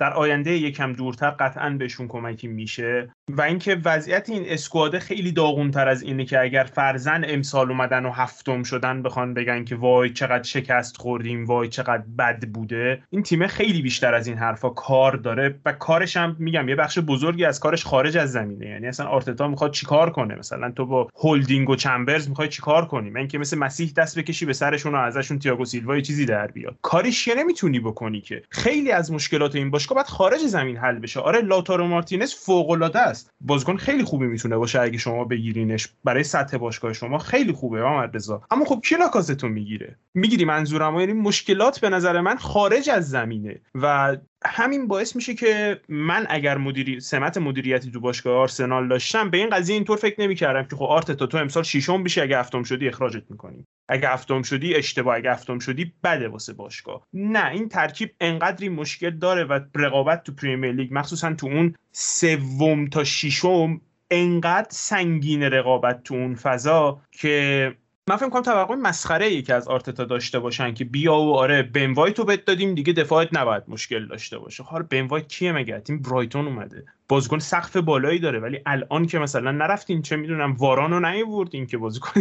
[0.00, 3.10] در آینده یکم دورتر قطعا بهشون کمکی میشه.
[3.28, 8.10] و اینکه وضعیت این اسکواده خیلی داغونتر از اینه که اگر فرزن امسال اومدن و
[8.10, 13.02] هفتم شدن بخوان بگن که وای چقدر شکست خوردیم وای چقدر بد بوده.
[13.10, 16.98] این تیم خیلی بیشتر از این حرفا کار داره و کارش هم میگم یه بخش
[16.98, 18.66] بزرگی از کارش خارج از زمینه.
[18.66, 23.10] یعنی اصلا آرتتا می‌خواد چیکار کنه؟ مثلا تو با هولدینگ و چمبرز می‌خوای چیکار کنی؟
[23.10, 26.76] من که مثل مسیح دست بکشی به سرشون و ازشون تییاگو سیلوا چیزی در بیاد.
[26.82, 28.42] کاریش نمی‌تونی بکنی که.
[28.50, 31.20] خیلی از مشکلات این باشگاه باید خارج زمین حل بشه.
[31.20, 33.30] آره لاتارو مارتینز فوق العاده است.
[33.40, 35.88] بازیکن خیلی خوبی می‌تونه باشه اگه شما بگیرینش.
[36.04, 41.00] برای سطح باشگاه شما خیلی خوبه محمد رضا اما خب کی لاکازتو می‌گیره؟ می‌گیری منظورم
[41.00, 43.60] یعنی مشکلات به نظر من خارج از زمینه.
[43.74, 49.38] و همین باعث میشه که من اگر مدیری سمت مدیریتی تو باشگاه آرسنال داشتم به
[49.38, 52.88] این قضیه اینطور فکر نمی‌کردم که خب آرتتا تو امسال ششم بشه اگه هفتم شدی
[52.88, 57.06] اخراجت می‌کنیم اگه هفتم شدی اشتباه اگه هفتم شدی بده واسه باشگاه.
[57.12, 62.86] نه این ترکیب انقدری مشکل داره و رقابت تو Premier League مخصوصا تو اون سوم
[62.86, 63.80] تا ششم
[64.10, 67.74] انقدر سنگین رقابت تو اون فضا که
[68.10, 71.62] من فکر کنم توقع مسخره ای که از آرتتا داشته باشن که بیا و آره
[71.62, 74.62] بن وایت رو دادیم دیگه دفاعت نباید مشکل داشته باشه.
[74.62, 76.84] حالا بن وایت کیه مگه؟ تیم برایتون اومده.
[77.08, 81.78] بازیکن سقف بالایی داره ولی الان که مثلا نرفتین چه می‌دونم واران رو نیوردین که
[81.78, 82.20] بازیکن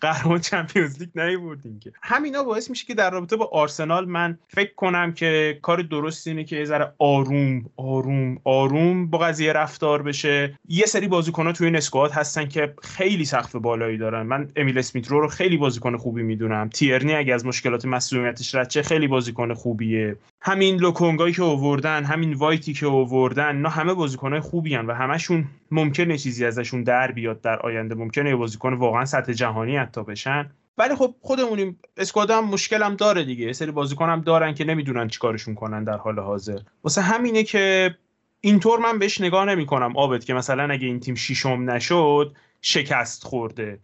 [0.00, 1.92] قهرمان Champions League نیوردین که.
[2.02, 6.44] همینا باعث میشه که در رابطه با آرسنال من فکر کنم که کار درست اینه
[6.44, 10.58] که یه ذره آروم آروم آروم با قضیه رفتار بشه.
[10.68, 14.22] یه سری بازیکن‌ها توی این squad هستن که خیلی سقف بالایی دارن.
[14.22, 16.68] من امیل اسمیت رو خیلی بازیکن خوبی می‌دونم.
[16.68, 20.16] تیرنی اگه از مشکلات مسئولیتش رد چه خیلی بازیکن خوبیه.
[20.40, 25.44] همین لوکونگایی که آوردن همین وایتی که آوردن نه همه بازیکنهای خوبی هن و همشون
[25.70, 27.94] ممکنه چیزی ازشون در بیاد در آینده.
[27.94, 30.50] ممکنه بازیکن واقعا سطح جهانی حتی بشن.
[30.78, 33.46] ولی خب خودمونیم اسکواد هم مشکل هم داره دیگه.
[33.46, 36.58] یه سری بازیکن هم دارن که نمی‌دونن چیکارشون کنن در حال حاضر.
[36.84, 37.94] واسه همینه که
[38.40, 43.24] اینطور من بهش نگاه نمی کنم آبد که مثلا اگه این تیم شیشم نشد شکست
[43.24, 43.80] خورده.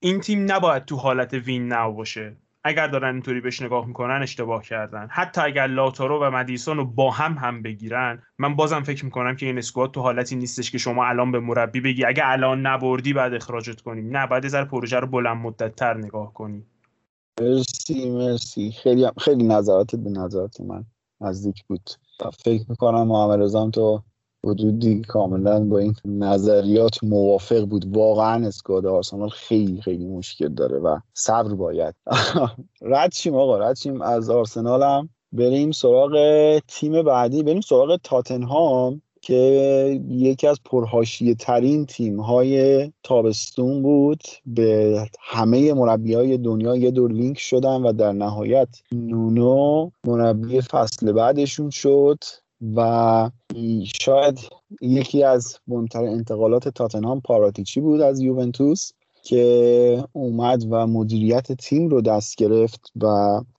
[0.00, 2.36] این تیم نباید تو حالت وین ناو باشه.
[2.64, 5.08] اگر دارن اینطوری بهش نگاه می‌کنن اشتباه کردن.
[5.10, 9.46] حتی اگر لاتارو و مدیسون رو با هم هم بگیرن من بازم فکر می‌کنم که
[9.46, 12.04] این اسکواد تو حالتی نیستش که شما الان به مربی بگی.
[12.04, 14.16] اگه الان نبردی بعد اخراجت کنیم.
[14.16, 16.66] نه بعد ذره پروژه رو بلند مدت تر نگاه کنی.
[17.40, 18.72] مرسی مرسی.
[18.72, 20.84] خیلی خیلی نظراتت به نظرات من
[21.20, 21.90] نزدیک بود.
[22.44, 24.02] فکر می‌کنم محمد رضا تو
[24.44, 27.96] حدودی کاملا با این نظریات موافق بود.
[27.96, 31.94] واقعا اسکواد آرسنال خیلی خیلی مشکل داره و صبر باید.
[32.82, 36.14] رد شیم آقا رد شیم از آرسنال هم بریم سراغ
[36.68, 37.42] تیم بعدی.
[37.42, 44.22] بریم سراغ تاتنهام که یکی از پرهاشیه ترین تیم های تابستون بود.
[44.46, 51.12] به همه مربی های دنیا یه دور لینک شدن و در نهایت نونو مربی فصل
[51.12, 52.18] بعدشون شد.
[52.76, 53.30] و
[54.00, 54.38] شاید
[54.80, 58.90] یکی از مهمترین انتقالات تاتنهام پاراتیچی بود از یوونتوس
[59.22, 63.06] که اومد و مدیریت تیم رو دست گرفت و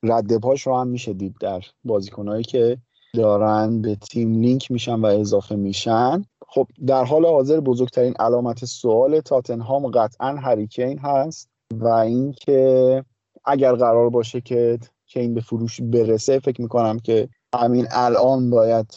[0.03, 2.77] رد پاش رو هم میشه دید در بازیکنهایی که
[3.13, 3.81] دارن.
[3.81, 6.25] به تیم لینک میشن و اضافه میشن.
[6.47, 13.03] خب در حال حاضر بزرگترین علامت سوال تاتنهام قطعا هریکین هست و اینکه
[13.45, 18.95] اگر قرار باشه که کین به فروش برسه فکر می‌کنم که همین الان باید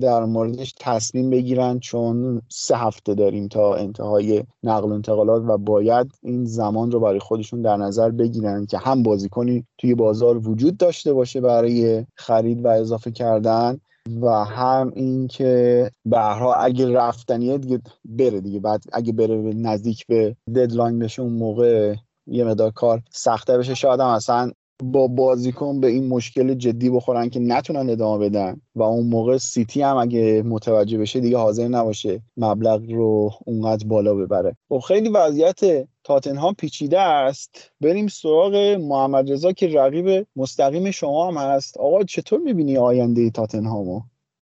[0.00, 6.12] در موردش تصمیم بگیرن چون سه هفته داریم تا انتهای نقل و انتقالات و باید
[6.22, 11.12] این زمان رو برای خودشون در نظر بگیرن که هم بازیکنی توی بازار وجود داشته
[11.12, 13.80] باشه برای خرید و اضافه کردن
[14.22, 18.60] و هم اینکه بهرها اگه رفتنیه دیگه بره دیگه.
[18.60, 21.94] بعد اگه بره نزدیک به ددلاین بشه اون موقع
[22.26, 23.74] یه مدار کار سخته بشه.
[23.74, 24.50] شاید هم اصلا
[24.82, 29.82] با بازیکن به این مشکل جدی بخورن که نتونن ادامه بدن و اون موقع سیتی
[29.82, 34.56] هم اگه متوجه بشه دیگه حاضر نباشه مبلغ رو اونقدر بالا ببره.
[34.68, 35.60] خب خیلی وضعیت
[36.04, 37.70] تاتنهام پیچیده است.
[37.80, 41.76] بریم سراغ محمد رضا که رقیب مستقیم شما هم هست.
[41.76, 44.00] آقا چطور می‌بینی آینده تاتنهامو؟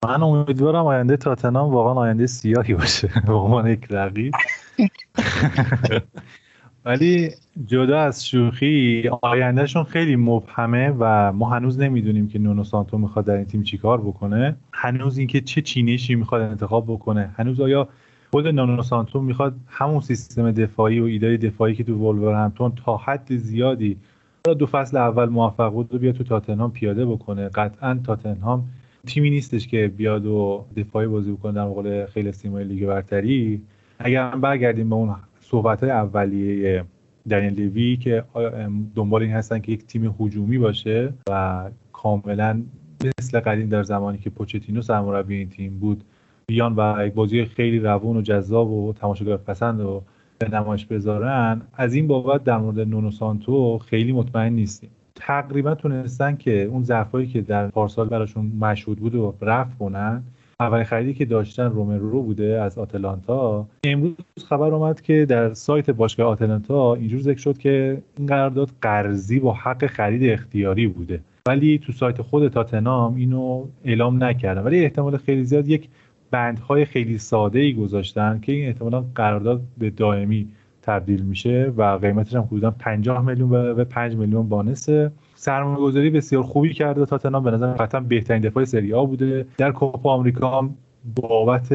[0.05, 3.11] من امیدوارم آینده تاتنهام واقعا آینده سیاهی باشه.
[3.27, 4.33] به عنوان یک رقیب.
[6.85, 7.31] ولی
[7.67, 13.37] جدا از شوخی آیندهشون خیلی مبهمه و ما هنوز نمی‌دونیم که نونو سانتو می‌خواد در
[13.37, 14.57] این تیم چیکار بکنه.
[14.73, 17.31] هنوز اینکه چه چینشی می‌خواد انتخاب بکنه.
[17.37, 17.89] هنوز آیا
[18.31, 23.37] خود نونو سانتو می‌خواد همون سیستم دفاعی و ایده دفاعی که تو وولورهمپتون تا حد
[23.37, 23.97] زیادی
[24.59, 27.49] دو فصل اول موفق بود رو بیا تو تاتنهام پیاده بکنه.
[27.49, 28.65] قطعا تاتنهام
[29.07, 33.63] تیمی نیستش که بیاد و دفاعی بازی بکنه در مقابل خیلی استیمای لیگ برتری.
[33.99, 35.09] اگر برگردیم به اون
[35.53, 36.85] صحبت اولیه
[37.31, 38.25] دنیل لیوی که
[38.95, 42.63] دنبال این هستن که یک تیم هجومی باشه و کاملا
[43.19, 46.05] مثل قدیم در زمانی که پوچتینو سرمربی این تیم بود
[46.47, 50.03] بیان و یک بازی خیلی روون و جذاب و تماشاگر پسند و
[50.39, 54.91] به نمایش بذارن از این بابت در مورد نونو سانتو خیلی مطمئن نیستیم.
[55.15, 60.23] تقریبا تونستن که اون ضعفایی که در پارسال براشون مشهود بود و رفت کنن
[60.63, 63.67] اولین خریدی که داشتن رومرو بوده از آتلانتا.
[63.85, 64.15] امروز
[64.49, 69.53] خبر اومد که در سایت باشگاه آتلانتا اینجور ذکر شد که این قرارداد قرضی با
[69.53, 71.21] حق خرید اختیاری بوده.
[71.49, 74.63] ولی تو سایت خود تاتنام اینو اعلام نکردن.
[74.63, 75.89] ولی احتمال خیلی زیاد یک
[76.31, 80.49] بندهای خیلی ساده ای گذاشتن که این احتمالا قرارداد به دائمی
[80.83, 85.13] تبدیل میشه و قیمتش هم حدودا 50 میلیون به 5 میلیون بانسه.
[85.43, 87.07] سرمایه گذاری بسیار خوبی کرده.
[87.07, 89.47] تاتنام به نظر قطعا بهترین دفاع سری آ بوده.
[89.59, 90.75] در کوپا آمریکا هم
[91.15, 91.73] بابت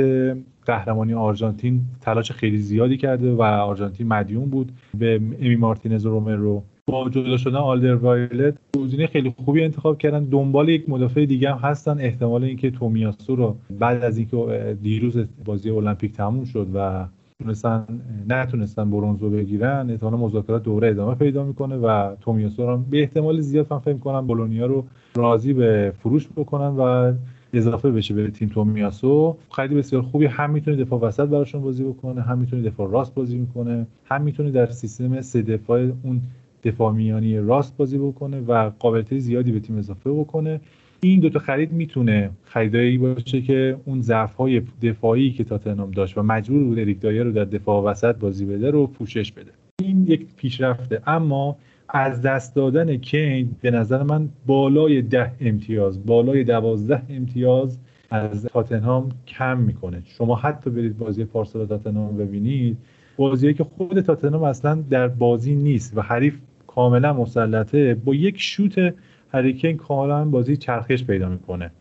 [0.65, 4.71] قهرمانی آرژانتین تلاش خیلی زیادی کرده و آرژانتین مدیون بود.
[4.97, 10.23] به امی مارتینز و رومرو با جدا شدن آلدر وایلت گزینه خیلی خوبی انتخاب کردن.
[10.23, 11.99] دنبال یک مدافع دیگه هم هستن.
[11.99, 17.05] احتمال اینکه تومیاسو رو بعد از اینکه دیروز بازی المپیک تموم شد و
[17.43, 17.85] تونستن
[18.29, 23.67] نتونستن برونزو بگیرن احتمال مذاکرات دوره ادامه پیدا می‌کنه و تومیاسو رو به احتمال زیاد
[23.73, 24.85] من فکر کنم بولونیا رو
[25.15, 27.13] راضی به فروش بکنن و
[27.53, 29.37] اضافه بشه به تیم تومیاسو.
[29.55, 30.25] خیلی بسیار خوبی.
[30.25, 34.51] هم می‌تونه دفاع وسط براشون بازی بکنه هم می‌تونه دفاع راست بازی می‌کنه هم می‌تونه
[34.51, 36.21] در سیستم سه دفاع اون
[36.63, 40.61] دفاع میانی راست بازی بکنه و قابلیت زیادی به تیم اضافه بکنه.
[41.01, 46.23] این دوتا خرید می‌تونه خریدایی باشه که اون ضعف های دفاعی که تاتنهام داشت و
[46.23, 49.51] مجبور بود اریک دایر رو در دفاع وسط بازی بده رو پوشش بده.
[49.81, 51.01] این یک پیشرفته.
[51.07, 51.57] اما
[51.89, 57.77] از دست دادن کین به نظر من بالای ده امتیاز بالای دوازده امتیاز
[58.09, 60.01] از تاتنهام کم می‌کنه.
[60.05, 62.77] شما حتی برید بازی پارسال تاتنهام ببینید
[63.17, 66.37] بازیایی که خود تاتنهام اصلا در بازی نیست و حریف
[66.67, 68.93] کاملا مسلطه با یک شوت
[69.31, 71.71] هریکین کاملا بازی چرخش پیدا می‌کنه.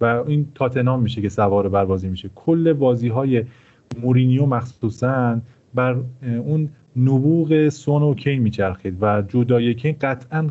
[0.00, 2.30] و این تاتنام میشه که سوار بر بازی میشه.
[2.34, 3.44] کل بازی های
[4.02, 5.40] مورینیو مخصوصا
[5.74, 10.48] بر اون نبوغ سون و کین میچرخید و جدای کین قطعا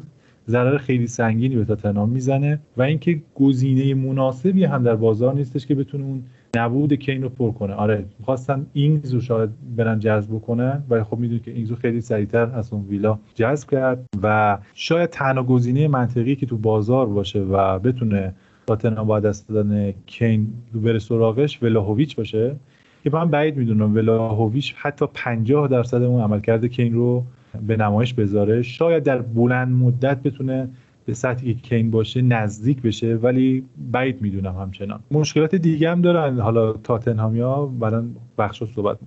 [0.48, 5.76] ضرر خیلی سنگینی به تاتنام می‌زنه و اینکه گزینه مناسبی هم در بازار نیستش که
[5.76, 6.24] بتونه اون
[6.56, 7.74] نبود کین رو پر کنه.
[7.74, 12.02] آره می‌خواستن اینگز رو شاید برن جذب بکنن ولی خب می‌دونید که اینگز رو خیلی
[12.02, 17.40] سریعتر از اون ویلا جذب کرد و شاید تنها گزینه منطقی که تو بازار باشه
[17.40, 18.34] و بتونه
[18.68, 22.56] تاتنهام با دست دادن کین رو بره سراغش ولاهویچ باشه
[23.04, 27.24] که من بعید می‌دونم ولاهویچ حتی 50 درصد اون عملکرد کین رو
[27.68, 28.62] به نمایش بذاره.
[28.62, 30.70] شاید در بلند مدت بتونه
[31.06, 35.04] به سطحی که کین باشه نزدیک بشه ولی بعید می‌دونم همچنان.
[35.12, 36.40] مشکلات دیگه هم دارن.
[36.40, 38.98] حالا تاتنهامیا برن بخش صحبت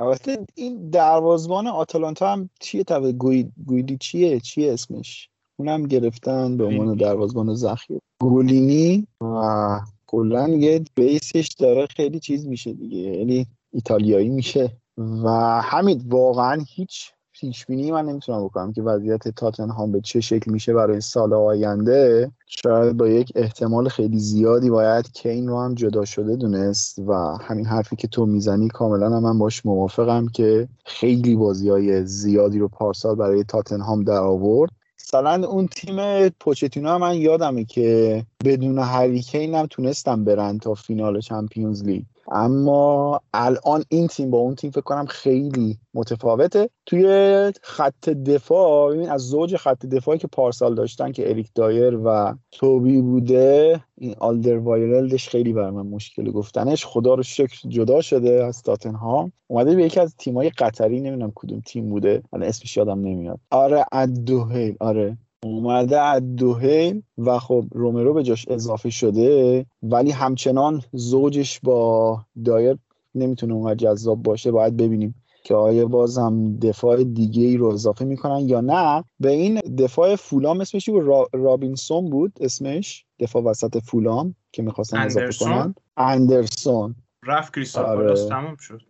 [0.00, 3.12] البته این دروازبان آتالانتا هم چیه تو
[3.66, 8.00] گویدی چیه؟ چیه اسمش؟ اونم گرفتن به عنوان دروازبان ذخیره.
[8.20, 12.98] گولینی؟ و کلا یه بیسش داره خیلی چیز میشه دیگه.
[12.98, 14.76] یعنی ایتالیایی میشه.
[14.98, 15.28] و
[15.64, 20.74] همین واقعا هیچ پیش بینی من نمی‌تونم بکنم که وضعیت تاتنهام به چه شکل میشه
[20.74, 26.36] برای سال آینده شاید با یک احتمال خیلی زیادی باید کین رو هم جدا شده
[26.36, 32.06] دونست و همین حرفی که تو می‌زنی کاملا من باش موافقم که خیلی بازی های
[32.06, 34.70] زیادی رو پارسال برای تاتنهام در آورد.
[35.00, 41.20] مثلا اون تیم پوچتینو هم من یادمه که بدون هریکین هم تونستم برن تا فینال
[41.20, 42.04] چمپیونز لیگ.
[42.32, 46.70] اما الان این تیم با اون تیم فکر کنم خیلی متفاوته.
[46.86, 47.06] توی
[47.62, 53.00] خط دفاع ببین از زوج خط دفاعی که پارسال داشتن که اریک دایر و توبی
[53.00, 56.86] بوده این آلدر وایرلدش خیلی بر من مشکل گفتنش.
[56.86, 59.32] خدا رو شکر جدا شده از تاتنهام.
[59.46, 63.40] اومده به یکی از تیمای قطری نمی‌دونم کدوم تیم بوده الان اسمش یادم نمیاد.
[63.50, 65.18] آره ادوهیل آره.
[65.44, 72.78] اومده از دوهیل و خب رومرو به جاش اضافه شده ولی همچنان زوجش با دایر
[73.14, 74.50] نمی‌تونه اونقدر جذاب باشه.
[74.50, 75.14] باید ببینیم
[75.44, 79.04] که آیا بازم دفاع دیگه ای رو اضافه می‌کنن یا نه.
[79.20, 81.28] به این دفاع فولام اسمش را...
[81.32, 85.74] رابینسون بود اسمش؟ دفاع وسط فولام که می‌خواستن اضافه کنن.
[85.96, 86.94] اندرسون.
[87.26, 88.28] رفت کریستال آره.
[88.28, 88.80] تمام شد.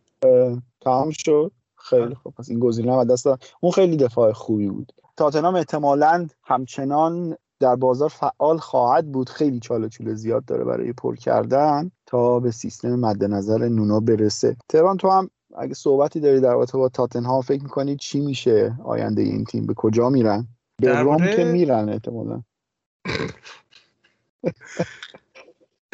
[0.80, 1.52] تمام شد.
[1.76, 3.26] خیلی خب پس این گزینه هم دست
[3.60, 4.92] اون خیلی دفاع خوبی بود.
[5.16, 9.28] تاتنام احتمالا همچنان در بازار فعال خواهد بود.
[9.28, 14.56] خیلی چاله چوله زیاد داره برای پر کردن تا به سیستم مد نظر نونا برسه.
[14.68, 19.22] تهران تو هم اگه صحبتی داری در رابطه با تاتنهام فکر می‌کنی چی میشه؟ آینده
[19.22, 20.48] این تیم به کجا میرن؟
[20.82, 22.42] به روم که میرن احتمالا.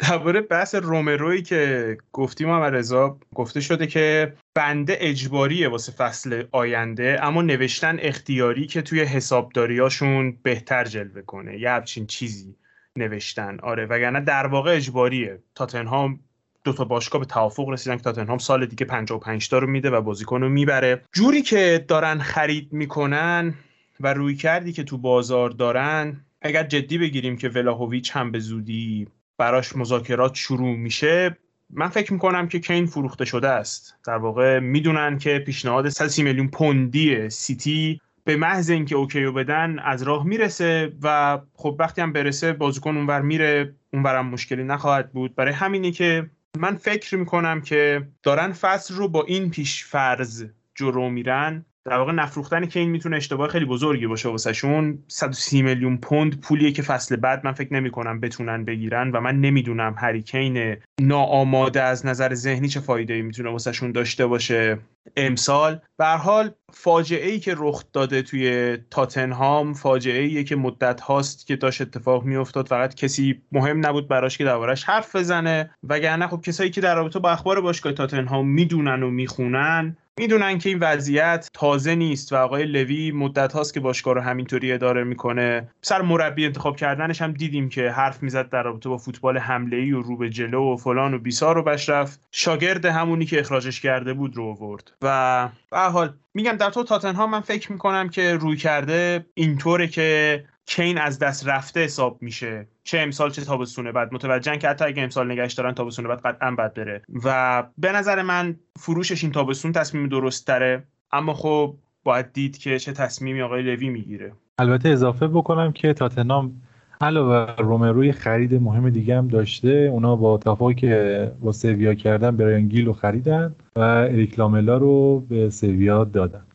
[0.09, 7.19] درباره بحث رومروی که گفتیم هم رضا گفته شده که بنده اجباریه واسه فصل آینده
[7.21, 11.59] اما نوشتن اختیاری که توی حسابداریاشون بهتر جلوه کنه.
[11.59, 12.55] یه همچین چیزی
[12.95, 13.59] نوشتن.
[13.59, 15.39] آره وگرنه در واقع اجباریه.
[15.55, 16.19] تاتنهام
[16.63, 20.01] دو تا باشگاه به توافق رسیدن که تاتنهام سال دیگه 55 تا رو میده و
[20.01, 21.01] بازیکن رو می‌بره.
[21.13, 23.53] جوری که دارن خرید می‌کنن
[23.99, 29.07] و رویکردی که تو بازار دارن اگر جدی بگیریم که ولاهویچ هم به زودی
[29.41, 31.37] براش مذاکرات شروع میشه
[31.69, 33.95] من فکر می‌کنم که کین فروخته شده است.
[34.05, 39.79] در واقع می‌دونن که پیشنهاد 130 میلیون پوندی سیتی به محض اینکه okay و بدن
[39.79, 45.35] از راه می‌رسه و خب وقتی هم برسه بازیکن اونور میره اونورم مشکلی نخواهد بود.
[45.35, 50.45] برای همینی که من فکر می‌کنم که دارن فصل رو با این پیش فرض
[50.75, 51.65] جلو میرن.
[51.85, 56.71] در واقع نفروختن که این می‌تونه اشتباه خیلی بزرگی باشه واسهشون 130 میلیون پوند پولیه
[56.71, 62.05] که فصل بعد من فکر نمی کنم بتونن بگیرن و من نمی‌دونم هریکین ناآماده از
[62.05, 64.77] نظر ذهنی چه فایده ای می‌تونه واسهشون داشته باشه
[65.17, 65.79] امسال.
[65.97, 71.55] به حال فاجعه ای که رخ داده توی تاتنهام فاجعه ای که مدت هاست که
[71.55, 72.67] داشت اتفاق میافتاد.
[72.67, 75.69] فقط کسی مهم نبود براش که دربارش حرف بزنه.
[75.83, 80.69] وگرنه خب کسایی که در رابطه با اخبار باشگاه تاتنهام می‌دونن و می‌خونن می‌دونن که
[80.69, 85.69] این وضعیت تازه نیست و آقای لوی مدت هاست که باشگاه رو همینطوری اداره می‌کنه.
[85.81, 89.91] سر مربی انتخاب کردنش هم دیدیم که حرف می‌زد در رابطه با فوتبال حمله ای
[89.91, 94.13] و رو به جلو و فلان و بیسار و بشرف شاگرد همونی که اخراجش کرده
[94.13, 94.91] بود رو آورد.
[95.01, 100.43] و به حال میگم در تو تاتنهام من فکر می‌کنم که روی کرده اینطوره که
[100.65, 102.67] کین از دست رفته حساب میشه.
[102.83, 103.91] چه امسال چه تابستونه.
[103.91, 107.01] بعد متوجهن که حتی اگه امسال نگهش دارن تابستونه بعد قطعا بد بره.
[107.23, 112.79] و به نظر من فروشش این تابستون تصمیم درست تره اما خب باید دید که
[112.79, 114.33] چه تصمیمی آقای لوی می‌گیره.
[114.59, 116.61] البته اضافه بکنم که تاتنهام
[117.01, 119.89] علاوه رومرو یه خرید مهم دیگه هم داشته.
[119.91, 125.19] اونا با اتفاقی که با سویا کردن برایان گیل رو خریدن و اریک لاملا رو
[125.19, 126.45] به سویا دادن.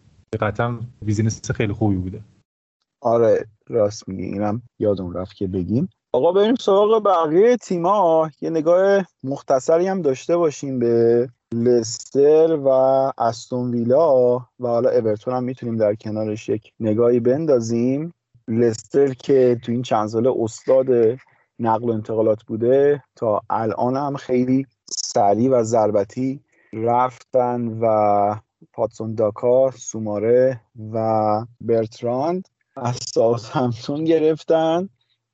[0.41, 2.21] قطعا business خیلی خوبی بوده.
[3.01, 4.23] آره راست میگی.
[4.23, 5.89] اینم یادم رفت که بگیم.
[6.17, 12.69] آقا بریم سراغ بقیه تیما یه نگاه مختصری هم داشته باشیم به لستر و
[13.19, 18.15] استون ویلا و حالا اورتون هم می‌تونیم در کنارش یک نگاهی بندازیم.
[18.49, 20.87] لستر که تو این چند ساله استاد
[21.59, 26.41] نقل و انتقالات بوده تا الان هم خیلی سریع و ضربتی
[26.73, 28.37] رفتن و
[28.73, 30.61] پاتسون داکا سوماره
[30.93, 34.89] و برتراند از همتون گرفتن.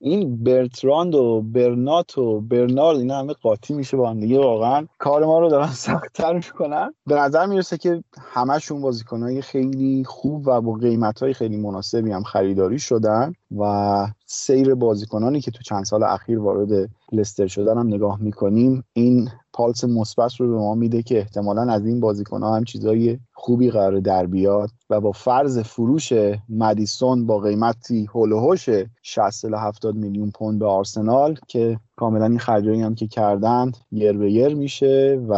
[0.04, 4.38] این برتراند و برنات و برنارد اینا همه قاطی میشه با هم دیگه.
[4.38, 6.94] واقعا کار ما رو دارن سختتر می‌کنن.
[7.06, 12.22] به نظر می‌رسه که همشون بازیکنهای خیلی خوب و با قیمت های خیلی مناسبی هم
[12.22, 18.22] خریداری شدن و سیر بازیکنانی که تو چند سال اخیر وارد لستر شدن هم نگاه
[18.22, 18.84] می‌کنیم.
[18.92, 23.18] این پالس مثبت رو به ما میده که احتمالا از این بازیکن ها هم چیزای
[23.32, 26.12] خوبی قرار در بیاد و با فرض فروش
[26.48, 28.68] مدیسون با قیمتی هولوهوش
[29.02, 34.12] 60 تا 70 میلیون پوند به آرسنال که کاملا این خریدایی هم که کردن یر
[34.12, 35.34] به یر میشه و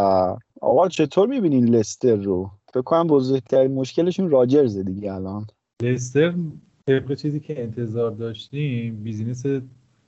[0.60, 5.46] آقا چطور می‌بینین لستر رو؟ فکر کنم بزرگترین مشکلشون راجرزه دیگه الان.
[5.82, 6.34] لستر
[6.86, 9.46] طبق چیزی که انتظار داشتیم business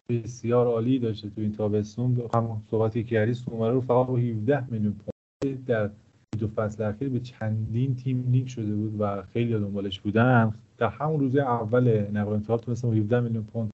[0.08, 2.22] بسیار عالی داشته تو این تابستون.
[2.34, 5.90] همون صحبتی که کردی سومره رو فقط با 17 میلیون پوند در
[6.38, 10.54] دو فصل اخیر به چندین تیم لینک شده بود و خیلی دنبالش بودن.
[10.78, 13.70] در همون روز اول نقل و انتقال تونستن 17 میلیون پوند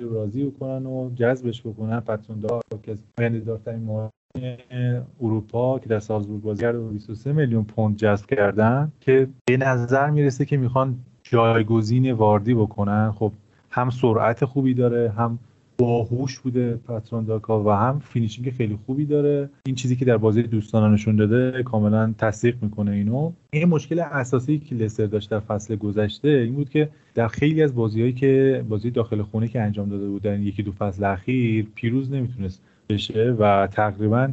[0.00, 2.00] راضی بکنن و جذبش بکنن.
[2.00, 4.08] پتسون داکا که آینده دارترین
[5.20, 10.56] اروپا که در سالزبورگ و 23 میلیون پوند جذب کردن که به نظر می‌رسه که
[10.56, 13.12] می‌خوان جایگزین واردی بکنن.
[13.12, 13.32] خب
[13.70, 15.38] هم سرعت خوبی داره هم
[15.80, 19.50] باهوش بوده پتسون داکا و هم finishing خیلی خوبی داره.
[19.66, 23.32] این چیزی که در بازی دوستانه نشون داده کاملا تصدیق می‌کنه اینو.
[23.50, 27.74] این مشکل اساسی که لستر داشت در فصل گذشته این بود که در خیلی از
[27.74, 32.62] بازیهایی که بازی داخل خونه که انجام داده بودن یکی دو فصل اخیر پیروز نمی‌تونست
[32.90, 34.32] بشه و تقریبا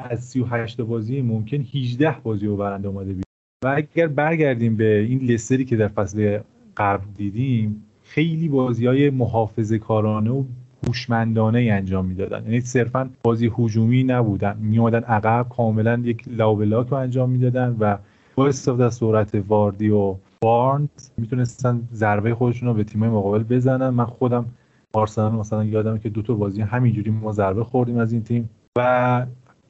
[0.00, 3.24] از 38 بازی ممکن 18 بازی رو برنده اومده بید
[3.64, 6.38] و اگر برگردیم به این لستری که در فصل
[6.76, 10.44] قبل دیدیم خیلی بازی های محافظه کارانه و
[10.86, 12.44] هوشمندانه انجام می‌دادن.
[12.44, 14.56] یعنی صرفا بازی هجومی نبودن.
[14.60, 17.96] میومدن عقب کاملا یک لاوبلاک رو انجام می‌دادن و
[18.34, 23.88] با استفاده از سرعت واردی و بارنز می‌تونستن ضربه خودشون رو به تیمای مقابل بزنن.
[23.88, 24.44] من خودم
[24.92, 28.50] آرسنال مثلا یادم که دو تا بازی همینجوری ما ضربه خوردیم از این تیم.
[28.78, 29.26] و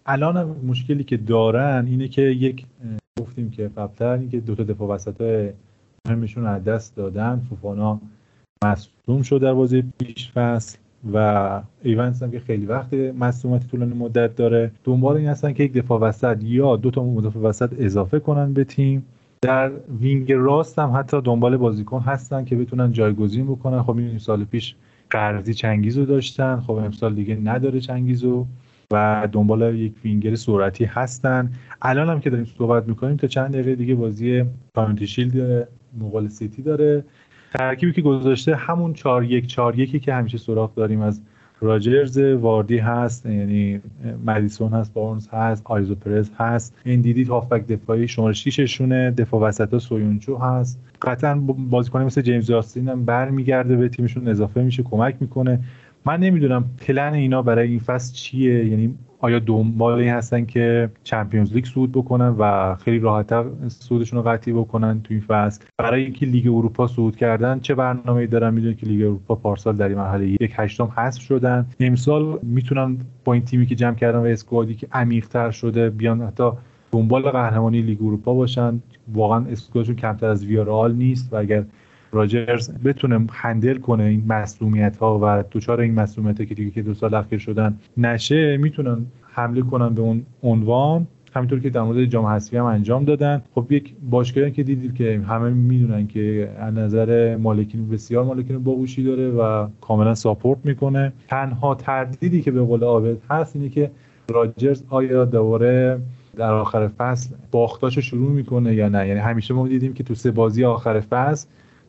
[0.06, 2.66] الان مشکلی که دارن اینه که یک
[3.20, 5.51] گفتیم که قبلتر اینکه دو تا دفاع وسط
[6.09, 7.47] مهمشون از دست دادن.
[7.51, 8.01] فوفانا
[8.64, 10.78] مصدوم شد در بازی پیش فصل.
[11.12, 14.70] و ایوانز هم که خیلی وقت مصدومیت طولانی مدت داره.
[14.84, 18.64] دنبال این هستن که یک دفاع وسط یا دو تا مدافع وسط اضافه کنن به
[18.64, 19.06] تیم.
[19.42, 19.70] در
[20.00, 23.82] wing راست هم حتی دنبال بازیکن هستن که بتونن جایگزین بکنن.
[23.82, 24.74] خب می‌دونیم سال پیش
[25.10, 26.60] قرضی چنگیزو داشتن.
[26.60, 28.46] خب امسال دیگه نداره چنگیزو
[28.92, 31.52] و دنبال یک وینگر سرعتی هستن.
[31.82, 34.44] الان هم که داریم صحبت می‌کنیم تا چند دقیقه دیگه بازی
[34.74, 35.68] Community Shield
[36.00, 37.04] مقابل سیتی داره.
[37.54, 41.22] ترکیبی که گذاشته همون 4 1 4 1 که همیشه سراغ داریم از
[41.60, 43.80] راجرز واردی هست یعنی
[44.26, 46.76] مدیسون هست بارنز هست آیوزه پرز هست.
[46.84, 50.80] ان‌دیدی هافبک دفاعی شماره 6 شونه دفاع وسط سویونچو هست.
[51.02, 51.34] قطعا
[51.70, 55.60] بازیکن مثل جیمز جاستین هم برمیگرده به تیمشون اضافه میشه کمک می‌کنه.
[56.04, 61.52] من نمی‌دونم پلن اینا برای این فصل چیه یعنی آیا دنبال این هستن که Champions
[61.52, 66.26] League صعود بکنن و خیلی راحتتر صعودشون رو قطعی بکنن تو این فصل؟ برای اینکه
[66.26, 70.26] لیگ اروپا صعود کردن چه برنامه‌ای دارن؟ می‌دونن که لیگ اروپا پارسال در این مرحله
[70.28, 71.66] یک هشتم حذف شدن.
[71.80, 76.20] امسال می‌تونن با این تیمی که جمع کردن و squad ی که عمیق‌تر شده بیان
[76.20, 76.50] حتی
[76.92, 78.82] دنبال قهرمانی لیگ اروپا باشن.
[79.14, 81.64] واقعا اسکوادشون کمتر از ویارال نیست و اگر
[82.12, 86.94] راجرز بتونه هندل کنه این مسئولیت ها و دوچار این مسئولیت که دیگه که دو
[86.94, 91.06] سال اخیر شدن نشه می‌تونن حمله کنن به اون عنوان.
[91.35, 93.43] همینطور که در مورد جام حذفی هم انجام دادن.
[93.55, 99.02] خب یک باشگاهی که دیدید که همه می‌دونن که از نظر مالکین بسیار مالکین باهوشی
[99.05, 101.12] داره و کاملا ساپورت می‌کنه.
[101.28, 103.90] تنها تردیدی که به قول عابد هست اینه که
[104.28, 106.01] راجرز آیا دوباره
[106.36, 110.30] در آخر فصل باختاشو شروع می‌کنه یا نه؟ یعنی همیشه ما دیدیم که تو سه
[110.30, 111.48] بازی آخر فصل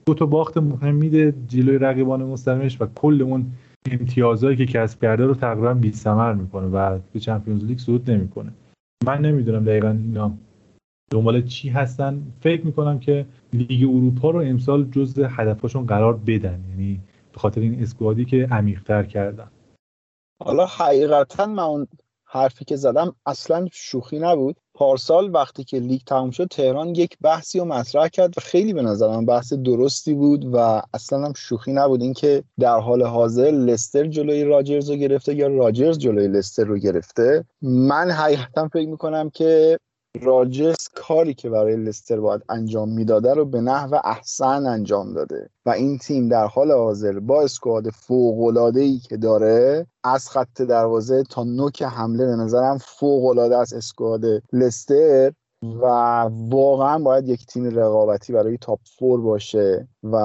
[0.10, 3.52] دو تا باخت مهم میده جلوی رقیبان مستقیمش و کل اون
[3.91, 8.52] امتیازهایی که کسب کرده رو تقریبا بی ثمر می‌کنه و به چمپیونز لیگ صعود نمی‌کنه.
[9.06, 10.31] من نمی‌دونم دقیقا اینا
[11.11, 12.22] دنبال چی هستن.
[12.41, 16.64] فکر می‌کنم که لیگ اروپا رو امسال جز هدفشون قرار بدن.
[16.69, 16.99] یعنی
[17.34, 19.48] به خاطر این اسکوادی که عمیق‌تر کردن.
[20.44, 21.88] حالا حقیقتا من اون
[22.26, 24.56] حرفی که زدم اصلا شوخی نبود.
[24.80, 28.81] پارسال وقتی که لیگ تموم شد تهران یک بحثی رو مطرح کرد و خیلی به
[28.81, 32.01] نظرم بحث درستی بود و اصلا هم شوخی نبود.
[32.01, 37.45] اینکه در حال حاضر لستر جلوی راجرز رو گرفته یا راجرز جلوی لستر رو گرفته
[37.61, 39.80] من حقیقتا فکر می‌کنم که
[40.22, 45.69] راجرز کاری که برای لستر باید انجام می‌داده رو به نحو احسن انجام داده و
[45.69, 51.44] این تیم در حال حاضر با اسکواد فوق ای که داره از خط دروازه تا
[51.44, 54.22] نوک حمله به نظرم فوق العاده از اسکواد
[54.53, 55.31] لستر
[55.64, 55.86] و
[56.49, 60.15] واقعا باید یک تیم رقابتی برای top four باشه و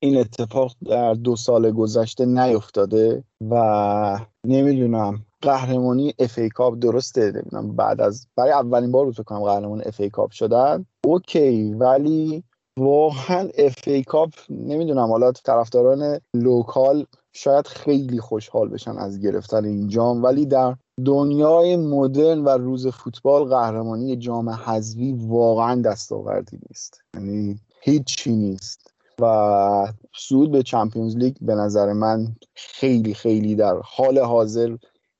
[0.00, 5.24] این اتفاق در دو سال گذشته نیفتاده و نمی‌دونم.
[5.42, 10.00] قهرمانی FA Cup درسته نمی‌دونم بعد از برای اولین بار بود فکر کنم قهرمان FA
[10.00, 10.86] Cup شدن.
[11.04, 12.44] okay ولی
[12.78, 20.22] واقعا FA Cup نمی‌دونم حالا طرفداران local شاید خیلی خوشحال بشن از گرفتن این جام
[20.22, 27.00] ولی در دنیای مدرن و روز فوتبال قهرمانی جام حذفی واقعا دستاوردی نیست.
[27.14, 28.94] یعنی هیچی نیست.
[29.20, 34.76] و سود به چمپیونز لیگ به نظر من خیلی خیلی در حال حاضر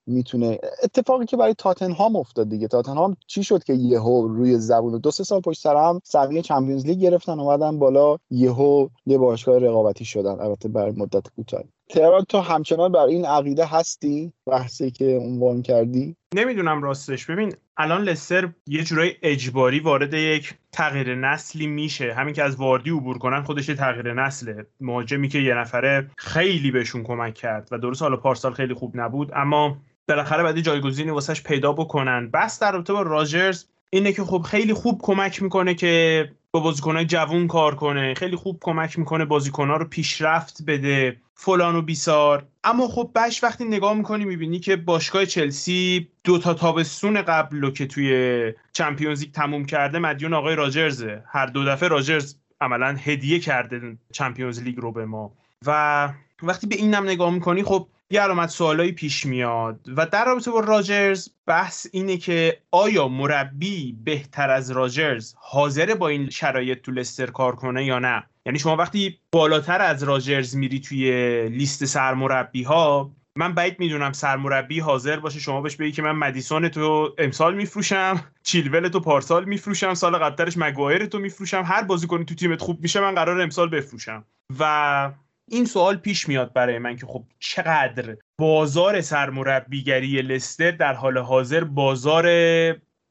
[0.08, 2.68] می‌تونه اتفاقی که برای تاتنهام افتاد دیگه.
[2.68, 6.00] تاتنهام چی شد که یهو روی زبون دو سه سال پشت سر هم
[6.42, 10.40] چمپیونز لیگ گرفتن اومدن بالا یهو یه باشگاه رقابتی شدن.
[10.40, 16.16] البته بر مدت کوتاه تهران تو همچنان بر این عقیده هستی؟ بحثی که عنوان کردی؟
[16.34, 17.26] نمی‌دونم راستش.
[17.26, 22.12] ببین الان لستر یه جورای اجباری وارد یک تغییر نسلی میشه.
[22.12, 24.66] همین که از واردی عبور کنن خودش تغییر نسله.
[24.80, 29.30] مهاجمی که یه نفره خیلی بهشون کمک کرد و درست حالا پارسال خیلی خوب نبود
[29.34, 29.76] اما
[30.08, 32.30] بالاخره بعدی جایگزینی واسش پیدا بکنن.
[32.30, 37.04] بس در رابطه با راجرز اینه که خب خیلی خوب کمک می‌کنه که با بازیکنهای
[37.04, 38.14] جوون کار کنه.
[38.14, 41.16] خیلی خوب کمک می‌کنه بازیکنها رو پیشرفت بده.
[41.34, 42.46] فلان و بیسار.
[42.64, 47.70] اما خب بش وقتی نگاه می‌کنی می‌بینی که باشگاه چلسی دو تا تابستون قبل رو
[47.70, 51.22] که توی چمپیونز لیگ تموم کرده مدیون آقای راجرزه.
[51.26, 55.32] هر دو دفعه راجرز عملا هدیه کرده چمپیونز لیگ رو به ما.
[55.66, 56.08] و
[56.42, 59.80] وقتی به اینم نگاه می‌کنی خب یه علامت سوالایی پیش میاد.
[59.96, 66.08] و در رابطه با راجرز بحث اینه که آیا مربی بهتر از راجرز حاضر با
[66.08, 70.80] این شرایط تو لستر کار کنه یا نه؟ یعنی شما وقتی بالاتر از راجرز میری
[70.80, 71.12] توی
[71.48, 76.68] لیست سرمربی ها من بعید می‌دونم سرمربی حاضر باشه شما بهش بگی که من مدیسون
[76.68, 82.34] تو امسال میفروشم چیلول تو پارسال میفروشم سال قبلترش مگوایر تو میفروشم هر بازیکنی تو
[82.34, 84.24] تیمت خوب میشه من قرار امسال بفروشم.
[84.60, 85.10] و
[85.50, 91.64] این سوال پیش میاد برای من که خب چقدر بازار سرمربیگری لستر در حال حاضر
[91.64, 92.26] بازار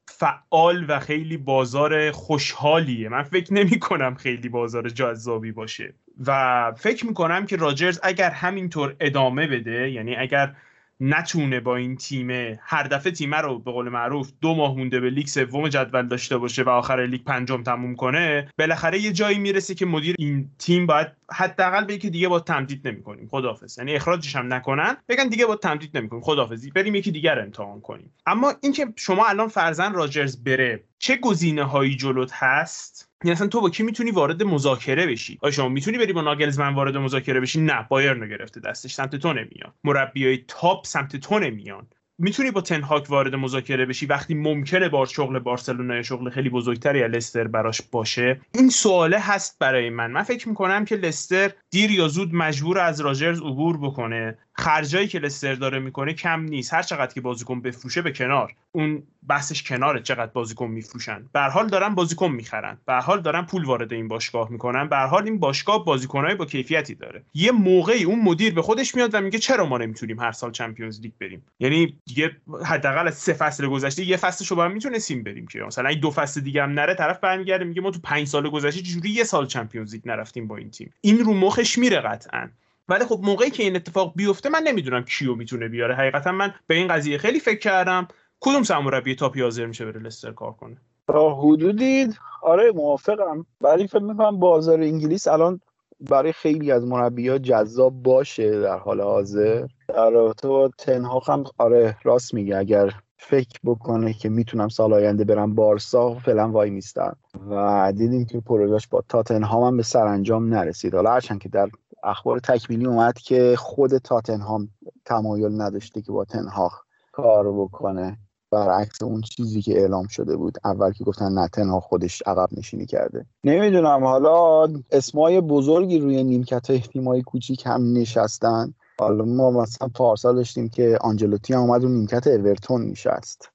[0.08, 3.10] فعال و خیلی بازار خوشحالیه.
[3.10, 5.94] من فکر نمی کنم خیلی بازار جذابی باشه.
[6.26, 10.56] و فکر می کنم که راجرز اگر همینطور ادامه بده یعنی اگر
[11.00, 15.10] نتونه با این تیم هر دفعه تیمه رو به قول معروف دو ماه مونده به
[15.10, 19.76] لیگ سوم جدول داشته باشه و آخر لیگ پنجم تموم کنه بالاخره یه جایی می‌رسه
[19.76, 23.78] که مدیر این تیم باید حداقل بگه که دیگه با تمدید نمی‌کنیم خداحافظ.
[23.78, 28.14] یعنی اخراجش هم نکنن بگن دیگه با تمدید نمی‌کنیم خداحافظی بریم یکی دیگر امتحان کنیم.
[28.26, 33.62] اما اینکه شما الان فرزن راجرز بره چه گزینه هایی جلوت هست؟ یعنی اصلا تو
[33.62, 37.62] با کی می‌تونی وارد مذاکره بشی؟ آیا شما می‌تونی بری با ناگلزمن وارد مذاکره بشی؟
[37.62, 39.74] نه بایرن گرفته دستش سمت تو نمیان.
[39.84, 41.88] مربیای تاپ سمت تو نمیان.
[42.20, 47.00] می‌تونی با تنهاک وارد مذاکره بشی؟ وقتی ممکنه بار شغل بارسلونا یا شغل خیلی بزرگتری
[47.00, 48.42] یا لستر براش باشه.
[48.54, 50.12] این سواله هست برای من.
[50.12, 54.38] من فکر می‌کنم که لستر دیر یا زود مجبور از راجرز عبور بکنه.
[54.60, 56.74] خرجایی که لستر داره می‌کنه کم نیست.
[56.74, 58.54] هر چقدر که بازیکن بفروشه به کنار.
[58.72, 61.26] اون بحثش کناره چقدر بازیکن میفروشن.
[61.34, 62.78] به حال دارن بازیکن می‌خرن.
[62.86, 64.90] به حال دارن پول وارد این باشگاه می‌کنن.
[64.90, 67.24] به حال این باشگاه بازیکنای با کیفیتی داره.
[67.34, 71.02] یه موقعی اون مدیر به خودش میاد و میگه چرا ما نمی‌تونیم هر سال چمپیونز
[71.02, 72.32] لیگ بریم؟ یعنی دیگه
[72.66, 75.60] حداقل از سه فصل گذشته یه فصلشو با هم می‌تونستیم بریم که.
[75.60, 79.10] مثلا دو فصل دیگه هم نره طرف برمیگرده میگه ما تو پنج سال گذشته چجوری
[79.10, 82.50] یه سال Champions League نرفتیم با این تیم؟ این رو مخش میره قطعا.
[82.90, 85.96] ولی خب موقعی که این اتفاق بیفته من نمی‌دونم کیو می‌تونه بیاره.
[85.96, 88.08] حقیقتا من به این قضیه خیلی فکر کردم.
[88.40, 90.78] کدوم سرمربی top ی حاضر میشه بره لستر کار کنه؟
[91.08, 92.08] تا حدودی
[92.42, 93.46] آره موافقم.
[93.62, 95.62] ولی فکر می‌کنم بازار انگلیس الان
[96.10, 99.68] برای خیلی از مربی جذاب باشه در حال حاضر.
[99.88, 102.58] در رابطه با تن‌هاخ هم آره راست میگه.
[102.58, 107.14] اگر فکر بکنه که می‌تونم سال آینده برم بارسا فعلا وای میستن.
[107.50, 110.96] و دیدیم که پروژش با تاتنهام هم به سرانجام نرسید.
[110.96, 111.70] حالا هرچند که در
[112.08, 114.70] اخبار تکمیلی اومد که خود تاتنهام
[115.06, 116.74] تمایل نداشته که با تنهاق
[117.12, 118.18] کار بکنه.
[118.52, 122.86] برعکس اون چیزی که اعلام شده بود اول که گفتن نه تنها خودش عقب نشینی
[122.86, 123.26] کرده.
[123.44, 128.74] نمی‌دونم حالا اسمای بزرگی روی نیمکت تیمای کوچیک هم نشستن.
[129.00, 133.50] حالا ما مثلا پارسال داشتیم که آنجلوتی هم اومد رو نیمکت اورتون نشست.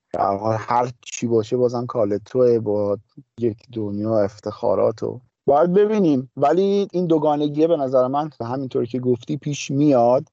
[0.58, 2.98] هر چی باشه بازم کالتوه با
[3.38, 6.31] یک دنیا افتخارات و باید ببینیم.
[6.36, 10.24] ولی این دوگانگیه به نظر من همینطوری که گفتی پیش میاد.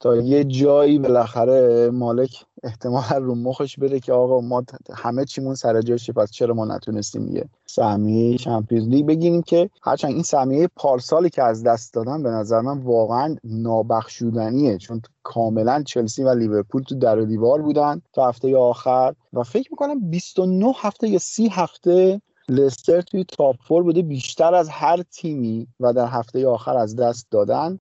[0.00, 4.64] تا یه جایی بالاخره مالک احتمال رو مخش بده که آقا ما
[4.94, 10.12] همه چیمون سر جاشه پس چرا ما نتونستیم یه سهمیه چمپیونز لیگ بگیریم که هرچند
[10.12, 14.78] این سهمیه پارسالی که از دست دادن به نظر من واقعا نابخشودنیه.
[14.78, 19.68] چون کاملا چلسی و لیورپول تو در و دیوار بودن تا هفته آخر و فکر
[19.70, 25.66] می‌کنم 29 هفته یا 30 هفته لستر توی تاپ فور بوده بیشتر از هر تیمی
[25.80, 27.78] و در هفته آخر از دست دادن.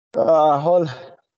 [0.62, 0.90] حال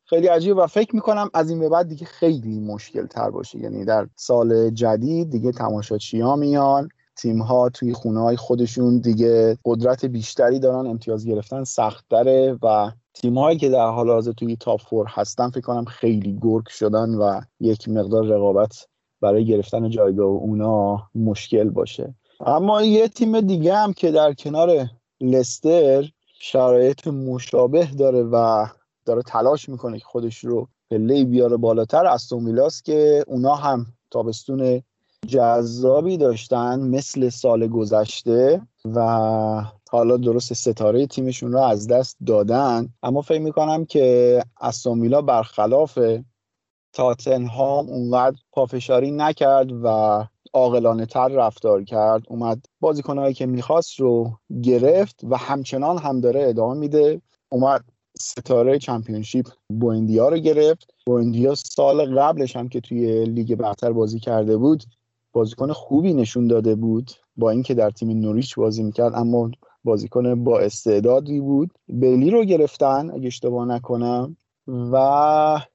[0.06, 3.60] خیلی عجیب و فکر می‌کنم از این به بعد دیگه خیلی مشکل تر باشه.
[3.60, 9.58] یعنی در سال جدید دیگه تماشاچی ها میان تیم ها توی خونه های خودشون دیگه
[9.66, 14.56] قدرت بیشتری دارن امتیاز گرفتن سخت داره و تیم هایی که در حال حاضر توی
[14.56, 18.88] تاپ فور هستن فکر کنم خیلی گرگ شدن و یک مقدار رقابت
[19.22, 22.14] برای گرفتن جایگاه اونا مشکل باشه.
[22.46, 24.90] اما یه تیم دیگه هم که در کنار
[25.22, 26.10] لستر
[26.40, 28.66] شرایط مشابه داره و
[29.06, 34.84] داره تلاش می‌کنه که خودش رو پله بیاره بالاتر استون ویلاس که اونا هم تابستون
[35.28, 39.00] جذابی داشتن مثل سال گذشته و
[39.90, 42.90] حالا درست ستاره تیمشون رو از دست دادن.
[43.04, 46.00] اما فکر می‌کنم که استون برخلاف
[46.94, 54.32] تاتنهام اونقدر پافشاری نکرد و عاقلانه تر رفتار کرد اومد بازیکنهایی که می‌خواست رو
[54.64, 57.22] گرفت و همچنان هم داره ادامه میده.
[57.50, 57.86] اومد
[58.20, 59.48] ستاره چمپیونشیپ
[59.80, 60.94] بویندیا رو گرفت.
[61.06, 64.84] بویندیا سال قبلش هم که توی لیگ برتر بازی کرده بود
[65.34, 69.52] بازیکن خوبی نشون داده بود با اینکه در تیم نوریچ بازی می‌کرد اما
[69.84, 71.72] بازیکن با استعدادی بود.
[71.88, 74.98] بیلی رو گرفتن اگه اشتباه نکنم و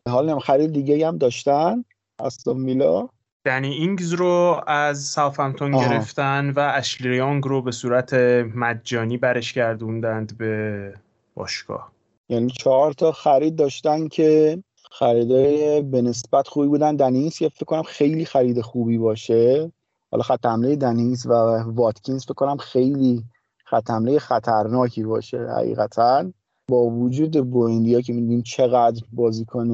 [0.09, 1.85] حال خرید دیگه هم داشتن.
[2.19, 3.09] استون میلا
[3.45, 8.15] دنی اینگز رو از ساوثهمپتون گرفتن و اشلیانگ رو به صورت
[8.55, 10.95] مجانی برش گردوندند به
[11.35, 11.93] باشگاه.
[12.29, 16.97] یعنی چهار تا خرید داشتن که خریدای به نسبت خوبی بودن.
[16.97, 19.73] دنیس که فکر کنم خیلی خرید خوبی باشه.
[20.11, 21.33] حالا خط حمله دنیس و
[21.67, 23.25] واتکینز فکر کنم خیلی
[23.65, 26.33] خط حمله خطرناکی باشه حقیقتا.
[26.69, 29.71] با وجود بویندیا که می‌دونیم چقدر بازیکن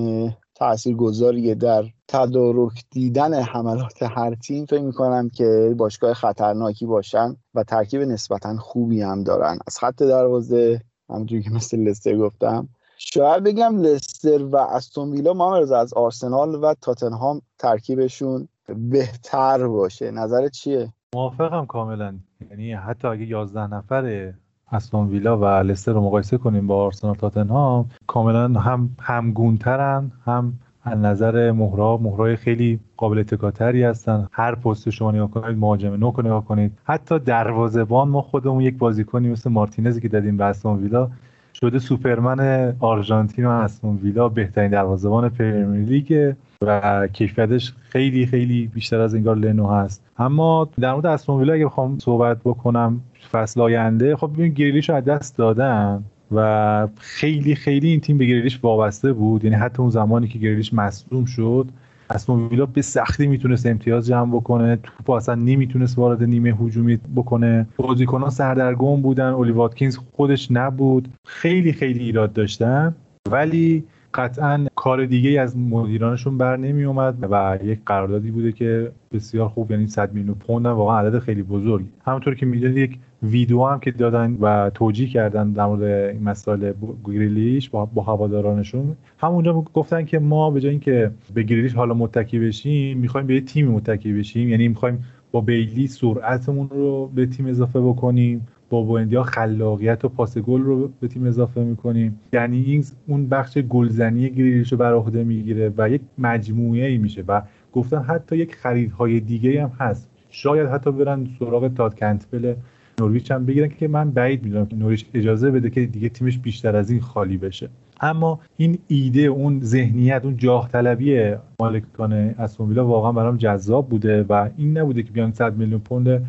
[0.60, 8.00] تاثیرگذاریه در تدارک دیدن حملات هر تیم فکر می‌کنم که باشگاه خطرناکی باشن و ترکیب
[8.00, 9.58] نسبتا خوبی هم دارن.
[9.66, 10.80] از خط دروازه
[11.10, 12.68] همونجوری که مثل لستر گفتم.
[12.98, 18.48] شاید بگم لستر و استون ویلا ما از آرسنال و تاتنهام ترکیبشون
[18.90, 20.10] بهتر باشه.
[20.10, 22.18] نظر چیه؟ موافقم کاملا.
[22.50, 24.32] یعنی حتی اگه 11 نفر
[24.72, 30.52] استون ویلا و لستر رو مقایسه کنیم با آرسنال تاتنهام کاملا هم همگونترن هم
[30.84, 34.26] از نظر مهرا مهرای خیلی قابل اتکاتری هستن.
[34.32, 36.72] هر پست شما نگاه کنید مهاجم نو نگاه کنید.
[36.84, 41.10] حتی دروازه‌بان ما خودمون یک بازیکنی مثل مارتینزی که دادیم به استون ویلا
[41.54, 49.00] شده سوپرمن آرژانتین و استون ویلا بهترین دروازه‌بان پرمیر لیگ و کیفیتش خیلی خیلی بیشتر
[49.00, 50.09] از انگار لنو هست.
[50.20, 53.00] اما در مورد استون اگه بخوام صحبت بکنم
[53.32, 58.24] فصل آینده خب ببین گریلیش رو از دست دادن و خیلی خیلی این تیم به
[58.24, 59.44] گریلیش وابسته بود.
[59.44, 61.68] یعنی حتی اون زمانی که گریلیش مصدوم شد
[62.10, 64.78] استون ویلا به سختی می‌تونست امتیاز جمع بکنه.
[64.82, 67.66] توپ اصلا نمی‌تونست وارد نیمه هجومی بکنه.
[67.76, 69.28] بازیکنان سردرگم بودن.
[69.28, 71.08] اولی واتکینز خودش نبود.
[71.26, 72.94] خیلی خیلی ایراد داشتن.
[73.30, 73.84] ولی
[74.14, 79.70] قطعا کار دیگه از مدیرانشون بر نمی اومد و یک قراردادی بوده که بسیار خوب
[79.70, 81.88] یعنی 100 میلیون پوند واقعا عدد خیلی بزرگی.
[82.04, 86.72] همونطور که می‌دونید یک ویدیو هم که دادن و توجیه کردن در مورد این مسائل
[87.04, 92.38] گریلیش با, با هوادارانشون همونجا گفتن که ما به جای اینکه به گریلیش حالا متکی
[92.38, 94.48] بشیم می‌خوایم به یه تیم متکی بشیم.
[94.48, 98.46] یعنی می‌خوایم با بیلی سرعتمون رو به تیم اضافه بکنیم.
[98.70, 102.20] با بوندیا خلاقیت و پاس گل رو به تیم اضافه می‌کنیم.
[102.32, 107.24] یعنی این اون بخش گلزنی گریلیش رو بر عهده می‌گیره و یک مجموعه ای میشه
[107.28, 107.42] و
[107.72, 110.08] گفتن حتی یک خریدهای دیگه هم هست.
[110.30, 112.54] شاید حتی برن سراغ تاد کنتبل
[113.00, 116.76] نورویچ هم بگیرن که من بعید می‌دونم که نوریچ اجازه بده که دیگه تیمش بیشتر
[116.76, 117.68] از این خالی بشه.
[118.00, 124.22] اما این ایده اون ذهنیت اون جاه طلبی مالکان استون ویلا واقعا برام جذاب بوده
[124.22, 126.26] و این نبوده که بیان 100 میلیون پوند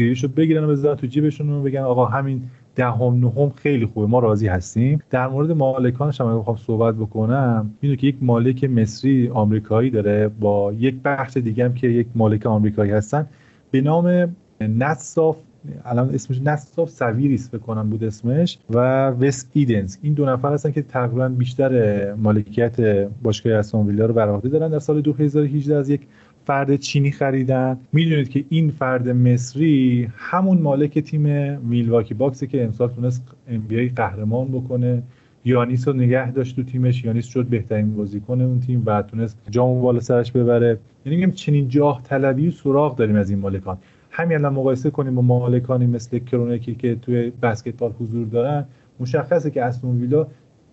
[0.00, 2.42] گریشو بگیرن و بذارن تو جیبشون و بگن آقا همین
[2.74, 5.02] دهم ده نهم خیلی خوبه ما راضی هستیم.
[5.10, 10.72] در مورد مالکانش هم بخوام صحبت بکنم اینو که یک مالک مصری آمریکایی داره با
[10.72, 13.26] یک بخش دیگه هم که یک مالک آمریکایی هستن
[13.70, 15.36] به نام ناصف
[15.84, 19.96] الان اسمش ناصف ساویرس بکنم بود اسمش و وس ایدنز.
[20.02, 22.80] این دو نفر هستن که تقریبا بیشتر مالکیت
[23.22, 24.70] باشگاه استون ویلا رو بر عهده دارن.
[24.70, 26.00] در سال 2018 از یک
[26.44, 27.78] فرد چینی خریدن.
[27.92, 34.48] می‌دونید که این فرد مصری همون مالک تیم میلواکی باکسی که امسال تونست ام قهرمان
[34.48, 35.02] بکنه.
[35.44, 37.04] یانیس رو نگه داشت تو تیمش.
[37.04, 40.78] یانیس شد بهترین بازیکن اون تیم و تونست جام بالا سرش ببره.
[41.06, 43.78] یعنی میگم چنین جاه طلبی و سراغ داریم از این مالکان.
[44.10, 48.64] همین الان مقایسه کنیم با مالکانی مثل کرونکی که توی بسکتبال حضور دارن.
[49.00, 50.26] مشخصه که استون ویلا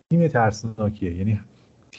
[0.10, 1.16] تیم ترسناکیه.
[1.16, 1.40] یعنی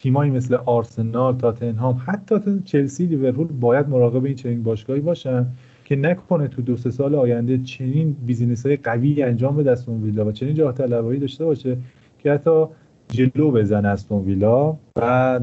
[0.03, 2.35] تیمایی مثل آرسنال تاتنهام حتی
[2.65, 5.47] چلسی لیورپول باید مراقب این چنین باشگاهی باشن
[5.85, 10.25] که نکنه تو دو سه سال آینده چنین business های قوی انجام بده استون ویلا
[10.25, 11.77] و چنین جاه طلبایی داشته باشه
[12.19, 12.67] که حتی
[13.09, 15.41] جلو بزنه استون ویلا و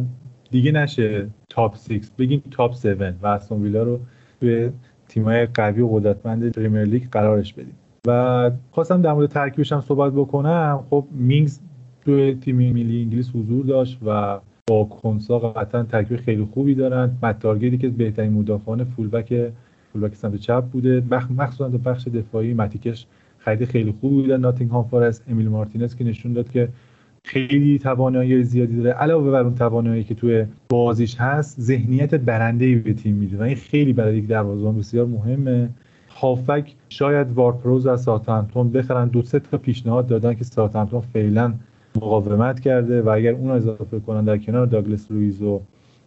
[0.51, 2.85] دیگه نشه top 6 بگیم top 7
[3.21, 3.99] و استون ویلا رو
[4.39, 4.73] به
[5.07, 7.75] تیمای قوی و قدرتمند پریمیر لیگ قرارش بدیم.
[8.07, 10.83] و خواستم در مورد ترکیبش هم صحبت بکنم.
[10.89, 11.59] خب مینگز
[12.05, 17.39] توی تیم ملی انگلیس حضور داشت و با کنسا قطعا ترکیب خیلی خوبی دارن مت
[17.39, 19.51] تارگتی که بهترین مدافعان فولبک
[19.93, 21.03] فولبک سمت چپ بوده.
[21.37, 23.05] مخصوصا تو بخش دفاعی متی کش
[23.37, 26.69] خرید خیلی خوبی بوده ناتینگهام فارست امیل مارتینز که نشون داد که
[27.23, 28.91] خیلی توانایی زیادی داره.
[28.91, 33.55] علاوه بر اون توانایی که توی بازیش هست ذهنیت برنده به تیم میده و این
[33.55, 35.69] خیلی برای یک دروازه‌بان بسیار مهمه.
[36.09, 39.07] هافبک شاید وارد پراوز از ساوثهمپتون بخرن.
[39.07, 41.53] دو سه تا پیشنهاد دادن که ساوثهمپتون فعلا
[41.97, 45.61] مقاومت کرده و اگر اون اضافه کنن در کنار داگلس رویز و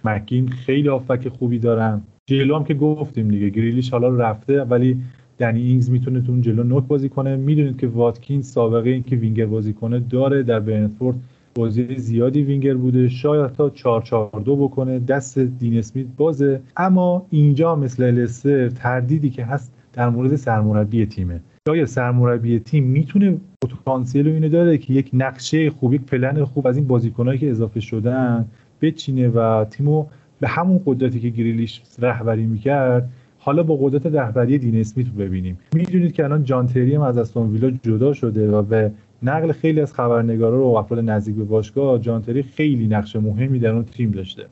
[0.05, 2.02] مکین خیلی هافبک خوبی دارن.
[2.27, 5.01] جلو هم که گفتیم دیگه گریلیش حالا رفته ولی
[5.39, 7.36] دنی اینگز می‌تونه تو اون جلو نوک بازی کنه.
[7.36, 10.43] می‌دونید که واتکین سابقه این که وینگر بازی کنه داره.
[10.43, 11.16] در برنتفورد
[11.55, 13.09] بازی زیادی وینگر بوده.
[13.09, 14.98] شاید تا 4 4 2 بکنه.
[14.98, 16.60] دست دین اسمیت بازه.
[16.77, 21.40] اما اینجا مثل لستر تردیدی که هست در مورد سرمربی تیمه.
[21.77, 26.77] یا سرمربی تیم می‌تونه پتانسیل اینو داره که یک نقشه خوب یک پلن خوب از
[26.77, 28.47] این بازیکنایی که اضافه شدن
[28.82, 30.07] بچینه و تیمو
[30.40, 33.09] به همون قدرتی که گریلیش رهبری می‌کرد
[33.39, 35.59] حالا با قدرت رهبری دین اسمیت ببینیم.
[35.74, 38.93] می‌دونید که الان جان تری هم از استون ویلا جدا شده و به
[39.23, 43.70] نقل خیلی از خبرنگارا و افراد نزدیک به باشگاه جان تری خیلی نقش مهمی در
[43.70, 44.47] اون تیم داشته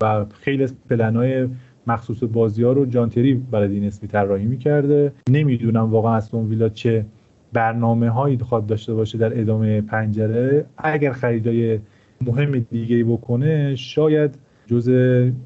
[0.00, 1.48] و خیلی از پلنهای
[1.86, 5.12] مخصوص بازی ها رو جان تری برای دین اسمیت طراحی می‌کرده.
[5.30, 7.06] نمی‌دونم واقعا استون ویلا چه
[7.52, 10.66] برنامه هایی خواد داشته باشه در ادامه پنجره.
[10.78, 11.78] اگر خریدای
[12.20, 14.34] مهم دیگه بکنه شاید
[14.66, 14.90] جز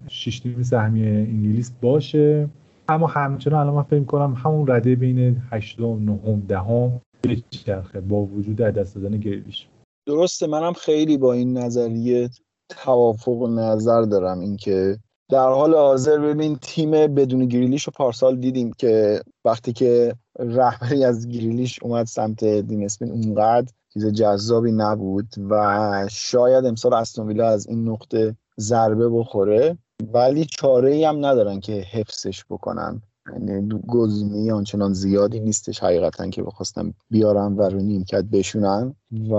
[0.09, 2.49] شش تیم سهمی انگلیس باشه.
[2.89, 8.17] اما همچنان الان من فکر کنم همون رده بین 8 و 9 دهم بچرخه با
[8.17, 9.67] وجود دست دادن گریلیش
[10.07, 12.29] درسته منم خیلی با این نظریه
[12.69, 14.41] توافق نظر دارم.
[14.41, 14.97] اینکه
[15.28, 21.28] در حال حاضر ببین تیم بدون گریلیش رو پارسال دیدیم که وقتی که رهبری از
[21.28, 27.66] گریلیش اومد سمت دین اسپین اونقدر چیز جذابی نبود و شاید امسال استون ویلا از
[27.66, 29.78] این نقطه ضربه بخوره.
[30.12, 33.03] ولی چاره ای هم ندارن که حفظش بکنن.
[33.32, 38.94] یعنی گزینه آنچنان زیادی نیستش حقیقتا که بخواستم بیارم و رو نیمکت بشونن.
[39.31, 39.35] و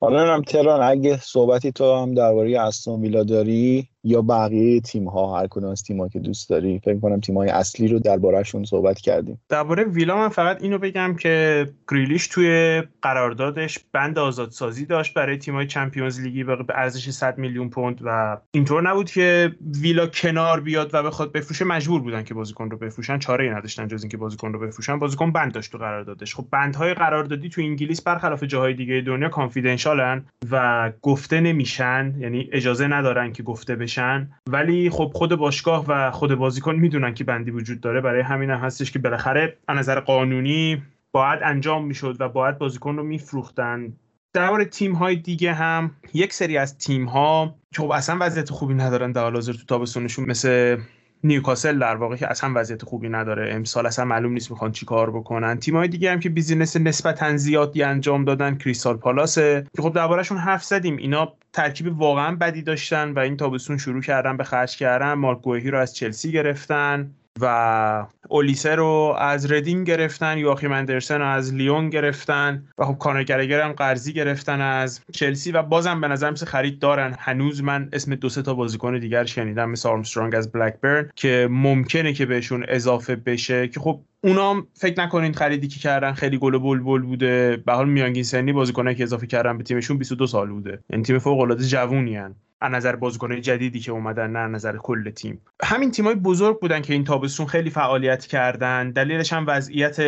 [0.00, 5.38] حالا نمی‌دونم تهران اگه صحبتی تو هم درباره استون ویلا داری یا بقیه تیم ها
[5.38, 6.78] هر کدوم از تیم که دوست داری.
[6.84, 9.40] فکر کنم تیم های اصلی رو دربارهشون صحبت کردیم.
[9.48, 15.54] درباره ویلا من فقط اینو بگم که گریلیش توی قراردادش بند آزادسازی داشت برای تیم
[15.54, 20.90] های چمپیونز لیگی به ارزش 100 میلیون پوند و اینطور نبود که ویلا کنار بیاد
[20.94, 21.64] و بخواد بفروشه.
[21.64, 23.18] مجبور بودن که بازیکن رو بفروشن.
[23.18, 24.98] چاره ای نداشتن جز اینکه بازیکن رو بفروشن.
[24.98, 26.34] بازیکن بند داشت تو قراردادش.
[26.34, 32.14] خب بندهای قراردادی تو انگلیس برخلاف جاهای دیگه دنیا کانفیدنشالن و گفته نمیشن.
[32.18, 37.24] یعنی اجازه ندارن که گفته بشن ولی خب خود باشگاه و خود بازیکن می‌دونن که
[37.24, 38.00] بندی وجود داره.
[38.00, 42.96] برای همین هم هستش که بالاخره از نظر قانونی باید انجام می‌شد و باید بازیکن
[42.96, 43.92] رو میفروختن.
[44.32, 48.74] درباره تیم های دیگه هم یک سری از تیم ها که خب اصلا وضعیت خوبی
[48.74, 50.76] ندارن در حال حاضر تو تابستونشون مثل
[51.24, 53.54] نیوکاسل در واقع که اصلا وضعیت خوبی نداره.
[53.54, 55.58] امسال اصلا معلوم نیست می‌خوان چی کار بکنن.
[55.58, 60.64] تیم‌های دیگه هم که business نسبتا زیادی انجام دادن کریستال پالاسه که خب دربارهشون حرف
[60.64, 60.96] زدیم.
[60.96, 65.12] اینا ترکیب واقعا بدی داشتن و این تابستون شروع کردن به خرج کردن.
[65.12, 67.10] مارک گوهی رو از چلسی گرفتن.
[67.40, 73.22] و اولیسه رو از ردینگ گرفتن یواخیم اندرسن رو از لیون گرفتن و خب کانر
[73.22, 77.16] گرگر هم قرضی گرفتن از چلسی و بازم به نظر مثل خرید دارن.
[77.18, 82.12] هنوز من اسم دو سه تا بازیکن دیگر شنیدم مثل آرمسترانگ از بلکبرن که ممکنه
[82.12, 87.02] که بهشون اضافه بشه که خب اونام فکر نکنین خریدی که کردن خیلی گل بلبل
[87.02, 87.56] بوده.
[87.66, 90.78] به حال میانگین سنی بازیکنایی که اضافه کردن به تیمشون 22 سال بوده.
[90.90, 92.34] یعنی تیم فوق العاده جوونی هن.
[92.64, 95.40] از نظر بازیکنهای جدیدی که اومدن نه نظر کل تیم.
[95.62, 98.90] همین تیمای بزرگ بودن که این تابستون خیلی فعالیت کردن.
[98.90, 100.00] دلیلش هم وضعیت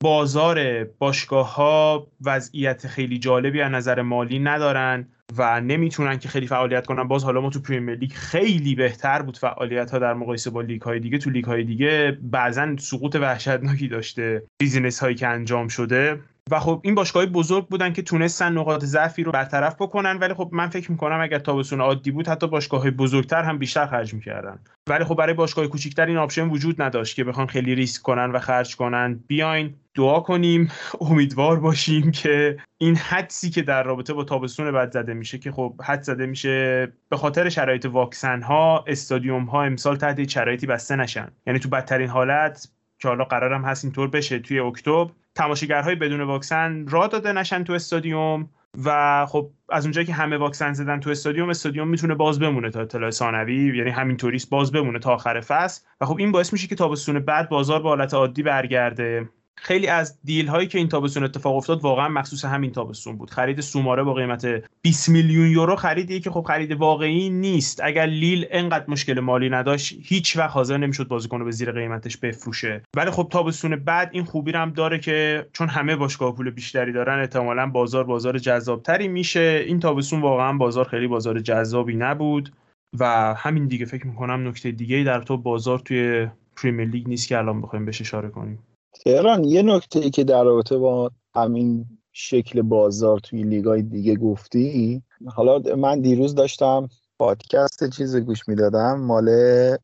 [0.00, 6.86] بازار باشگاه ها وضعیت خیلی جالبی از نظر مالی ندارن و نمی‌تونن که خیلی فعالیت
[6.86, 7.08] کنن.
[7.08, 10.82] باز حالا ما تو پریمیر لیگ خیلی بهتر بود فعالیت ها در مقایسه با لیگ
[10.82, 11.18] های دیگه.
[11.18, 14.42] تو لیگ های دیگه بعضا سقوط وحشتناکی داشته.
[14.58, 16.20] business هایی که انجام شده.
[16.50, 20.48] و خب این باشگاه بزرگ بودن که تونستن نقاط ضعفی رو برطرف بکنن ولی خب
[20.52, 24.58] من فکر می‌کنم اگر تابستون عادی بود حتی باشگاه بزرگتر هم بیشتر خرج می‌کردن.
[24.88, 28.38] ولی خب برای باشگاه کوچیکتر این option وجود نداشت که بخوان خیلی ریسک کنن و
[28.38, 29.20] خرج کنن.
[29.26, 30.72] بیاین دعا کنیم
[31.10, 35.74] امیدوار باشیم که این حدسی که در رابطه با تابستون بعد زده میشه که خب
[35.82, 41.28] حدس زده میشه به خاطر شرایط واکسن ها استادیوم ها امسال تحت شرایطی بسته نشن.
[41.46, 42.68] یعنی تو بدترین حالت
[43.02, 45.10] که حالا قرارم هست اینطور بشه توی اکتبر.
[45.34, 48.48] تماشاگرهای بدون واکسن راه داده نشن تو استادیوم
[48.84, 52.80] و خب از اونجایی که همه واکسن زدن تو استادیوم استادیوم می‌تونه باز بمونه تا
[52.80, 55.84] اطلاع ثانوی یعنی همینطوریست باز بمونه تا آخر فصل.
[56.00, 59.28] و خب این باعث میشه که تابستون بعد بازار به حالت عادی برگرده.
[59.56, 63.30] خیلی از دیل هایی که این تابستون اتفاق افتاد واقعا مخصوص همین تابستون بود.
[63.30, 64.46] خرید سوماره با قیمت
[64.82, 67.80] 20 میلیون یورو خریدی که خب خرید واقعی نیست.
[67.84, 72.82] اگر لیل انقدر مشکل مالی نداشت هیچ وقت حاضر نمی‌شد بازیکن به زیر قیمتش بفروشه.
[72.96, 77.20] ولی خب تابستون بعد این خوبی هم داره که چون همه باشگاه پول بیشتری دارن
[77.20, 79.64] احتمالا بازار بازار جذابتری میشه.
[79.66, 82.52] این تابستون واقعا بازار خیلی بازار جذابی نبود
[82.98, 87.38] و همین دیگه فکر می‌کنم نکته دیگه در تو بازار توی پریمیر لیگ نیست که
[87.38, 88.58] الان بخوایم بهش اشاره کنیم.
[89.04, 95.02] تهران یه نکته ای که در رابطه با همین شکل بازار توی لیگای دیگه گفتی
[95.26, 96.88] حالا من دیروز داشتم
[97.18, 99.28] پادکست چیز گوش می‌دادم مال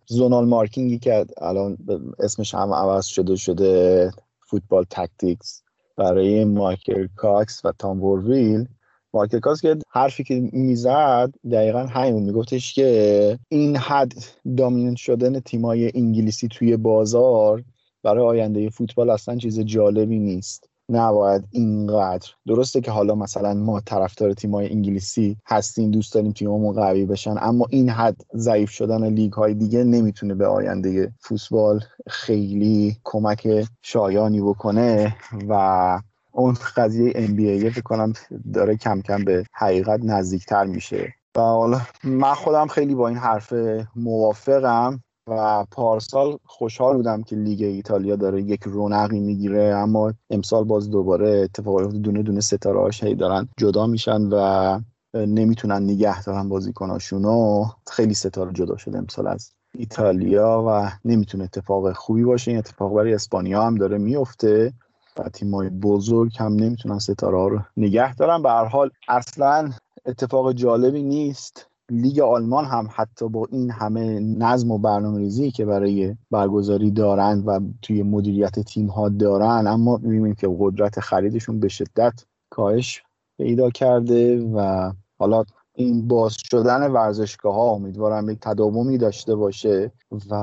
[0.06, 1.78] Zonal Marking ی که الان
[2.18, 4.10] اسمش هم عوض شده شده
[4.50, 5.62] Football Tactics
[5.96, 8.68] برای مایکل کاکس و تام ویل
[9.14, 14.12] مایکل کاکس که حرفی که می‌زد دقیقا همین میگفتش که این حد
[14.56, 17.64] دامیننت شدن تیمای انگلیسی توی بازار
[18.02, 20.68] برای آینده فوتبال اصلا چیز جالبی نیست.
[20.90, 22.28] نباید اینقدر.
[22.46, 27.66] درسته که حالا مثلا ما طرفدار تیمای انگلیسی هستیم دوست داریم تیممون قوی بشن اما
[27.70, 35.16] این حد ضعیف شدن لیگ های دیگه نمی‌تونه به آینده فوتبال خیلی کمک شایانی بکنه
[35.48, 36.00] و
[36.32, 38.12] اون قضیه NBA فکر کنم
[38.54, 41.14] داره کم کم به حقیقت نزدیکتر میشه.
[41.36, 43.52] و حالا من خودم خیلی با این حرف
[43.96, 45.00] موافقم.
[45.30, 51.28] و پارسال خوشحال بودم که لیگ ایتالیا داره یک رونقی می‌گیره اما امسال باز دوباره
[51.30, 54.80] اتفاقات دونه دونه ستاره هاش دارن جدا میشن و
[55.14, 62.24] نمی‌تونن نگه دارن بازیکناشونو خیلی ستاره جدا شده امسال از ایتالیا و نمی‌تونه اتفاق خوبی
[62.24, 62.50] باشه.
[62.50, 64.72] این اتفاق برای اسپانیا هم داره میفته
[65.18, 69.70] و تیمای بزرگ هم نمی‌تونن ستاره ها رو نگه دارن به هر حال اصلا
[70.06, 71.67] اتفاق جالبی نیست.
[71.90, 77.42] لیگ آلمان هم حتی با این همه نظم و برنامه ریزی که برای برگزاری دارند
[77.46, 83.02] و توی مدیریت تیم ها دارن اما می‌بینیم که قدرت خریدشون به شدت کاهش
[83.38, 85.44] پیدا کرده و حالا
[85.74, 89.92] این باز شدن ورزشگاه ها امیدوارم یک تداومی داشته باشه
[90.30, 90.34] و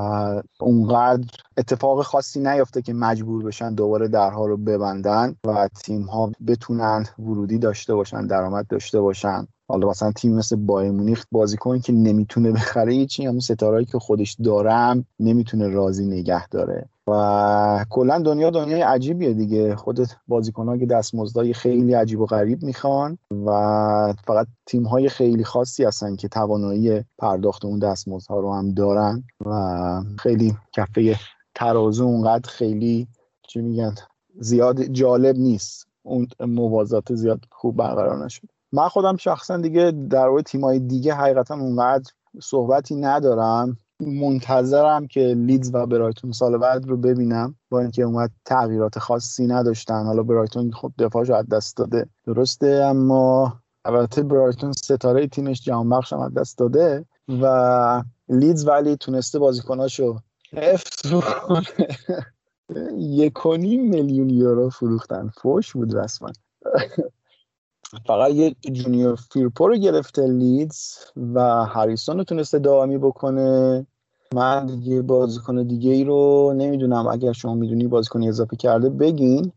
[0.60, 1.28] اونقدر
[1.58, 7.58] اتفاق خاصی نیفته که مجبور بشن دوباره درها رو ببندن و تیم ها بتونن ورودی
[7.58, 9.48] داشته باشن درآمد داشته باشن.
[9.68, 14.38] حالا مثلا تیم مثل بایر مونیخ بازیکن که نمی‌تونه بخره هیچی همون ستارهایی که خودش
[14.44, 16.90] دارم نمی‌تونه راضی نگه داره.
[17.08, 19.76] و کلا دنیا دنیای عجیبیه دیگه.
[19.76, 25.84] خودت بازیکن‌ها که دستمزدای خیلی عجیب و غریب می‌خوان و فقط تیم های خیلی خاصی
[25.84, 31.16] هستن که توانایی پرداخت اون دستمزدها رو هم دارن و خیلی کفه
[31.56, 33.08] ترازو اونقدر خیلی
[33.48, 33.96] چی میگن
[34.40, 35.88] زیاد جالب نیست.
[36.04, 41.56] اون موازات زیاد خوب برقرار نشد من خودم شخصا دیگه در مورد تیمای دیگه حقیقتا
[41.56, 42.12] اونقدر
[42.42, 43.78] صحبتی ندارم.
[44.00, 50.06] منتظرم که لیدز و برایتون سال بعد رو ببینم با اینکه اومد تغییرات خاصی نداشتن.
[50.06, 52.10] حالا برایتون خب دفاعش از دست داده.
[52.26, 53.54] درسته اما
[53.86, 57.06] البته برایتون ستاره تیمش جهان بخش هم از دست داده
[57.42, 60.20] و لیدز ولی تونسته بازیکناشو
[60.54, 61.64] حفظ بکنه
[62.98, 65.32] یک میلیون یورو فروختن.
[65.42, 66.30] فوش بود رسما.
[68.08, 70.98] فقط یه جونیور فیرپو رو گرفته لیدز
[71.34, 73.86] و هریسون رو تونسته دائمی بکنه.
[74.34, 77.08] من دیگه بازیکن دیگه ای رو نمی‌دونم.
[77.08, 79.52] اگر شما می‌دونی بازیکن اضافه کرده بگین.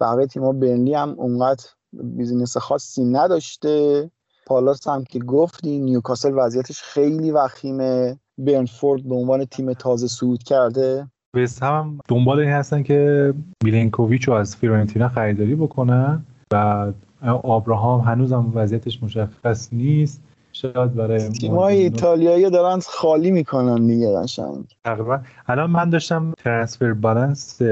[0.00, 4.10] بقیه تیم‌ها برنلی هم اونقدر business خاصی نداشته.
[4.46, 8.18] پالاس هم که گفتی نیوکاسل وضعیتش خیلی وخیمه.
[8.38, 11.08] برنتفورد به عنوان تیم تازه صعود کرده.
[11.34, 13.34] وست هم دنبال این هستن که
[13.64, 16.92] میلینکوویچ رو از فیورنتینا خریداری بکنن و
[17.22, 20.22] آبراهام هنوزم وضعیتش مشخص نیست.
[20.52, 24.64] شاید برای تیمای ایتالیایی دارن خالی می‌کنن دیگه قشنگ.
[24.84, 25.20] تقریبا.
[25.46, 27.62] الان من داشتم transfer balance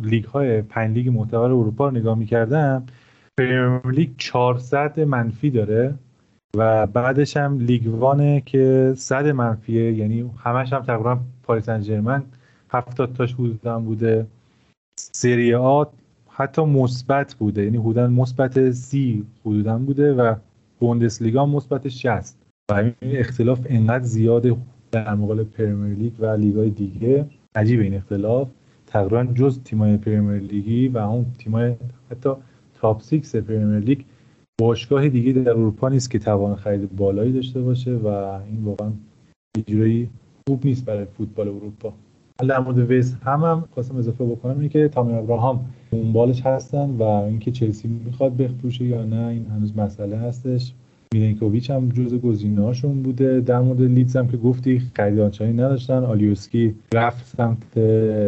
[0.00, 2.86] لیگ های پنج لیگ معتبر اروپا رو نگاه می‌کردم.
[3.38, 5.94] پریمیر لیگ 400 منفی داره
[6.56, 9.92] و بعدش هم لیگ وانه که 100 منفیه.
[9.92, 12.22] یعنی همش هم تقریبا پاریس سن ژرمن
[12.70, 14.26] 70 تاش حدودا بوده.
[14.96, 15.84] سری آ
[16.34, 17.64] حتی مثبت بوده.
[17.64, 20.34] یعنی حدودا مثبت سی حدودا بوده و
[20.78, 22.36] بوندسلیگا مثبت 60
[22.70, 24.56] و این اختلاف انقدر زیاده
[24.92, 27.26] در مقابل پرمیر لیگ و لیگای دیگه.
[27.54, 28.48] عجیب این اختلاف.
[28.86, 31.74] تقریبا جز تیمای پرمیر لیگی و اون تیمای
[32.10, 32.30] حتی
[32.74, 34.00] تاپ 6 پرمیر لیگ
[34.60, 38.92] باشگاه دیگه در اروپا نیست که توان خرید بالایی داشته باشه و این واقعا
[39.68, 40.08] یه
[40.48, 41.92] خوب نیست برای فوتبال اروپا.
[42.48, 45.60] در مورد وستهم هم خواستم اضافه بکنم اینه که تامی ابراهام
[46.12, 50.72] بالش هستن و اینکه چلسی می‌خواد بفروشه یا نه این هنوز مسئله هستش.
[51.14, 53.40] میلنکوویچ هم جز گزینه‌هاشون بوده.
[53.40, 56.04] در مورد لیدز هم که گفتی خرید آنچنانی نداشتن.
[56.04, 57.78] آلیوسکی رفت سمت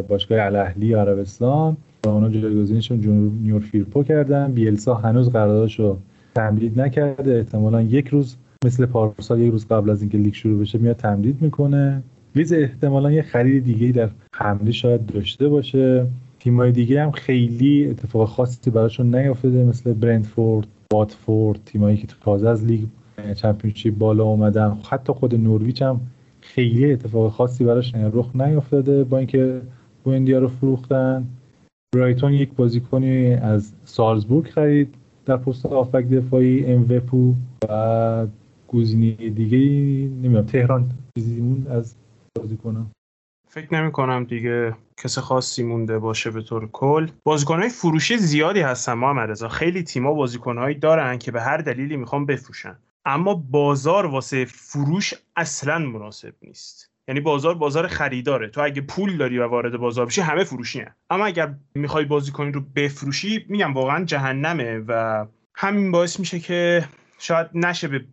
[0.09, 1.77] باشگاه الاهلی عربستان
[2.07, 4.53] و اونا جایگزینشون جونیور فیرپو کردن.
[4.53, 5.97] بیلسا هنوز قراردادشو
[6.35, 7.37] تمدید نکرده.
[7.37, 11.43] احتمالا یک روز مثل پارسال یک روز قبل از اینکه لیگ شروع بشه میاد تمدید
[11.43, 12.03] می‌کنه.
[12.37, 16.07] لیدز احتمالا یه خرید دیگه در حمله شاید داشته باشه.
[16.39, 22.65] تیمای دیگه هم خیلی اتفاق خاصی براشون نیافتاده مثل برنتفورد واتفورد تیمایی که تازه از
[22.65, 22.85] لیگ
[23.37, 24.79] چمپیونشیپ بالا اومدن.
[24.91, 26.01] حتی خود نورویچ هم
[26.41, 29.61] خیلی اتفاق خاصی براش رخ نیافتاده با اینکه
[30.05, 31.27] بوندیا رو فروختن.
[31.95, 34.95] برایتون یک بازیکنی از سالزبورگ خرید
[35.27, 36.87] در پست آفک دفاعی ام
[37.69, 38.27] و
[38.69, 39.59] گزینه دیگه
[40.23, 41.95] نمی‌دونم تهران چیزی از
[42.39, 42.91] بازیکنان
[43.49, 47.09] فکر نمی کنم دیگه کس خاصی مونده باشه به طور کل.
[47.25, 49.49] بازیکنهای فروشی زیادی هستن محمد رضا.
[49.49, 52.79] خیلی تیما بازیکنهایی دارن که به هر دلیلی می‌خوان بفروشن.
[53.05, 56.91] اما بازار واسه فروش اصلا مناسب نیست.
[57.09, 58.49] یعنی بازار بازار خریداره.
[58.49, 60.95] تو اگه پول داری و وارد بازار بشی همه فروشی هن.
[61.11, 66.85] اما اگر می‌خوای بازیکنی رو بفروشی میگم واقعا جهنمه و همین باعث میشه که
[67.19, 68.05] شاید نشه به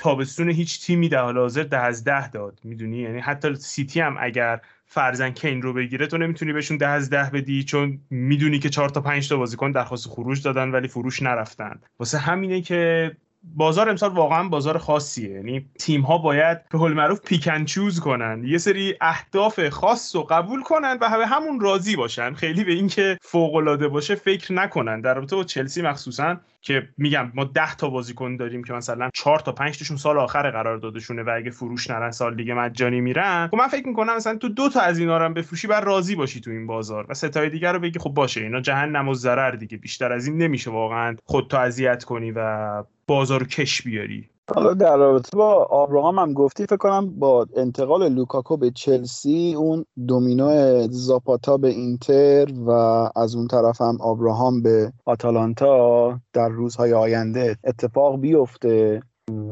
[0.00, 4.16] تابستون هیچ تیمی در حال حاضر ده از ده داد می‌دونی؟ یعنی حتی سیتی هم
[4.20, 8.68] اگر فرزن کین رو بگیره تو نمی‌تونی بهشون ده از ده بدی چون می‌دونی که
[8.68, 11.80] چهار تا پنج تا بازیکن درخواست خروج دادن ولی فروش نرفتن.
[11.98, 13.12] واسه همینه که
[13.42, 15.30] بازار امسال واقعا بازار خاصیه.
[15.30, 18.44] یعنی تیم ها باید به قول معروف پیکن چوز کنن.
[18.44, 22.34] یه سری اهداف خاص رو قبول کنن و به همون راضی باشن.
[22.34, 25.00] خیلی به اینکه فوق العاده باشه فکر نکنن.
[25.00, 29.38] در رابطه با چلسی مخصوصا که میگم ما 10 تا بازیکن داریم که مثلا 4
[29.38, 33.48] تا 5 تاشون سال آخر قرار دادشونه و اگه فروش نرن سال دیگه مجانی میرن.
[33.50, 36.14] خب من فکر می‌کنم مثلا تو دو تا از اینا رو هم بفروشی بعد راضی
[36.14, 39.50] باشی تو این بازار و ستای دیگر رو بگی خب باشه اینا جهنم و ضرر
[39.50, 39.76] دیگه.
[39.76, 44.28] بیشتر از این نمیشه واقعا خودتو اذیت کنی و بازار کش بیاری.
[44.54, 49.84] حالا در رابطه با آبراهام هم گفتی فکر کنم با انتقال لوکاکو به چلسی اون
[50.08, 52.70] دومینو زاپاتا به اینتر و
[53.16, 59.02] از اون طرف هم آبراهام به آتالانتا در روزهای آینده اتفاق بیفته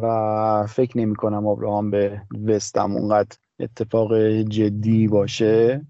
[0.02, 5.86] و فکر نمی کنم آبراهام به وستهم اونقدر اتفاق جدی باشه.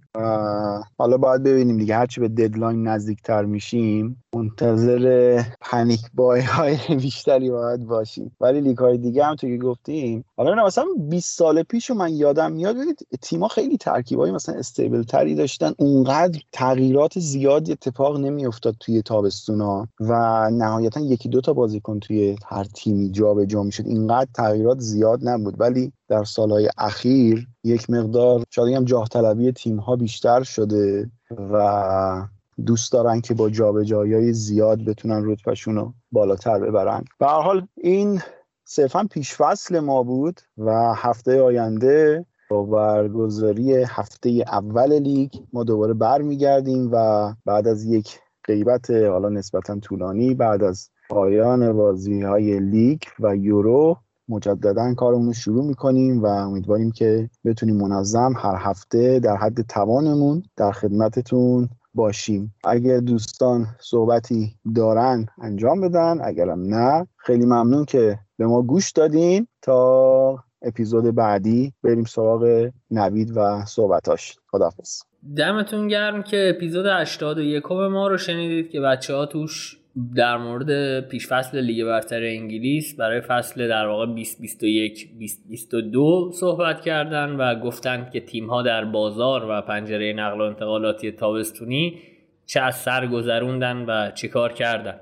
[0.98, 1.96] حالا باید ببینیم دیگه.
[1.96, 8.36] هرچی به deadline نزدیکتر میشیم منتظر panic buy های بیشتری باید باشیم.
[8.40, 10.24] ولی لیگ های دیگه هم تو که گفتیم.
[10.36, 15.34] حالا مثلا 20 سال پیش من یادم میاد ببینید تیما خیلی ترکیبای مثلا stable تری
[15.34, 15.72] داشتن.
[15.78, 22.64] اونقدر تغییرات زیادی اتفاق نمیافتاد توی تابستونا و نهایتا یکی دو تا بازیکن توی هر
[22.64, 23.86] تیمی جابجا می‌شد.
[23.86, 25.60] اینقدر تغییرات زیاد نبود.
[25.60, 31.10] ولی در سالهای اخیر یک مقدار شاید هم جاه طلبی تیم ها بیشتر شده
[31.52, 32.28] و
[32.66, 37.04] دوست دارن که با جابجایی زیاد بتونن رتبهشون رو بالاتر ببرن.
[37.18, 38.20] به هر حال این
[38.64, 45.94] صرفا پیش فصل ما بود و هفته آینده با برگزاری هفته اول لیگ ما دوباره
[45.94, 53.00] برمیگردیم و بعد از یک غیبت حالا نسبتا طولانی بعد از پایان بازی های لیگ
[53.20, 53.96] و یورو
[54.28, 60.42] مجددا کارمون رو شروع می‌کنیم و امیدواریم که بتونیم منظم هر هفته در حد توانمون
[60.56, 62.54] در خدمتتون باشیم.
[62.64, 66.18] اگر دوستان صحبتی دارن انجام بدن.
[66.22, 69.46] اگرم نه خیلی ممنون که به ما گوش دادین.
[69.62, 74.36] تا اپیزود بعدی بریم سراغ نوید و صحبتاش.
[74.50, 75.02] خدافز
[75.36, 79.77] دمتون گرم که اپیزود 81 ما رو شنیدید که بچه ها توش
[80.14, 87.36] در مورد پیش فصل لیگ برتر انگلیس برای فصل در واقع 2021 2022 صحبت کردن
[87.36, 91.98] و گفتند که تیم ها در بازار و پنجره نقل و انتقالاتی تابستونی
[92.46, 95.00] چه از سر گذروندن و چه کار کردن.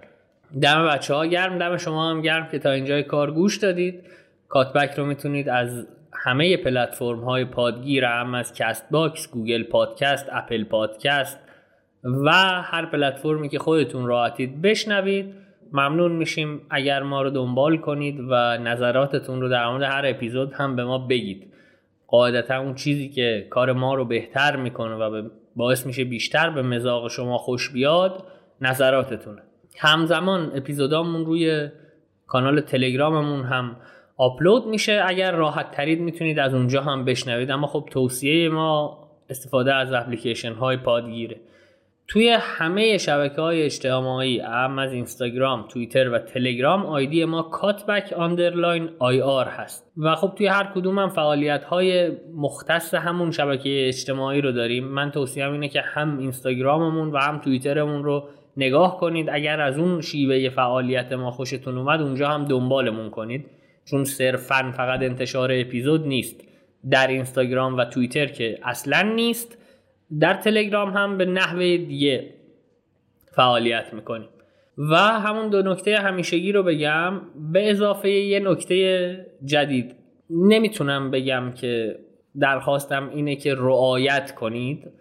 [0.62, 4.02] دم بچه ها گرم دم شما هم گرم که تا اینجای کار گوش دادید.
[4.48, 11.45] کاتبک رو می‌تونید از همه پلتفرم های پادگیر هم از کست‌باکس، گوگل پادکست، اپل پادکست
[12.04, 12.30] و
[12.62, 15.34] هر پلتفرمی که خودتون راحتید بشنوید.
[15.72, 20.76] ممنون میشیم اگر ما رو دنبال کنید و نظراتتون رو در مورد هر اپیزود هم
[20.76, 21.52] به ما بگید.
[22.06, 27.08] قاعدتا اون چیزی که کار ما رو بهتر می‌کنه و باعث میشه بیشتر به مذاق
[27.08, 28.24] شما خوش بیاد
[28.60, 29.42] نظراتتونه.
[29.78, 31.68] همزمان اپیزودامون روی
[32.26, 33.76] کانال تلگراممون هم
[34.16, 35.02] آپلود میشه.
[35.06, 37.50] اگر راحت ترید می‌تونید از اونجا هم بشنوید.
[37.50, 38.98] اما خب توصیه ما
[39.30, 41.36] استفاده از اپلیکیشن های پادگیره.
[42.08, 48.90] توی همه شبکه های اجتماعی هم از اینستاگرام، توییتر و تلگرام آیدی ما کاتبک underline
[48.98, 49.92] IR هست.
[49.96, 54.84] و خب توی هر کدوم هم فعالیت های مختص همون شبکه اجتماعی رو داریم.
[54.84, 59.30] من توصیهم اینه که هم اینستاگراممون و هم توییترمون رو نگاه کنید.
[59.30, 63.46] اگر از اون شیوه فعالیت ما خوشتون اومد اونجا هم دنبالمون کنید.
[63.84, 66.40] چون صرفا فقط انتشار اپیزود نیست.
[66.90, 69.58] در اینستاگرام و توییتر که اصلا نیست.
[70.20, 72.34] در تلگرام هم به نحوه دیگه
[73.32, 74.28] فعالیت می‌کنیم.
[74.78, 77.20] و همون دو نکته همیشگی رو بگم
[77.52, 79.94] به اضافه یه نکته جدید.
[80.30, 81.98] نمی‌تونم بگم که
[82.40, 84.92] درخواستم اینه که رعایت کنید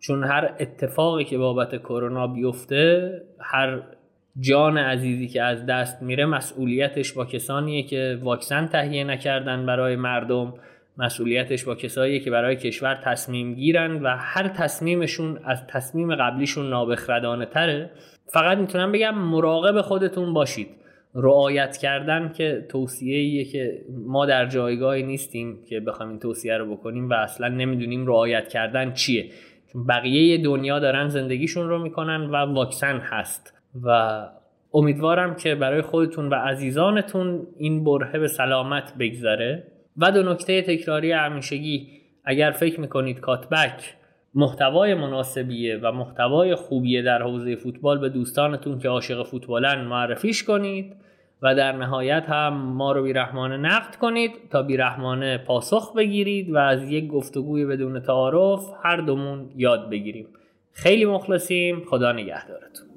[0.00, 3.82] چون هر اتفاقی که بابت کرونا بیفته هر
[4.40, 10.54] جان عزیزی که از دست میره مسئولیتش با کسانیه که واکسن تهیه نکردن برای مردم.
[10.98, 17.46] مسئولیتش با کسایی که برای کشور تصمیم گیرن و هر تصمیمشون از تصمیم قبلیشون نابخردانه
[17.46, 17.90] تره
[18.26, 20.68] فقط می‌تونم بگم مراقب خودتون باشید.
[21.14, 27.10] رعایت کردن که توصیه که ما در جایگاهی نیستیم که بخوایم این توصیه رو بکنیم
[27.10, 29.30] و اصلا نمی‌دونیم رعایت کردن چیه.
[29.72, 33.54] چون بقیه دنیا دارن زندگیشون رو می‌کنن و واکسن هست.
[33.82, 34.20] و
[34.74, 39.62] امیدوارم که برای خودتون و عزیزانتون این برهه به سلامت بگذره.
[39.96, 41.88] و دو نکته تکراری همیشگی
[42.24, 43.94] اگر فکر می‌کنید کاتبک
[44.34, 50.96] محتوای مناسبیه و محتوای خوبیه در حوزه فوتبال به دوستانتون که عاشق فوتبالن معرفیش کنید
[51.42, 56.90] و در نهایت هم ما رو بیرحمانه نقد کنید تا بیرحمانه پاسخ بگیرید و از
[56.90, 60.26] یک گفتگوی بدون تعارف هر دومون یاد بگیریم.
[60.72, 61.84] خیلی مخلصیم.
[61.90, 62.93] خدا نگهدارتون.